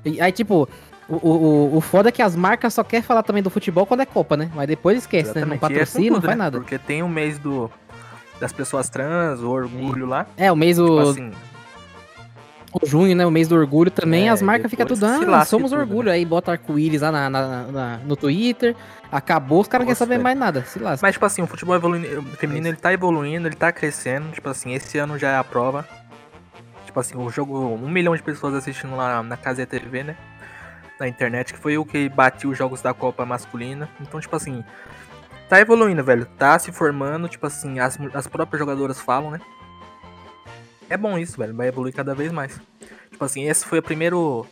E, 0.04 0.20
aí, 0.20 0.30
tipo, 0.30 0.68
o, 1.08 1.14
o, 1.14 1.76
o 1.76 1.80
foda 1.80 2.10
é 2.10 2.12
que 2.12 2.22
as 2.22 2.36
marcas 2.36 2.74
só 2.74 2.84
querem 2.84 3.02
falar 3.02 3.22
também 3.22 3.42
do 3.42 3.50
futebol 3.50 3.86
quando 3.86 4.00
é 4.00 4.06
Copa, 4.06 4.36
né? 4.36 4.50
Mas 4.54 4.68
depois 4.68 4.98
esquece, 4.98 5.30
Exatamente. 5.30 5.48
né? 5.48 5.58
Não 5.60 5.66
é 5.66 5.70
patrocina, 5.70 6.06
é 6.06 6.10
não 6.10 6.20
faz 6.20 6.38
né? 6.38 6.44
nada. 6.44 6.58
Porque 6.58 6.78
tem 6.78 7.02
o 7.02 7.08
mês 7.08 7.38
do 7.38 7.70
das 8.38 8.52
pessoas 8.52 8.88
trans, 8.88 9.40
o 9.40 9.50
orgulho 9.50 10.06
lá. 10.06 10.26
É, 10.36 10.50
o 10.50 10.56
mês 10.56 10.78
tipo 10.78 10.90
o... 10.90 10.98
Assim, 10.98 11.30
o 12.72 12.86
junho, 12.86 13.14
né? 13.16 13.26
O 13.26 13.30
mês 13.30 13.48
do 13.48 13.56
orgulho 13.56 13.90
também, 13.90 14.28
é, 14.28 14.30
as 14.30 14.40
marcas 14.40 14.70
ficam 14.70 14.86
tudo, 14.86 15.04
ah, 15.04 15.44
somos 15.44 15.70
tudo, 15.70 15.80
orgulho. 15.80 16.08
Né? 16.08 16.14
Aí 16.14 16.24
bota 16.24 16.52
arco-íris 16.52 17.00
lá 17.00 17.10
na, 17.10 17.30
na, 17.30 17.62
na, 17.64 17.96
no 17.98 18.16
Twitter, 18.16 18.76
acabou, 19.10 19.60
os 19.60 19.68
caras 19.68 19.84
não 19.84 19.86
querem 19.86 19.98
saber 19.98 20.18
mais 20.18 20.38
nada, 20.38 20.62
se 20.64 20.78
lasca. 20.78 21.04
Mas, 21.04 21.14
tipo 21.14 21.26
assim, 21.26 21.42
o 21.42 21.46
futebol 21.46 21.74
evoluindo, 21.74 22.22
feminino, 22.36 22.68
ele 22.68 22.76
tá 22.76 22.92
evoluindo, 22.92 23.48
ele 23.48 23.56
tá 23.56 23.72
crescendo, 23.72 24.30
tipo 24.32 24.48
assim, 24.48 24.72
esse 24.72 24.98
ano 24.98 25.18
já 25.18 25.30
é 25.30 25.36
a 25.36 25.44
prova. 25.44 25.86
Tipo 26.86 27.00
assim, 27.00 27.16
o 27.16 27.30
jogo, 27.30 27.56
um 27.56 27.88
milhão 27.88 28.14
de 28.16 28.22
pessoas 28.22 28.54
assistindo 28.54 28.96
lá 28.96 29.22
na 29.22 29.36
Casa 29.36 29.64
TV, 29.66 30.02
né? 30.02 30.16
Na 30.98 31.08
internet, 31.08 31.54
que 31.54 31.58
foi 31.58 31.78
o 31.78 31.84
que 31.84 32.08
batiu 32.08 32.50
os 32.50 32.58
jogos 32.58 32.82
da 32.82 32.92
Copa 32.92 33.24
masculina. 33.24 33.88
Então, 34.00 34.20
tipo 34.20 34.34
assim, 34.34 34.64
tá 35.48 35.60
evoluindo, 35.60 36.02
velho. 36.02 36.26
Tá 36.26 36.58
se 36.58 36.72
formando, 36.72 37.28
tipo 37.28 37.46
assim, 37.46 37.78
as, 37.78 37.98
as 38.12 38.26
próprias 38.26 38.58
jogadoras 38.58 39.00
falam, 39.00 39.30
né? 39.30 39.40
É 40.90 40.96
bom 40.96 41.16
isso, 41.16 41.38
velho. 41.38 41.54
Vai 41.54 41.68
evoluir 41.68 41.94
cada 41.94 42.16
vez 42.16 42.32
mais. 42.32 42.60
Tipo 43.12 43.24
assim, 43.24 43.48
esse 43.48 43.64
foi 43.64 43.78
o 43.78 43.82
primeiro. 43.82 44.44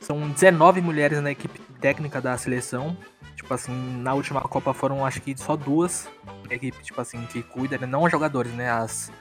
São 0.00 0.30
19 0.30 0.80
mulheres 0.80 1.20
na 1.20 1.30
equipe 1.30 1.60
técnica 1.78 2.22
da 2.22 2.36
seleção. 2.38 2.96
Tipo 3.36 3.52
assim, 3.52 3.72
na 4.00 4.14
última 4.14 4.40
Copa 4.40 4.72
foram 4.72 5.04
acho 5.04 5.20
que 5.20 5.36
só 5.36 5.54
duas. 5.54 6.08
A 6.50 6.54
equipe, 6.54 6.82
tipo 6.82 6.98
assim, 6.98 7.24
que 7.26 7.42
cuida, 7.42 7.76
né? 7.76 7.86
não 7.86 8.02
os 8.02 8.10
jogadores, 8.10 8.50
né? 8.52 8.70
As, 8.70 9.12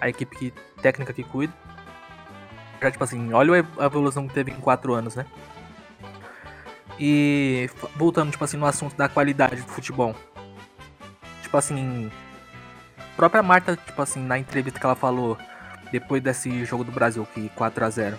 a 0.00 0.08
equipe 0.08 0.36
que, 0.36 0.54
técnica 0.80 1.12
que 1.12 1.22
cuida. 1.22 1.52
Já, 2.80 2.90
tipo 2.90 3.04
assim, 3.04 3.32
olha 3.34 3.66
a 3.78 3.84
evolução 3.84 4.26
que 4.26 4.32
teve 4.32 4.50
em 4.50 4.60
4 4.60 4.94
anos, 4.94 5.16
né? 5.16 5.26
E 6.98 7.68
voltando, 7.94 8.30
tipo 8.30 8.42
assim, 8.42 8.56
no 8.56 8.64
assunto 8.64 8.96
da 8.96 9.08
qualidade 9.08 9.56
do 9.60 9.68
futebol. 9.68 10.14
Tipo 11.42 11.56
assim, 11.58 12.10
a 12.96 13.16
própria 13.16 13.42
Marta, 13.42 13.76
tipo 13.76 14.00
assim, 14.00 14.20
na 14.20 14.38
entrevista 14.38 14.80
que 14.80 14.86
ela 14.86 14.94
falou 14.94 15.36
depois 15.90 16.22
desse 16.22 16.64
jogo 16.64 16.84
do 16.84 16.92
Brasil, 16.92 17.26
que 17.34 17.48
4 17.50 17.84
a 17.84 17.90
0 17.90 18.18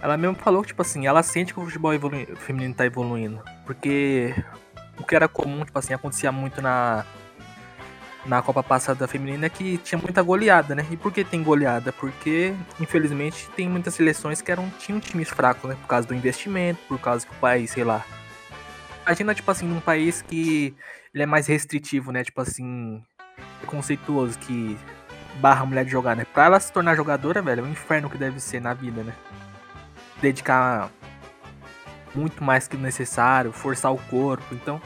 Ela 0.00 0.16
mesmo 0.16 0.36
falou 0.36 0.62
que, 0.62 0.68
tipo 0.68 0.82
assim, 0.82 1.06
ela 1.06 1.22
sente 1.22 1.52
que 1.52 1.60
o 1.60 1.64
futebol 1.64 1.92
feminino 2.36 2.74
tá 2.74 2.86
evoluindo. 2.86 3.42
Porque 3.64 4.34
o 4.98 5.04
que 5.04 5.14
era 5.14 5.28
comum, 5.28 5.64
tipo 5.64 5.78
assim, 5.78 5.94
acontecia 5.94 6.32
muito 6.32 6.60
na, 6.60 7.04
na 8.26 8.42
Copa 8.42 8.62
passada 8.62 9.06
feminina 9.08 9.46
é 9.46 9.48
que 9.48 9.78
tinha 9.78 9.98
muita 9.98 10.22
goleada, 10.22 10.74
né? 10.74 10.86
E 10.90 10.96
por 10.96 11.12
que 11.12 11.24
tem 11.24 11.42
goleada? 11.42 11.92
Porque, 11.92 12.54
infelizmente, 12.78 13.48
tem 13.56 13.68
muitas 13.68 13.94
seleções 13.94 14.42
que 14.42 14.52
eram, 14.52 14.70
tinham 14.78 15.00
times 15.00 15.28
fracos, 15.28 15.68
né? 15.68 15.76
Por 15.80 15.86
causa 15.86 16.06
do 16.06 16.14
investimento, 16.14 16.80
por 16.86 16.98
causa 16.98 17.26
que 17.26 17.32
o 17.32 17.36
país, 17.36 17.70
sei 17.70 17.84
lá. 17.84 18.04
Imagina, 19.06 19.34
tipo 19.34 19.50
assim, 19.50 19.70
um 19.70 19.80
país 19.80 20.22
que 20.22 20.74
ele 21.14 21.22
é 21.22 21.26
mais 21.26 21.46
restritivo, 21.46 22.12
né? 22.12 22.22
Tipo 22.22 22.42
assim, 22.42 23.02
conceituoso, 23.66 24.38
que 24.38 24.78
barra 25.36 25.64
mulher 25.64 25.84
de 25.84 25.90
jogar, 25.90 26.16
né? 26.16 26.24
Pra 26.24 26.44
ela 26.44 26.60
se 26.60 26.72
tornar 26.72 26.94
jogadora, 26.94 27.40
velho, 27.42 27.60
é 27.60 27.64
um 27.64 27.70
inferno 27.70 28.10
que 28.10 28.18
deve 28.18 28.40
ser 28.40 28.60
na 28.60 28.74
vida, 28.74 29.02
né? 29.02 29.14
Dedicar 30.20 30.90
muito 32.14 32.42
mais 32.42 32.66
que 32.66 32.76
necessário, 32.76 33.52
forçar 33.52 33.92
o 33.92 33.98
corpo, 33.98 34.54
então 34.54 34.80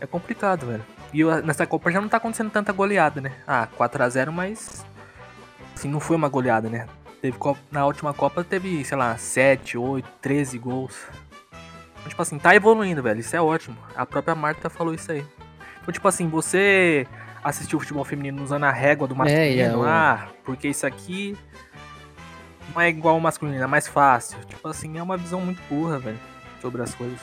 é 0.00 0.06
complicado, 0.06 0.66
velho. 0.66 0.84
E 1.12 1.24
nessa 1.42 1.66
Copa 1.66 1.90
já 1.90 2.00
não 2.00 2.08
tá 2.08 2.18
acontecendo 2.18 2.50
tanta 2.50 2.72
goleada, 2.72 3.20
né? 3.20 3.32
Ah, 3.46 3.66
4 3.76 4.02
a 4.02 4.08
0 4.08 4.32
mas. 4.32 4.84
Assim, 5.74 5.88
não 5.88 6.00
foi 6.00 6.16
uma 6.16 6.28
goleada, 6.28 6.68
né? 6.68 6.86
Teve, 7.22 7.36
na 7.70 7.86
última 7.86 8.12
Copa 8.12 8.44
teve, 8.44 8.84
sei 8.84 8.96
lá, 8.96 9.16
7, 9.16 9.78
8, 9.78 10.08
13 10.20 10.58
gols. 10.58 11.06
Tipo 12.06 12.22
assim, 12.22 12.38
tá 12.38 12.54
evoluindo, 12.54 13.02
velho. 13.02 13.20
Isso 13.20 13.34
é 13.34 13.40
ótimo. 13.40 13.76
A 13.94 14.06
própria 14.06 14.34
Marta 14.34 14.70
falou 14.70 14.94
isso 14.94 15.10
aí. 15.12 15.24
Então, 15.80 15.92
tipo 15.92 16.06
assim, 16.06 16.28
você 16.28 17.06
assistiu 17.42 17.78
o 17.78 17.80
futebol 17.80 18.04
feminino 18.04 18.42
usando 18.42 18.64
a 18.64 18.70
régua 18.70 19.06
do 19.06 19.14
masculino, 19.14 19.84
é, 19.84 19.88
ah, 19.88 20.28
porque 20.44 20.68
isso 20.68 20.86
aqui 20.86 21.36
não 22.74 22.80
é 22.80 22.88
igual 22.88 23.14
ao 23.14 23.20
masculino, 23.20 23.62
é 23.62 23.66
mais 23.66 23.86
fácil. 23.86 24.38
Tipo 24.44 24.68
assim, 24.68 24.98
é 24.98 25.02
uma 25.02 25.16
visão 25.16 25.40
muito 25.40 25.60
burra, 25.68 25.98
velho, 25.98 26.18
sobre 26.60 26.82
as 26.82 26.94
coisas. 26.94 27.18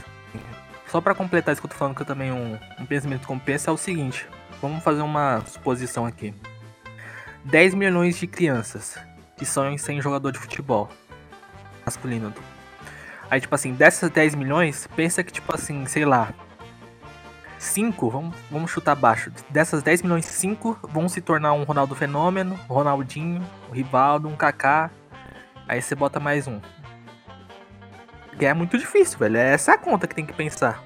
Só 0.87 1.01
pra 1.01 1.15
completar 1.15 1.53
isso 1.53 1.61
que 1.61 1.65
eu 1.65 1.71
tô 1.71 1.77
falando, 1.77 1.95
que 1.95 2.01
eu 2.01 2.05
também 2.05 2.31
um, 2.31 2.57
um 2.79 2.85
pensamento 2.85 3.27
compensa, 3.27 3.69
é 3.69 3.73
o 3.73 3.77
seguinte. 3.77 4.27
Vamos 4.61 4.83
fazer 4.83 5.01
uma 5.01 5.41
suposição 5.45 6.05
aqui. 6.05 6.33
10 7.43 7.73
milhões 7.73 8.17
de 8.17 8.27
crianças 8.27 8.97
que 9.37 9.45
sonham 9.45 9.73
em 9.73 9.77
ser 9.77 9.99
jogador 10.01 10.31
de 10.31 10.39
futebol 10.39 10.89
masculino. 11.85 12.33
Aí, 13.29 13.41
tipo 13.41 13.53
assim, 13.53 13.73
dessas 13.73 14.09
10 14.09 14.35
milhões, 14.35 14.87
pensa 14.95 15.23
que, 15.23 15.31
tipo 15.31 15.53
assim, 15.53 15.85
sei 15.85 16.05
lá, 16.05 16.33
5, 17.65 18.09
vamos, 18.09 18.35
vamos 18.49 18.71
chutar 18.71 18.95
baixo. 18.95 19.31
Dessas 19.49 19.83
10 19.83 20.03
milhões, 20.03 20.25
5 20.25 20.79
vão 20.83 21.09
se 21.09 21.21
tornar 21.21 21.53
um 21.53 21.63
Ronaldo 21.63 21.95
Fenômeno, 21.95 22.59
Ronaldinho, 22.67 23.41
um 23.69 23.73
Rivaldo, 23.73 24.27
um 24.27 24.35
Kaká. 24.35 24.89
Aí 25.67 25.81
você 25.81 25.95
bota 25.95 26.19
mais 26.19 26.47
um. 26.47 26.59
Que 28.37 28.45
é 28.45 28.53
muito 28.53 28.77
difícil, 28.77 29.17
velho. 29.17 29.37
É 29.37 29.53
essa 29.53 29.73
a 29.73 29.77
conta 29.77 30.07
que 30.07 30.15
tem 30.15 30.25
que 30.25 30.33
pensar. 30.33 30.83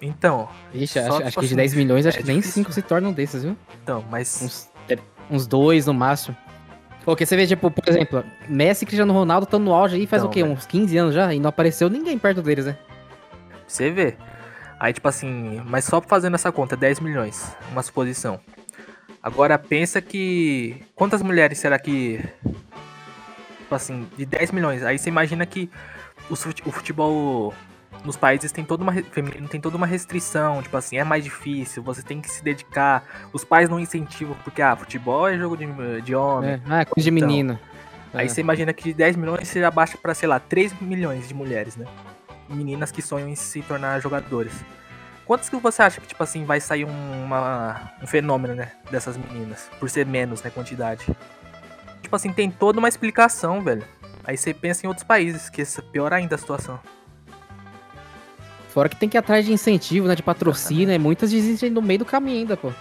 Então. 0.00 0.48
Ixi, 0.72 0.98
acho, 0.98 1.22
acho 1.22 1.40
que 1.40 1.46
de 1.46 1.54
10 1.54 1.72
assim, 1.72 1.80
milhões, 1.82 2.06
acho 2.06 2.18
é 2.18 2.22
que 2.22 2.26
nem 2.26 2.40
5 2.40 2.72
se 2.72 2.82
tornam 2.82 3.12
desses, 3.12 3.42
viu? 3.42 3.56
Então, 3.82 4.04
mas. 4.10 4.40
Uns, 4.42 4.70
é, 4.88 4.98
uns 5.30 5.46
dois 5.46 5.86
no 5.86 5.94
máximo. 5.94 6.36
Porque 7.04 7.24
você 7.24 7.36
vê, 7.36 7.46
tipo, 7.46 7.70
por 7.70 7.88
exemplo, 7.88 8.24
Messi 8.48 8.84
e 8.84 8.86
Cristiano 8.86 9.12
Ronaldo 9.12 9.44
estão 9.44 9.58
no 9.58 9.72
auge 9.72 9.96
aí 9.96 10.06
faz 10.06 10.22
então, 10.22 10.30
o 10.30 10.32
quê? 10.32 10.42
Véio. 10.42 10.54
Uns 10.54 10.66
15 10.66 10.96
anos 10.96 11.14
já? 11.14 11.32
E 11.34 11.40
não 11.40 11.48
apareceu 11.48 11.88
ninguém 11.88 12.18
perto 12.18 12.42
deles, 12.42 12.66
né? 12.66 12.76
Você 13.66 13.90
vê. 13.90 14.16
Aí, 14.80 14.94
tipo 14.94 15.06
assim, 15.06 15.60
mas 15.66 15.84
só 15.84 16.00
fazendo 16.00 16.36
essa 16.36 16.50
conta, 16.50 16.74
10 16.74 17.00
milhões, 17.00 17.54
uma 17.70 17.82
suposição. 17.82 18.40
Agora 19.22 19.58
pensa 19.58 20.00
que. 20.00 20.82
Quantas 20.94 21.20
mulheres 21.20 21.58
será 21.58 21.78
que. 21.78 22.18
Tipo 23.58 23.74
assim, 23.74 24.08
de 24.16 24.24
10 24.24 24.52
milhões. 24.52 24.82
Aí 24.82 24.98
você 24.98 25.10
imagina 25.10 25.44
que 25.44 25.68
o 26.30 26.72
futebol 26.72 27.52
nos 28.04 28.16
países 28.16 28.50
tem 28.50 28.64
toda 28.64 28.82
uma 28.82 28.92
feminino 28.92 29.48
tem 29.48 29.60
toda 29.60 29.76
uma 29.76 29.86
restrição, 29.86 30.62
tipo 30.62 30.76
assim, 30.76 30.96
é 30.96 31.04
mais 31.04 31.22
difícil, 31.22 31.82
você 31.82 32.02
tem 32.02 32.20
que 32.20 32.30
se 32.30 32.42
dedicar. 32.42 33.04
Os 33.34 33.44
pais 33.44 33.68
não 33.68 33.78
incentivam, 33.78 34.34
porque 34.42 34.62
ah, 34.62 34.74
futebol 34.74 35.28
é 35.28 35.36
jogo 35.36 35.58
de, 35.58 35.66
de 36.00 36.14
homem. 36.14 36.52
É, 36.52 36.60
ah, 36.66 36.80
é 36.80 36.84
coisa 36.86 37.10
de 37.10 37.14
então, 37.14 37.28
menino. 37.28 37.58
Aí 38.14 38.24
é. 38.24 38.28
você 38.28 38.40
imagina 38.40 38.72
que 38.72 38.84
de 38.84 38.94
10 38.94 39.16
milhões 39.16 39.46
você 39.46 39.60
já 39.60 39.70
baixa 39.70 39.98
para, 39.98 40.14
sei 40.14 40.28
lá, 40.28 40.40
3 40.40 40.80
milhões 40.80 41.28
de 41.28 41.34
mulheres, 41.34 41.76
né? 41.76 41.84
Meninas 42.50 42.90
que 42.90 43.00
sonham 43.00 43.28
em 43.28 43.36
se 43.36 43.62
tornar 43.62 44.00
jogadores. 44.00 44.52
Quantos 45.24 45.48
que 45.48 45.56
você 45.56 45.82
acha 45.82 46.00
que, 46.00 46.08
tipo 46.08 46.22
assim, 46.22 46.44
vai 46.44 46.60
sair 46.60 46.84
uma, 46.84 47.92
um 48.02 48.06
fenômeno, 48.06 48.54
né? 48.54 48.72
Dessas 48.90 49.16
meninas? 49.16 49.70
Por 49.78 49.88
ser 49.88 50.04
menos, 50.04 50.42
né? 50.42 50.50
Quantidade. 50.50 51.06
Tipo 52.02 52.16
assim, 52.16 52.32
tem 52.32 52.50
toda 52.50 52.80
uma 52.80 52.88
explicação, 52.88 53.62
velho. 53.62 53.84
Aí 54.24 54.36
você 54.36 54.52
pensa 54.52 54.84
em 54.84 54.88
outros 54.88 55.04
países, 55.06 55.48
que 55.48 55.62
é 55.62 55.64
pior 55.92 56.12
ainda 56.12 56.34
a 56.34 56.38
situação. 56.38 56.80
Fora 58.70 58.88
que 58.88 58.96
tem 58.96 59.08
que 59.08 59.16
ir 59.16 59.18
atrás 59.20 59.46
de 59.46 59.52
incentivo, 59.52 60.08
né? 60.08 60.16
De 60.16 60.22
patrocínio, 60.22 60.88
né? 60.88 60.98
Muitas 60.98 61.30
desistem 61.30 61.70
no 61.70 61.80
meio 61.80 62.00
do 62.00 62.04
caminho 62.04 62.38
ainda, 62.40 62.56
pô. 62.56 62.72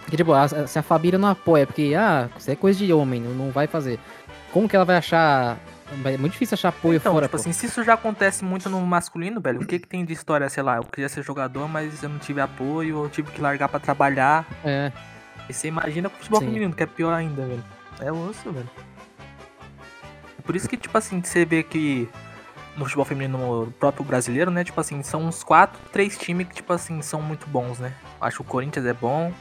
Porque, 0.00 0.16
tipo, 0.16 0.32
se 0.66 0.78
a 0.78 0.82
Fabíria 0.82 1.18
não 1.18 1.28
apoia, 1.28 1.66
porque, 1.66 1.94
ah, 1.96 2.28
isso 2.36 2.50
é 2.50 2.56
coisa 2.56 2.78
de 2.78 2.92
homem, 2.92 3.20
não 3.20 3.50
vai 3.50 3.66
fazer. 3.66 3.98
Como 4.52 4.68
que 4.68 4.74
ela 4.74 4.84
vai 4.84 4.96
achar. 4.96 5.58
É 6.04 6.16
muito 6.16 6.32
difícil 6.32 6.54
achar 6.54 6.68
apoio 6.68 6.96
então, 6.96 7.12
fora. 7.12 7.26
Tipo 7.26 7.36
pô. 7.36 7.40
assim, 7.40 7.52
se 7.52 7.66
isso 7.66 7.82
já 7.84 7.94
acontece 7.94 8.44
muito 8.44 8.68
no 8.70 8.80
masculino, 8.80 9.40
velho, 9.40 9.60
o 9.60 9.66
que 9.66 9.78
que 9.78 9.86
tem 9.86 10.04
de 10.04 10.12
história, 10.12 10.48
sei 10.48 10.62
lá, 10.62 10.76
eu 10.76 10.84
queria 10.84 11.08
ser 11.08 11.22
jogador, 11.22 11.68
mas 11.68 12.02
eu 12.02 12.08
não 12.08 12.18
tive 12.18 12.40
apoio, 12.40 13.04
eu 13.04 13.08
tive 13.10 13.30
que 13.30 13.40
largar 13.40 13.68
para 13.68 13.78
trabalhar. 13.78 14.46
É. 14.64 14.90
E 15.48 15.52
você 15.52 15.68
imagina 15.68 16.08
com 16.08 16.16
o 16.16 16.18
futebol 16.18 16.40
Sim. 16.40 16.46
feminino, 16.46 16.72
que 16.72 16.82
é 16.82 16.86
pior 16.86 17.12
ainda, 17.12 17.44
velho. 17.44 17.64
É 18.00 18.10
osso, 18.10 18.50
velho. 18.50 18.70
Por 20.44 20.56
isso 20.56 20.68
que, 20.68 20.76
tipo 20.76 20.96
assim, 20.96 21.22
você 21.22 21.44
vê 21.44 21.62
que 21.62 22.08
no 22.76 22.84
futebol 22.84 23.04
feminino 23.04 23.38
no 23.38 23.70
próprio 23.72 24.04
brasileiro, 24.04 24.50
né? 24.50 24.64
Tipo 24.64 24.80
assim, 24.80 25.02
são 25.02 25.24
uns 25.26 25.44
quatro, 25.44 25.80
três 25.92 26.16
times 26.18 26.48
que, 26.48 26.54
tipo 26.54 26.72
assim, 26.72 27.02
são 27.02 27.20
muito 27.20 27.46
bons, 27.46 27.78
né? 27.78 27.92
Acho 28.20 28.36
que 28.36 28.42
o 28.42 28.44
Corinthians 28.44 28.86
é 28.86 28.94
bom, 28.94 29.32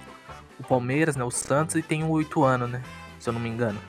o 0.60 0.64
Palmeiras, 0.64 1.16
né? 1.16 1.24
O 1.24 1.32
Santos 1.32 1.76
e 1.76 1.82
tem 1.82 2.04
o 2.04 2.10
Oituano, 2.10 2.68
né? 2.68 2.82
Se 3.20 3.30
eu 3.30 3.34
não 3.34 3.40
me 3.40 3.50
engano. 3.50 3.80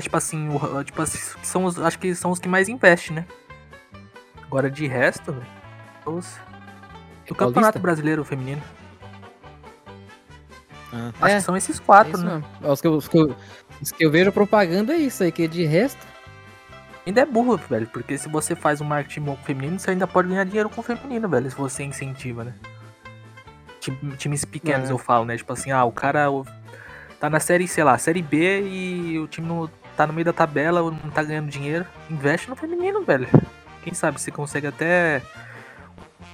Tipo 0.00 0.16
assim, 0.16 0.48
o, 0.48 0.84
tipo 0.84 1.00
assim, 1.00 1.18
são 1.42 1.64
os, 1.64 1.78
acho 1.78 1.98
que 1.98 2.14
são 2.14 2.30
os 2.30 2.38
que 2.38 2.48
mais 2.48 2.68
investem, 2.68 3.16
né? 3.16 3.26
Agora 4.42 4.70
de 4.70 4.86
resto, 4.86 5.36
os... 6.04 6.36
o 7.30 7.34
Campeonato 7.34 7.78
Brasileiro 7.78 8.24
Feminino. 8.24 8.62
Ah, 10.92 11.12
acho 11.20 11.34
é, 11.34 11.36
que 11.36 11.42
são 11.42 11.56
esses 11.56 11.78
quatro, 11.78 12.20
é 12.20 12.24
né? 12.24 12.42
Os 12.62 12.80
que, 12.80 12.86
eu, 12.86 12.94
os, 12.94 13.08
que 13.08 13.18
eu, 13.18 13.36
os 13.80 13.92
que 13.92 14.04
eu 14.04 14.10
vejo 14.10 14.32
propaganda 14.32 14.92
é 14.92 14.96
isso 14.96 15.22
aí, 15.22 15.30
que 15.30 15.46
de 15.46 15.64
resto 15.64 16.10
ainda 17.06 17.20
é 17.20 17.26
burro, 17.26 17.56
velho. 17.56 17.86
Porque 17.86 18.16
se 18.16 18.28
você 18.28 18.54
faz 18.54 18.80
um 18.80 18.84
marketing 18.84 19.20
bom 19.20 19.36
com 19.36 19.44
feminino, 19.44 19.78
você 19.78 19.90
ainda 19.90 20.06
pode 20.06 20.28
ganhar 20.28 20.44
dinheiro 20.44 20.68
com 20.68 20.82
feminino, 20.82 21.28
velho. 21.28 21.50
Se 21.50 21.56
você 21.56 21.82
incentiva, 21.82 22.44
né? 22.44 22.54
Times 24.18 24.44
pequenos, 24.44 24.90
é. 24.90 24.92
eu 24.92 24.98
falo, 24.98 25.24
né? 25.24 25.36
Tipo 25.36 25.52
assim, 25.52 25.70
ah, 25.70 25.84
o 25.84 25.92
cara 25.92 26.26
tá 27.18 27.30
na 27.30 27.40
série, 27.40 27.66
sei 27.66 27.84
lá, 27.84 27.96
série 27.98 28.22
B 28.22 28.62
e 28.62 29.18
o 29.18 29.26
time 29.26 29.46
não 29.46 29.70
tá 30.00 30.06
no 30.06 30.14
meio 30.14 30.24
da 30.24 30.32
tabela, 30.32 30.80
não 30.80 31.10
tá 31.10 31.22
ganhando 31.22 31.50
dinheiro. 31.50 31.84
Investe 32.10 32.48
no 32.48 32.56
feminino, 32.56 33.04
velho. 33.04 33.28
Quem 33.82 33.92
sabe 33.92 34.18
você 34.18 34.30
consegue 34.30 34.66
até 34.66 35.20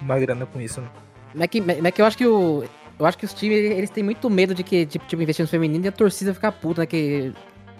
uma 0.01 0.17
grana 0.19 0.47
com 0.47 0.61
isso, 0.61 0.81
né? 0.81 0.89
Mas 1.35 1.49
que, 1.49 1.61
mas 1.61 1.93
que 1.93 2.01
eu 2.01 2.07
acho 2.07 2.17
que 2.17 2.27
o. 2.27 2.65
Eu 2.99 3.05
acho 3.05 3.19
que 3.19 3.25
os 3.25 3.35
times, 3.35 3.59
eles 3.59 3.91
têm 3.91 4.05
muito 4.05 4.31
medo 4.31 4.55
de 4.55 4.63
que, 4.63 4.87
tipo, 4.87 5.05
tipo 5.07 5.21
investir 5.21 5.43
no 5.43 5.49
feminino 5.49 5.85
e 5.85 5.89
a 5.89 5.93
torcida 5.93 6.33
ficar 6.33 6.53
puta, 6.53 6.83
né? 6.83 6.87
Que, 6.87 7.33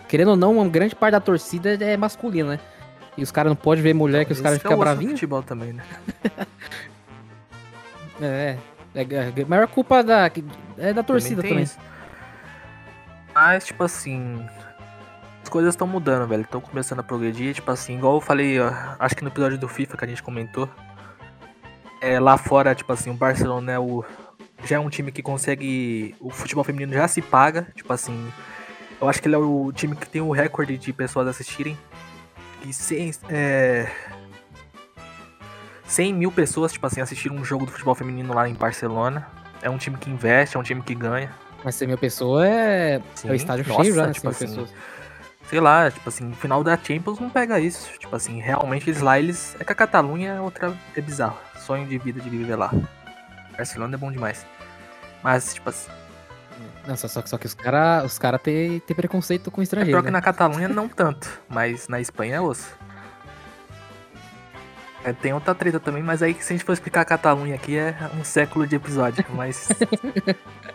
querendo 0.09 0.31
ou 0.33 0.37
não, 0.37 0.57
uma 0.57 0.69
grande 0.69 0.95
parte 0.95 1.13
da 1.13 1.21
torcida 1.21 1.73
é 1.73 1.97
masculina, 1.97 2.51
né? 2.51 2.61
E 3.17 3.23
os 3.23 3.31
caras 3.31 3.51
não 3.51 3.57
podem 3.57 3.83
ver 3.83 3.95
mulher 3.95 4.25
que 4.25 4.33
os 4.33 4.41
caras 4.41 4.59
ficam 4.59 4.77
bravinhos. 4.77 5.13
futebol 5.13 5.43
também, 5.43 5.73
né? 5.73 5.85
é, 8.21 8.59
é, 8.95 9.03
é, 9.03 9.43
a 9.43 9.47
maior 9.47 9.69
culpa 9.69 10.03
da, 10.03 10.31
é 10.77 10.93
da 10.93 11.03
torcida 11.03 11.43
também. 11.43 11.65
também. 11.65 11.87
Mas, 13.33 13.65
tipo 13.65 13.85
assim, 13.85 14.45
as 15.47 15.49
coisas 15.49 15.75
estão 15.75 15.87
mudando, 15.87 16.27
velho. 16.27 16.43
Estão 16.43 16.61
começando 16.61 16.99
a 16.99 17.03
progredir. 17.05 17.55
Tipo 17.55 17.71
assim, 17.71 17.97
igual 17.97 18.17
eu 18.17 18.21
falei, 18.21 18.59
ó, 18.61 18.69
acho 18.99 19.15
que 19.15 19.23
no 19.23 19.31
episódio 19.31 19.57
do 19.57 19.69
FIFA 19.69 19.97
que 19.97 20.05
a 20.05 20.09
gente 20.09 20.23
comentou. 20.23 20.69
É, 22.01 22.19
lá 22.19 22.37
fora, 22.37 22.75
tipo 22.75 22.93
assim, 22.93 23.11
o 23.11 23.15
Barcelona 23.15 23.73
é 23.73 23.79
o, 23.79 24.05
já 24.65 24.77
é 24.77 24.79
um 24.79 24.91
time 24.91 25.13
que 25.13 25.23
consegue. 25.23 26.17
O 26.21 26.31
futebol 26.31 26.65
feminino 26.65 26.93
já 26.93 27.07
se 27.07 27.23
paga. 27.23 27.69
Tipo 27.77 27.93
assim, 27.93 28.29
eu 29.01 29.09
acho 29.09 29.23
que 29.23 29.29
ele 29.29 29.37
é 29.37 29.39
o 29.39 29.71
time 29.73 29.95
que 29.95 30.09
tem 30.09 30.21
o 30.21 30.33
recorde 30.33 30.77
de 30.77 30.93
pessoas 30.93 31.29
assistirem 31.29 31.79
que 32.61 32.73
100, 32.73 33.13
é, 33.29 33.89
100 35.87 36.13
mil 36.13 36.33
pessoas, 36.33 36.73
tipo 36.73 36.85
assim, 36.87 37.01
assistiram 37.01 37.37
um 37.37 37.45
jogo 37.45 37.65
do 37.65 37.71
futebol 37.71 37.95
feminino 37.95 38.35
lá 38.35 38.49
em 38.49 38.55
Barcelona. 38.55 39.29
É 39.63 39.71
um 39.71 39.79
time 39.79 39.97
que 39.97 40.11
investe, 40.11 40.57
é 40.57 40.61
um 40.61 40.65
time 40.65 40.83
que 40.83 40.95
ganha. 40.95 41.33
Mas 41.65 41.77
100 41.77 41.89
mil 41.89 41.99
pessoas 41.99 42.49
é, 42.49 43.01
Sim, 43.15 43.29
é 43.29 43.33
o 43.33 43.35
estádio 43.35 43.67
nossa, 43.69 43.85
cheio 43.85 43.97
né? 43.97 44.13
Tipo 44.13 44.29
assim, 44.29 44.47
pessoas. 44.47 44.71
Sei 45.49 45.61
lá, 45.61 45.91
tipo 45.91 46.09
assim, 46.09 46.33
final 46.33 46.65
da 46.65 46.77
Champions 46.77 47.21
não 47.21 47.31
pega 47.31 47.61
isso. 47.61 47.89
Tipo 47.99 48.17
assim, 48.17 48.41
realmente 48.41 48.91
eles 48.91 49.01
lá, 49.01 49.19
eles. 49.19 49.57
É 49.61 49.65
que 49.65 49.73
a 49.73 49.77
Catalunha 49.77 50.33
é 50.33 50.41
outra. 50.41 50.77
É 50.97 51.01
bizarro. 51.01 51.39
Sonho 51.59 51.87
de 51.87 51.99
vida 51.99 52.21
de 52.21 52.29
viver 52.29 52.57
lá. 52.57 52.73
Barcelona 53.57 53.95
é 53.95 53.99
bom 53.99 54.11
demais. 54.11 54.45
Mas, 55.23 55.55
tipo 55.55 55.69
assim. 55.69 55.91
Não, 56.87 56.97
só, 56.97 57.09
só 57.09 57.37
que 57.37 57.47
os 57.47 57.55
caras 57.55 58.05
os 58.05 58.19
cara 58.19 58.39
têm 58.39 58.79
tem 58.81 58.95
preconceito 58.95 59.51
com 59.51 59.61
estrangeiro. 59.61 59.91
É 59.91 59.93
pior 59.93 60.03
né? 60.03 60.07
que 60.07 60.13
na 60.13 60.23
Catalunha 60.23 60.69
não 60.69 60.89
tanto, 60.89 61.29
mas 61.49 61.89
na 61.89 62.01
Espanha 62.01 62.37
é 62.37 62.41
osso. 62.41 62.77
É, 65.05 65.13
tem 65.13 65.33
outra 65.33 65.55
treta 65.55 65.79
também, 65.79 66.03
mas 66.03 66.23
aí 66.23 66.35
se 66.35 66.53
a 66.53 66.57
gente 66.57 66.65
for 66.65 66.73
explicar 66.73 67.03
a 67.03 67.05
Catalunha 67.05 67.55
aqui 67.55 67.77
é 67.77 67.95
um 68.19 68.25
século 68.25 68.67
de 68.67 68.77
episódio, 68.77 69.25
mas. 69.31 69.69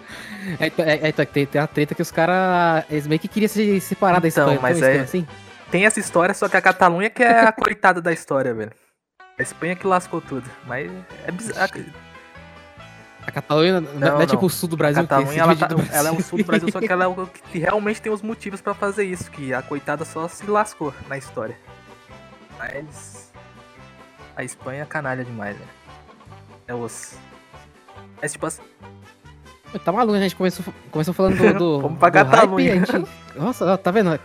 é, 0.59 0.67
é, 0.67 1.09
é, 1.09 1.25
tem, 1.25 1.45
tem 1.45 1.61
a 1.61 1.67
treta 1.67 1.95
que 1.95 2.01
os 2.01 2.11
caras. 2.11 2.85
Eles 2.89 3.07
meio 3.07 3.19
que 3.19 3.27
queriam 3.27 3.49
se 3.49 3.79
separar 3.79 4.23
então, 4.25 4.45
da 4.47 4.53
Espanha. 4.53 4.59
Mas 4.61 4.81
é. 4.81 4.99
Assim? 4.99 5.27
Tem 5.69 5.85
essa 5.85 5.99
história, 5.99 6.33
só 6.33 6.49
que 6.49 6.57
a 6.57 6.61
Catalunha 6.61 7.09
que 7.09 7.23
é 7.23 7.41
a 7.41 7.51
coitada 7.53 8.01
da 8.01 8.11
história, 8.11 8.53
velho. 8.53 8.71
A 9.39 9.41
Espanha 9.41 9.75
que 9.75 9.87
lascou 9.87 10.19
tudo. 10.19 10.49
Mas 10.67 10.91
é 11.25 11.31
bizarro. 11.31 11.85
A 13.25 13.31
Catalunha 13.31 13.79
não, 13.79 13.93
não, 13.93 14.21
é 14.21 14.25
tipo 14.25 14.45
o 14.45 14.49
sul 14.49 14.67
do 14.67 14.75
Brasil. 14.75 15.03
A 15.03 15.07
Catalunha 15.07 15.41
ela, 15.41 15.55
tá, 15.55 15.67
ela, 15.91 16.09
é 16.09 16.11
o 16.11 16.21
sul 16.21 16.39
do 16.39 16.43
Brasil, 16.43 16.71
só 16.71 16.79
que 16.79 16.91
ela 16.91 17.03
é 17.03 17.07
o 17.07 17.27
que 17.51 17.59
realmente 17.59 18.01
tem 18.01 18.11
os 18.11 18.21
motivos 18.21 18.61
para 18.61 18.73
fazer 18.73 19.05
isso. 19.05 19.29
Que 19.29 19.53
a 19.53 19.61
coitada 19.61 20.03
só 20.03 20.27
se 20.27 20.45
lascou 20.47 20.93
na 21.07 21.17
história. 21.17 21.57
Mas. 22.57 23.31
A 24.35 24.43
Espanha 24.43 24.83
é 24.83 24.85
canalha 24.85 25.23
demais, 25.23 25.55
velho. 25.55 25.69
É 26.67 26.73
os. 26.73 27.15
Mas 28.21 28.31
tipo 28.31 28.45
assim. 28.45 28.61
Tá 29.79 29.91
maluco, 29.91 30.17
a 30.17 30.19
gente 30.19 30.35
começou, 30.35 30.73
começou 30.91 31.13
falando 31.13 31.37
do. 31.37 31.53
do 31.53 31.79
Vamos 31.81 31.99
pra 31.99 32.09
do. 32.09 32.29
Hype, 32.29 32.85
gente... 32.85 33.07
Nossa, 33.35 33.77
tá 33.77 33.91
vendo? 33.91 34.19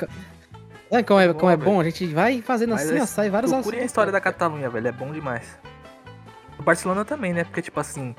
É, 0.90 1.02
como 1.02 1.20
é, 1.20 1.32
como 1.32 1.50
é 1.50 1.56
bom, 1.56 1.80
a 1.80 1.84
gente 1.84 2.06
vai 2.06 2.40
fazendo 2.42 2.70
Mas 2.70 2.88
assim, 2.88 2.98
ó, 2.98 3.02
é- 3.02 3.06
sai 3.06 3.30
vários 3.30 3.52
Procurem 3.52 3.80
a 3.80 3.84
história 3.84 4.12
da 4.12 4.20
cara. 4.20 4.34
Catalunha, 4.34 4.68
velho. 4.70 4.88
É 4.88 4.92
bom 4.92 5.12
demais. 5.12 5.58
O 6.58 6.62
Barcelona 6.62 7.04
também, 7.04 7.32
né? 7.32 7.44
Porque, 7.44 7.62
tipo 7.62 7.78
assim, 7.78 8.14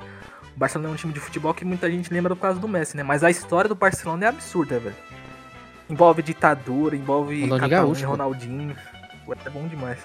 o 0.54 0.58
Barcelona 0.58 0.90
é 0.90 0.92
um 0.92 0.96
time 0.96 1.12
de 1.12 1.20
futebol 1.20 1.52
que 1.54 1.64
muita 1.64 1.90
gente 1.90 2.12
lembra 2.12 2.34
por 2.34 2.42
causa 2.42 2.58
do 2.60 2.68
Messi, 2.68 2.96
né? 2.96 3.02
Mas 3.02 3.24
a 3.24 3.30
história 3.30 3.68
do 3.68 3.74
Barcelona 3.74 4.26
é 4.26 4.28
absurda, 4.28 4.78
velho. 4.78 4.96
Envolve 5.88 6.22
ditadura, 6.22 6.94
envolve 6.94 7.48
Catalunha. 7.48 8.06
Ronaldinho. 8.06 8.76
É 9.44 9.50
bom 9.50 9.66
demais. 9.66 9.98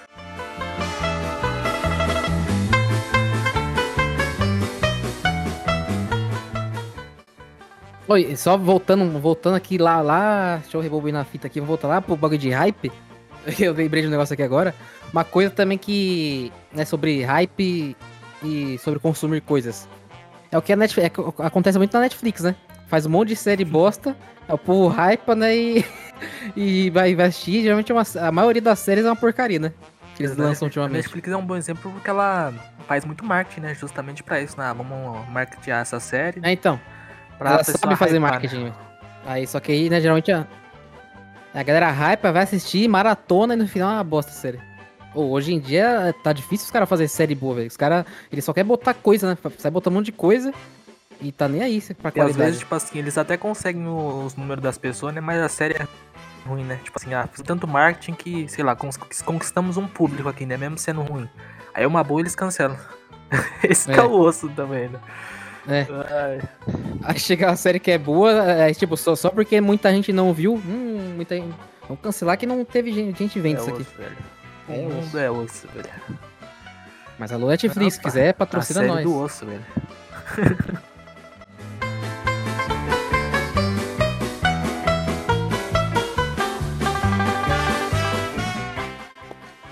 Oi, 8.06 8.36
só 8.36 8.56
voltando, 8.56 9.18
voltando 9.18 9.54
aqui 9.54 9.78
lá, 9.78 10.00
lá, 10.02 10.56
deixa 10.58 10.76
eu 10.76 10.80
rebobinar 10.80 11.22
a 11.22 11.24
fita 11.24 11.46
aqui, 11.46 11.58
vou 11.58 11.68
voltar 11.68 11.88
lá 11.88 12.00
pro 12.02 12.16
bagulho 12.16 12.38
de 12.38 12.50
hype. 12.50 12.92
Eu 13.58 13.72
lembrei 13.72 14.02
de 14.02 14.08
um 14.08 14.10
negócio 14.10 14.32
aqui 14.34 14.42
agora. 14.42 14.74
Uma 15.12 15.24
coisa 15.24 15.50
também 15.50 15.76
que, 15.78 16.52
né, 16.72 16.84
sobre 16.84 17.22
hype 17.22 17.96
e 18.42 18.78
sobre 18.78 18.98
consumir 19.00 19.40
coisas. 19.40 19.88
É 20.50 20.58
o 20.58 20.62
que 20.62 20.72
a 20.72 20.76
Netflix, 20.76 21.10
é 21.18 21.42
acontece 21.44 21.78
muito 21.78 21.92
na 21.94 22.00
Netflix, 22.00 22.42
né? 22.42 22.54
Faz 22.88 23.06
um 23.06 23.10
monte 23.10 23.28
de 23.28 23.36
série 23.36 23.64
bosta, 23.64 24.14
o 24.48 24.58
povo 24.58 24.88
hypa, 24.88 25.34
né, 25.34 25.56
e, 25.56 25.84
e 26.56 26.90
vai, 26.90 27.14
vai 27.14 27.26
assistir. 27.26 27.62
Geralmente 27.62 27.90
é 27.90 27.94
uma- 27.94 28.26
a 28.28 28.32
maioria 28.32 28.62
das 28.62 28.78
séries 28.80 29.04
é 29.04 29.08
uma 29.08 29.16
porcaria, 29.16 29.58
né? 29.58 29.72
Que 30.14 30.22
eles 30.22 30.36
lançam 30.36 30.66
A 30.66 30.68
ultimamente. 30.68 30.96
Netflix 30.96 31.28
é 31.28 31.36
um 31.36 31.44
bom 31.44 31.56
exemplo 31.56 31.90
porque 31.90 32.08
ela 32.08 32.52
faz 32.86 33.04
muito 33.04 33.24
marketing, 33.24 33.60
né? 33.60 33.74
Justamente 33.74 34.22
pra 34.22 34.40
isso, 34.40 34.58
né? 34.58 34.72
Vamos 34.76 35.26
marketear 35.30 35.80
essa 35.80 35.98
série. 35.98 36.40
É, 36.42 36.52
então. 36.52 36.78
Pra 37.38 37.50
ela 37.50 37.64
sabe 37.64 37.96
fazer 37.96 38.16
hypar, 38.16 38.30
né? 38.32 38.38
marketing. 38.38 38.72
Aí, 39.26 39.46
só 39.46 39.58
que 39.60 39.72
aí, 39.72 39.88
né, 39.90 40.00
geralmente 40.00 40.30
a, 40.32 40.46
a 41.54 41.62
galera 41.62 41.90
hypa, 41.90 42.30
vai 42.32 42.42
assistir, 42.42 42.86
maratona 42.88 43.54
e 43.54 43.56
no 43.56 43.66
final 43.66 43.90
é 43.90 43.94
uma 43.94 44.04
bosta 44.04 44.30
a 44.30 44.34
série. 44.34 44.60
Ô, 45.14 45.30
hoje 45.30 45.52
em 45.54 45.60
dia 45.60 46.14
tá 46.22 46.32
difícil 46.32 46.64
os 46.66 46.70
caras 46.70 46.88
fazerem 46.88 47.08
série 47.08 47.34
boa, 47.34 47.54
velho. 47.54 47.68
Os 47.68 47.76
caras, 47.76 48.04
eles 48.30 48.44
só 48.44 48.52
querem 48.52 48.66
botar 48.66 48.94
coisa, 48.94 49.28
né? 49.28 49.38
Sai 49.58 49.70
botando 49.70 49.92
um 49.94 49.96
monte 49.96 50.06
de 50.06 50.12
coisa 50.12 50.52
e 51.20 51.30
tá 51.30 51.48
nem 51.48 51.62
aí 51.62 51.80
pra 51.80 52.08
E 52.08 52.08
às 52.08 52.14
qualidade. 52.14 52.36
vezes, 52.44 52.58
tipo 52.60 52.74
assim, 52.74 52.98
eles 52.98 53.16
até 53.16 53.36
conseguem 53.36 53.86
os 53.86 54.34
números 54.36 54.62
das 54.62 54.76
pessoas, 54.76 55.14
né? 55.14 55.20
Mas 55.20 55.40
a 55.40 55.48
série 55.48 55.74
é 55.74 55.86
ruim, 56.46 56.64
né? 56.64 56.80
Tipo 56.82 56.98
assim, 56.98 57.14
ah, 57.14 57.28
fiz 57.32 57.42
tanto 57.42 57.66
marketing 57.68 58.14
que, 58.14 58.48
sei 58.48 58.64
lá, 58.64 58.76
conquistamos 59.24 59.76
um 59.76 59.86
público 59.86 60.28
aqui, 60.28 60.44
né? 60.44 60.56
Mesmo 60.56 60.76
sendo 60.78 61.00
ruim. 61.02 61.28
Aí 61.72 61.86
uma 61.86 62.02
boa 62.02 62.20
eles 62.20 62.34
cancelam. 62.34 62.76
Esse 63.62 63.90
é 63.92 63.96
É. 63.96 64.02
o 64.02 64.10
osso 64.20 64.48
também, 64.50 64.88
né? 64.88 64.98
É. 65.68 65.86
Aí 67.02 67.18
chega 67.18 67.48
uma 67.48 67.56
série 67.56 67.78
que 67.78 67.90
é 67.90 67.98
boa, 67.98 68.32
é 68.52 68.72
tipo, 68.74 68.96
só, 68.96 69.14
só 69.16 69.30
porque 69.30 69.60
muita 69.60 69.90
gente 69.92 70.12
não 70.12 70.32
viu, 70.32 70.54
hum, 70.54 71.12
muita 71.16 71.36
gente... 71.36 71.54
Vamos 71.82 72.02
cancelar 72.02 72.38
que 72.38 72.46
não 72.46 72.64
teve 72.64 72.92
gente, 72.92 73.18
gente 73.18 73.38
vendo 73.40 73.58
é 73.58 73.60
isso 73.60 73.70
aqui. 73.70 73.82
osso, 73.82 73.96
velho. 73.98 74.16
É 74.68 74.72
o 74.72 74.82
mundo 74.82 74.98
osso. 75.06 75.18
é 75.18 75.30
osso, 75.30 75.68
velho. 75.74 75.90
Mas 77.18 77.32
alô 77.32 77.48
Netflix, 77.48 77.94
se 77.94 78.00
quiser, 78.00 78.30
A 78.30 78.34
patrocina 78.34 78.80
série 78.80 78.92
nós. 78.92 79.04
do 79.04 79.16
osso, 79.18 79.46
velho. 79.46 79.64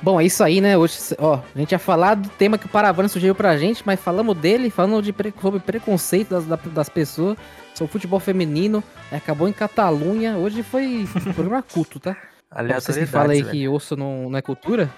Bom, 0.03 0.21
é 0.21 0.25
isso 0.25 0.43
aí, 0.43 0.61
né? 0.61 0.77
Hoje, 0.77 0.99
ó, 1.19 1.39
a 1.55 1.59
gente 1.59 1.71
ia 1.73 1.79
falar 1.79 2.15
do 2.17 2.29
tema 2.31 2.59
que 2.59 2.67
o 2.67 2.69
Paravana 2.69 3.09
sugeriu 3.09 3.35
pra 3.37 3.57
gente, 3.57 3.83
mas 3.87 4.01
falamos 4.01 4.37
dele, 4.37 4.69
falando 4.69 5.01
de 5.01 5.13
pre- 5.13 5.33
sobre 5.41 5.61
preconceito 5.61 6.31
das, 6.31 6.45
da- 6.45 6.57
das 6.57 6.89
pessoas, 6.89 7.37
sobre 7.73 7.93
futebol 7.93 8.19
feminino, 8.19 8.83
acabou 9.13 9.49
em 9.49 9.53
Catalunha. 9.53 10.37
Hoje 10.37 10.63
foi 10.65 11.07
um 11.15 11.21
programa 11.33 11.63
culto, 11.63 12.01
tá? 12.01 12.17
Pra 12.51 12.81
Vocês 12.81 12.99
que 12.99 13.07
falam 13.07 13.31
aí 13.31 13.43
velho. 13.43 13.51
que 13.53 13.69
osso 13.69 13.97
não, 13.97 14.29
não 14.29 14.37
é 14.39 14.43
cultura, 14.43 14.91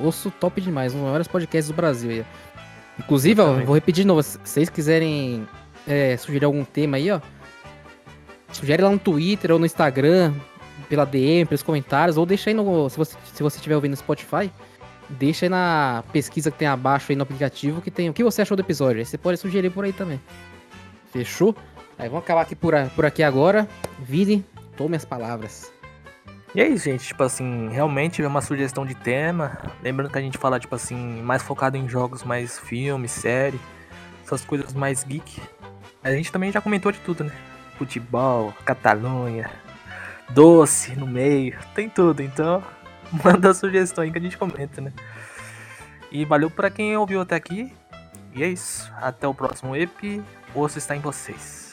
osso 0.00 0.30
top 0.30 0.60
demais, 0.60 0.92
um 0.94 0.98
dos 0.98 1.04
maiores 1.06 1.26
podcasts 1.28 1.68
do 1.68 1.74
Brasil 1.74 2.10
aí. 2.10 2.24
Inclusive, 2.98 3.40
ó, 3.40 3.54
vou 3.54 3.74
repetir 3.74 4.02
de 4.04 4.06
novo, 4.06 4.22
se 4.22 4.38
vocês 4.44 4.70
quiserem 4.70 5.46
é, 5.86 6.16
sugerir 6.16 6.44
algum 6.44 6.64
tema 6.64 6.96
aí, 6.96 7.10
ó, 7.10 7.20
sugere 8.52 8.82
lá 8.82 8.88
no 8.90 8.98
Twitter 9.00 9.50
ou 9.50 9.58
no 9.58 9.66
Instagram, 9.66 10.32
pela 10.88 11.04
DM, 11.04 11.46
pelos 11.46 11.62
comentários, 11.62 12.16
ou 12.16 12.26
deixa 12.26 12.50
aí 12.50 12.54
no. 12.54 12.88
Se 12.88 12.96
você, 12.96 13.16
se 13.32 13.42
você 13.42 13.56
estiver 13.56 13.74
ouvindo 13.74 13.92
no 13.92 13.96
Spotify, 13.96 14.50
deixa 15.08 15.46
aí 15.46 15.50
na 15.50 16.04
pesquisa 16.12 16.50
que 16.50 16.58
tem 16.58 16.68
abaixo 16.68 17.12
aí 17.12 17.16
no 17.16 17.22
aplicativo 17.22 17.80
que 17.80 17.90
tem 17.90 18.08
o 18.08 18.12
que 18.12 18.24
você 18.24 18.42
achou 18.42 18.56
do 18.56 18.60
episódio. 18.60 19.00
Aí 19.00 19.04
você 19.04 19.18
pode 19.18 19.38
sugerir 19.38 19.70
por 19.70 19.84
aí 19.84 19.92
também. 19.92 20.20
Fechou? 21.12 21.54
Aí 21.98 22.08
vamos 22.08 22.24
acabar 22.24 22.42
aqui 22.42 22.56
por, 22.56 22.74
por 22.94 23.04
aqui 23.06 23.22
agora. 23.22 23.68
Vini, 24.00 24.44
tome 24.76 24.96
as 24.96 25.04
palavras. 25.04 25.72
E 26.54 26.60
é 26.60 26.68
isso, 26.68 26.84
gente. 26.84 27.06
Tipo 27.06 27.22
assim, 27.22 27.68
realmente 27.68 28.22
é 28.22 28.26
uma 28.26 28.40
sugestão 28.40 28.86
de 28.86 28.94
tema. 28.94 29.58
Lembrando 29.82 30.10
que 30.10 30.18
a 30.18 30.20
gente 30.20 30.38
fala, 30.38 30.58
tipo 30.60 30.74
assim, 30.74 30.96
mais 31.22 31.42
focado 31.42 31.76
em 31.76 31.88
jogos, 31.88 32.22
mais 32.22 32.58
filme, 32.58 33.08
série, 33.08 33.60
essas 34.24 34.44
coisas 34.44 34.72
mais 34.72 35.02
geek. 35.02 35.40
A 36.02 36.10
gente 36.12 36.30
também 36.30 36.52
já 36.52 36.60
comentou 36.60 36.92
de 36.92 36.98
tudo, 37.00 37.24
né? 37.24 37.32
Futebol, 37.76 38.54
Catalunha, 38.64 39.50
doce 40.30 40.96
no 40.96 41.06
meio, 41.06 41.58
tem 41.74 41.88
tudo. 41.88 42.22
Então, 42.22 42.62
manda 43.24 43.50
a 43.50 43.54
sugestão 43.54 44.04
aí 44.04 44.10
que 44.10 44.18
a 44.18 44.20
gente 44.20 44.38
comenta, 44.38 44.80
né? 44.80 44.92
E 46.10 46.24
valeu 46.24 46.50
pra 46.50 46.70
quem 46.70 46.96
ouviu 46.96 47.20
até 47.20 47.34
aqui. 47.34 47.72
E 48.34 48.42
é 48.42 48.48
isso. 48.48 48.92
Até 48.96 49.26
o 49.26 49.34
próximo 49.34 49.76
EP. 49.76 50.22
Osso 50.54 50.78
está 50.78 50.94
em 50.94 51.00
vocês. 51.00 51.63